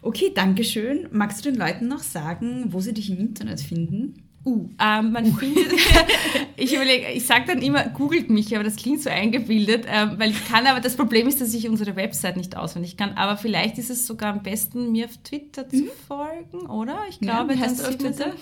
Okay, 0.01 0.31
danke 0.33 0.63
schön. 0.63 1.07
Magst 1.11 1.45
du 1.45 1.51
den 1.51 1.59
Leuten 1.59 1.87
noch 1.87 2.01
sagen, 2.01 2.65
wo 2.69 2.79
sie 2.79 2.95
dich 2.95 3.11
im 3.11 3.19
Internet 3.19 3.61
finden? 3.61 4.24
Uh, 4.45 4.69
ähm, 4.79 5.11
man 5.11 5.33
findet, 5.33 5.73
ich 6.55 6.75
überlege, 6.75 7.07
ich 7.11 7.25
sage 7.25 7.45
dann 7.47 7.63
immer, 7.63 7.83
googelt 7.89 8.29
mich, 8.29 8.53
aber 8.53 8.63
das 8.63 8.75
klingt 8.75 9.01
so 9.01 9.09
eingebildet, 9.09 9.87
ähm, 9.89 10.19
weil 10.19 10.29
ich 10.29 10.47
kann, 10.47 10.67
aber 10.67 10.79
das 10.79 10.95
Problem 10.95 11.27
ist, 11.27 11.41
dass 11.41 11.51
ich 11.55 11.67
unsere 11.67 11.95
Website 11.95 12.37
nicht 12.37 12.55
auswendig 12.55 12.95
kann, 12.95 13.13
aber 13.15 13.37
vielleicht 13.37 13.79
ist 13.79 13.89
es 13.89 14.05
sogar 14.05 14.33
am 14.33 14.43
besten, 14.43 14.91
mir 14.91 15.05
auf 15.05 15.17
Twitter 15.23 15.65
mhm. 15.71 15.77
zu 15.77 15.85
folgen, 16.07 16.67
oder? 16.67 16.99
Ich 17.09 17.19
glaube, 17.19 17.55
ja, 17.55 17.61
heißt 17.61 17.79
du 17.79 17.87
auf 17.87 17.97
Twitter? 17.97 18.33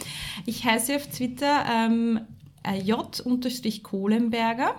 Ich 0.46 0.66
heiße 0.66 0.94
auf 0.94 1.08
Twitter 1.08 1.66
ähm, 1.74 2.20
äh, 2.64 2.80
J-Kohlenberger. 2.82 4.76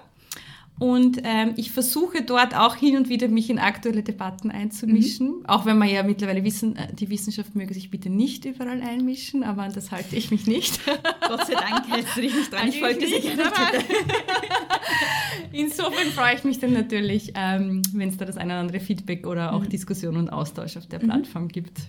Und 0.81 1.20
ähm, 1.22 1.55
ich 1.57 1.70
versuche 1.70 2.22
dort 2.22 2.57
auch 2.57 2.75
hin 2.75 2.97
und 2.97 3.09
wieder 3.09 3.29
mich 3.29 3.49
in 3.49 3.61
aktuelle 3.61 4.03
Debatten 4.03 4.51
einzumischen, 4.51 5.29
mhm. 5.29 5.47
auch 5.47 5.66
wenn 5.66 5.79
wir 5.79 5.87
ja 5.87 6.03
mittlerweile 6.03 6.43
wissen, 6.43 6.75
äh, 6.75 6.93
die 6.93 7.09
Wissenschaft 7.11 7.55
möge 7.55 7.72
sich 7.72 7.93
bitte 7.93 8.11
nicht 8.11 8.45
überall 8.45 8.83
einmischen, 8.83 9.45
aber 9.45 9.62
an 9.62 9.72
das 9.72 9.93
halte 9.93 10.16
ich 10.16 10.33
mich 10.33 10.49
nicht. 10.49 10.81
Gott 11.29 11.47
sei 11.47 11.55
Dank 11.55 11.89
hältst 11.89 12.16
du 12.16 12.22
dich 12.22 12.35
nicht 12.35 12.53
dran. 12.53 12.68
Ich 12.68 12.81
folge 12.81 13.07
dir 13.07 13.20
gerne 13.20 13.45
Insofern 15.53 16.09
freue 16.09 16.35
ich 16.35 16.43
mich 16.43 16.59
dann 16.59 16.72
natürlich, 16.72 17.33
ähm, 17.37 17.83
wenn 17.93 18.09
es 18.09 18.16
da 18.16 18.25
das 18.25 18.37
eine 18.37 18.55
oder 18.55 18.61
andere 18.61 18.81
Feedback 18.81 19.29
oder 19.29 19.53
auch 19.53 19.61
mhm. 19.61 19.68
Diskussion 19.68 20.16
und 20.16 20.29
Austausch 20.29 20.77
auf 20.77 20.87
der 20.87 21.01
mhm. 21.01 21.07
Plattform 21.07 21.49
gibt. 21.49 21.83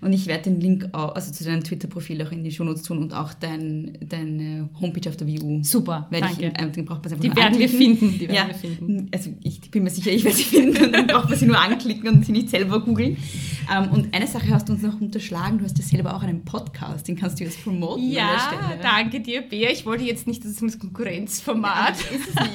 Und 0.00 0.12
ich 0.12 0.26
werde 0.26 0.44
den 0.44 0.60
Link 0.60 0.88
auch, 0.92 1.14
also 1.14 1.32
zu 1.32 1.44
deinem 1.44 1.62
Twitter-Profil 1.62 2.22
auch 2.22 2.32
in 2.32 2.44
die 2.44 2.50
Shownotes 2.50 2.82
tun 2.82 2.98
und 2.98 3.12
auch 3.12 3.34
dein, 3.34 3.98
deine 4.00 4.68
Homepage 4.80 5.08
auf 5.08 5.16
der 5.16 5.28
WU. 5.28 5.62
Super, 5.62 6.06
werde 6.10 6.26
danke. 6.26 6.46
Ich, 6.46 6.62
ähm, 6.62 6.72
den 6.72 6.84
braucht 6.84 7.04
man 7.04 7.20
die 7.20 7.34
werden 7.34 7.58
wir 7.58 7.68
finden. 7.68 8.12
Die 8.18 8.28
werden 8.28 8.34
ja, 8.34 8.48
wir 8.48 8.54
finden. 8.54 9.08
Also 9.12 9.30
ich 9.42 9.60
bin 9.70 9.84
mir 9.84 9.90
sicher, 9.90 10.10
ich 10.10 10.24
werde 10.24 10.36
sie 10.36 10.44
finden 10.44 10.84
und 10.84 10.92
dann 10.92 11.06
braucht 11.06 11.28
man 11.28 11.38
sie 11.38 11.46
nur 11.46 11.58
anklicken 11.58 12.08
und 12.08 12.26
sie 12.26 12.32
nicht 12.32 12.50
selber 12.50 12.80
googeln. 12.80 13.16
Ähm, 13.72 13.90
und 13.90 14.14
eine 14.14 14.26
Sache 14.26 14.48
hast 14.50 14.68
du 14.68 14.72
uns 14.72 14.82
noch 14.82 15.00
unterschlagen, 15.00 15.58
du 15.58 15.64
hast 15.64 15.78
ja 15.78 15.84
selber 15.84 16.14
auch 16.14 16.22
einen 16.22 16.44
Podcast, 16.44 17.08
den 17.08 17.16
kannst 17.16 17.40
du 17.40 17.44
jetzt 17.44 17.62
promoten 17.62 18.10
Ja, 18.10 18.50
danke 18.82 19.20
dir, 19.20 19.42
Bea. 19.42 19.70
Ich 19.70 19.86
wollte 19.86 20.04
jetzt 20.04 20.26
nicht, 20.26 20.44
dass 20.44 20.52
es 20.52 20.62
ein 20.62 20.78
Konkurrenzformat 20.78 21.96
ja, 21.98 22.16
ist. 22.16 22.28
es 22.28 22.34
nicht. 22.34 22.54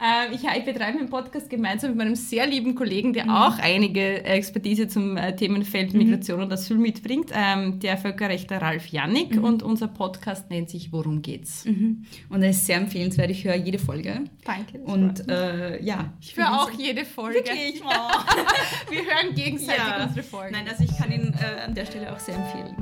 ähm, 0.00 0.32
ich, 0.32 0.42
ich, 0.44 0.64
betreibe 0.64 0.98
einen 0.98 1.10
Podcast 1.10 1.50
gemeinsam 1.50 1.90
mit 1.90 1.98
meinem 1.98 2.14
sehr 2.14 2.46
lieben 2.46 2.74
Kollegen, 2.74 3.12
der 3.12 3.24
mhm. 3.24 3.30
auch 3.30 3.58
einige 3.58 4.24
Expertise 4.24 4.88
zum 4.88 5.16
äh, 5.16 5.34
Themenfeld 5.34 5.94
Migration 6.04 6.38
mhm. 6.38 6.44
und 6.44 6.52
Asyl 6.52 6.78
mitbringt, 6.78 7.30
ähm, 7.34 7.80
der 7.80 7.96
Völkerrechtler 7.96 8.60
Ralf 8.60 8.88
Jannik 8.88 9.36
mhm. 9.36 9.44
und 9.44 9.62
unser 9.62 9.88
Podcast 9.88 10.50
nennt 10.50 10.70
sich 10.70 10.92
Worum 10.92 11.22
geht's? 11.22 11.64
Mhm. 11.64 12.04
Und 12.28 12.42
er 12.42 12.50
ist 12.50 12.66
sehr 12.66 12.76
empfehlenswert, 12.76 13.30
ich 13.30 13.44
höre 13.44 13.56
jede 13.56 13.78
Folge. 13.78 14.24
Danke. 14.44 14.78
Und 14.78 15.28
äh, 15.28 15.82
ja. 15.82 16.12
Ich 16.20 16.36
höre 16.36 16.52
auch 16.52 16.70
jede 16.70 17.04
Folge. 17.04 17.38
Wirklich? 17.38 17.82
Oh. 17.84 18.90
Wir 18.90 19.00
hören 19.00 19.34
gegenseitig 19.34 19.82
ja. 19.82 20.04
unsere 20.04 20.22
Folgen. 20.22 20.52
Nein, 20.52 20.68
also 20.68 20.84
ich 20.84 20.96
kann 20.96 21.12
ihn 21.12 21.34
äh, 21.40 21.60
an 21.62 21.74
der 21.74 21.86
Stelle 21.86 22.12
auch 22.12 22.18
sehr 22.18 22.36
empfehlen. 22.36 22.76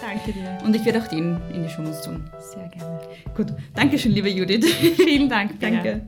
Danke 0.00 0.32
dir. 0.32 0.58
Und 0.64 0.74
ich 0.74 0.84
werde 0.84 1.02
auch 1.02 1.08
den 1.08 1.38
in 1.52 1.62
die 1.62 1.68
Show 1.68 1.82
tun. 1.82 2.30
Sehr 2.38 2.68
gerne. 2.68 3.00
Gut. 3.36 3.48
Dankeschön, 3.74 4.12
liebe 4.12 4.30
Judith. 4.30 4.64
Vielen 4.96 5.28
Dank. 5.28 5.60
Danke. 5.60 6.06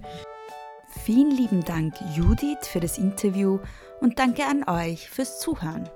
Vielen 1.05 1.33
lieben 1.33 1.65
Dank, 1.65 1.95
Judith, 2.15 2.69
für 2.69 2.79
das 2.79 2.97
Interview 2.97 3.59
und 4.01 4.19
danke 4.19 4.45
an 4.45 4.65
euch 4.69 5.09
fürs 5.09 5.41
Zuhören. 5.41 5.89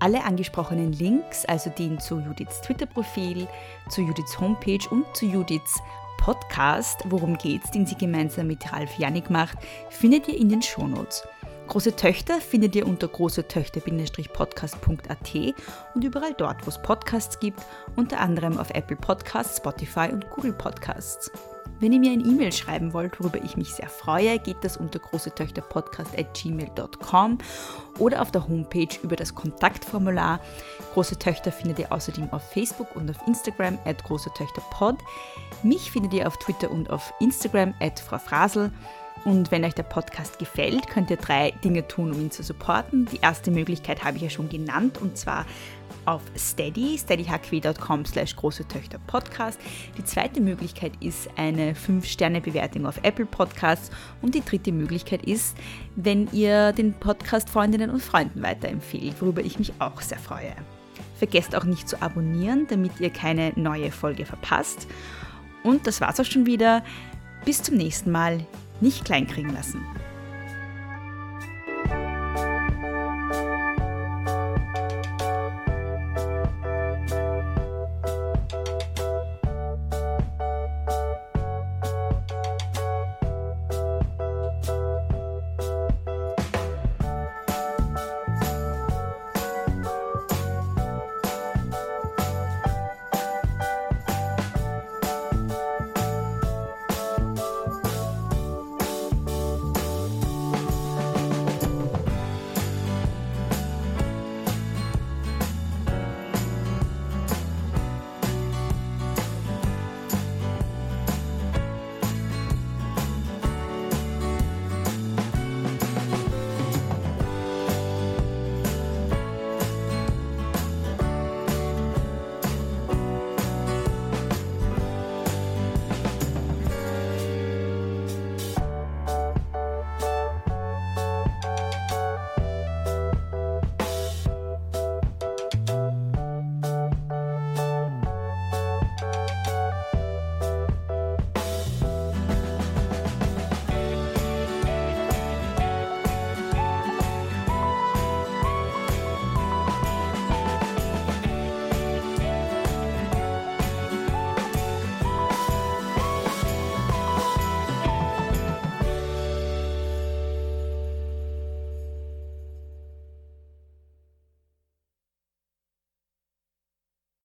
Alle 0.00 0.24
angesprochenen 0.24 0.92
Links, 0.92 1.44
also 1.44 1.70
den 1.70 1.98
zu 1.98 2.20
Judiths 2.20 2.60
Twitter-Profil, 2.60 3.48
zu 3.88 4.02
Judiths 4.02 4.38
Homepage 4.38 4.88
und 4.90 5.04
zu 5.14 5.26
Judiths 5.26 5.80
Podcast, 6.18 7.00
worum 7.06 7.38
geht's, 7.38 7.70
den 7.70 7.86
sie 7.86 7.96
gemeinsam 7.96 8.48
mit 8.48 8.72
Ralf 8.72 8.98
Janik 8.98 9.30
macht, 9.30 9.58
findet 9.88 10.26
ihr 10.28 10.38
in 10.38 10.48
den 10.48 10.62
Shownotes. 10.62 11.26
Große 11.68 11.96
Töchter 11.96 12.40
findet 12.40 12.74
ihr 12.76 12.86
unter 12.86 13.08
großetöchter-podcast.at 13.08 15.54
und 15.94 16.04
überall 16.04 16.34
dort, 16.34 16.66
wo 16.66 16.70
es 16.70 16.80
Podcasts 16.80 17.40
gibt, 17.40 17.60
unter 17.94 18.20
anderem 18.20 18.56
auf 18.58 18.70
Apple 18.70 18.96
Podcasts, 18.96 19.58
Spotify 19.58 20.08
und 20.10 20.30
Google 20.30 20.54
Podcasts. 20.54 21.30
Wenn 21.80 21.92
ihr 21.92 22.00
mir 22.00 22.10
ein 22.10 22.24
E-Mail 22.24 22.52
schreiben 22.52 22.92
wollt, 22.92 23.20
worüber 23.20 23.38
ich 23.44 23.56
mich 23.56 23.72
sehr 23.72 23.88
freue, 23.88 24.40
geht 24.40 24.56
das 24.62 24.76
unter 24.76 24.98
großetöchterpodcast.gmail.com 24.98 27.38
oder 27.98 28.20
auf 28.20 28.32
der 28.32 28.48
Homepage 28.48 28.98
über 29.02 29.14
das 29.14 29.32
Kontaktformular. 29.34 30.40
Große 30.94 31.18
Töchter 31.18 31.52
findet 31.52 31.78
ihr 31.78 31.92
außerdem 31.92 32.32
auf 32.32 32.42
Facebook 32.50 32.96
und 32.96 33.10
auf 33.10 33.18
Instagram 33.28 33.78
at 33.84 34.02
großetöchterpod. 34.04 34.96
Mich 35.62 35.92
findet 35.92 36.14
ihr 36.14 36.26
auf 36.26 36.38
Twitter 36.38 36.70
und 36.70 36.88
auf 36.90 37.12
Instagram 37.20 37.74
at 37.80 38.00
Frau 38.00 38.18
Frasel. 38.18 38.72
Und 39.24 39.50
wenn 39.50 39.64
euch 39.64 39.74
der 39.74 39.82
Podcast 39.82 40.38
gefällt, 40.38 40.88
könnt 40.88 41.10
ihr 41.10 41.16
drei 41.16 41.52
Dinge 41.64 41.86
tun, 41.86 42.12
um 42.12 42.20
ihn 42.20 42.30
zu 42.30 42.42
supporten. 42.42 43.06
Die 43.06 43.20
erste 43.20 43.50
Möglichkeit 43.50 44.04
habe 44.04 44.16
ich 44.16 44.22
ja 44.22 44.30
schon 44.30 44.48
genannt 44.48 44.98
und 45.00 45.18
zwar 45.18 45.44
auf 46.08 46.22
Steady, 46.36 46.96
steadyhq.com 46.98 48.06
slash 48.06 48.34
große 48.34 48.66
Töchter 48.66 48.98
Podcast. 49.06 49.60
Die 49.98 50.04
zweite 50.04 50.40
Möglichkeit 50.40 50.92
ist 51.00 51.28
eine 51.36 51.74
5-Sterne-Bewertung 51.74 52.86
auf 52.86 52.98
Apple 53.02 53.26
Podcasts 53.26 53.90
und 54.22 54.34
die 54.34 54.42
dritte 54.42 54.72
Möglichkeit 54.72 55.24
ist, 55.26 55.56
wenn 55.96 56.26
ihr 56.32 56.72
den 56.72 56.94
Podcast 56.94 57.50
Freundinnen 57.50 57.90
und 57.90 58.02
Freunden 58.02 58.42
weiterempfehlt, 58.42 59.20
worüber 59.20 59.42
ich 59.42 59.58
mich 59.58 59.72
auch 59.80 60.00
sehr 60.00 60.18
freue. 60.18 60.54
Vergesst 61.18 61.54
auch 61.54 61.64
nicht 61.64 61.88
zu 61.88 62.00
abonnieren, 62.00 62.66
damit 62.70 63.00
ihr 63.00 63.10
keine 63.10 63.52
neue 63.56 63.92
Folge 63.92 64.24
verpasst. 64.24 64.88
Und 65.62 65.86
das 65.86 66.00
war's 66.00 66.18
auch 66.20 66.24
schon 66.24 66.46
wieder. 66.46 66.82
Bis 67.44 67.62
zum 67.62 67.76
nächsten 67.76 68.10
Mal. 68.10 68.46
Nicht 68.80 69.04
kleinkriegen 69.04 69.52
lassen. 69.52 69.84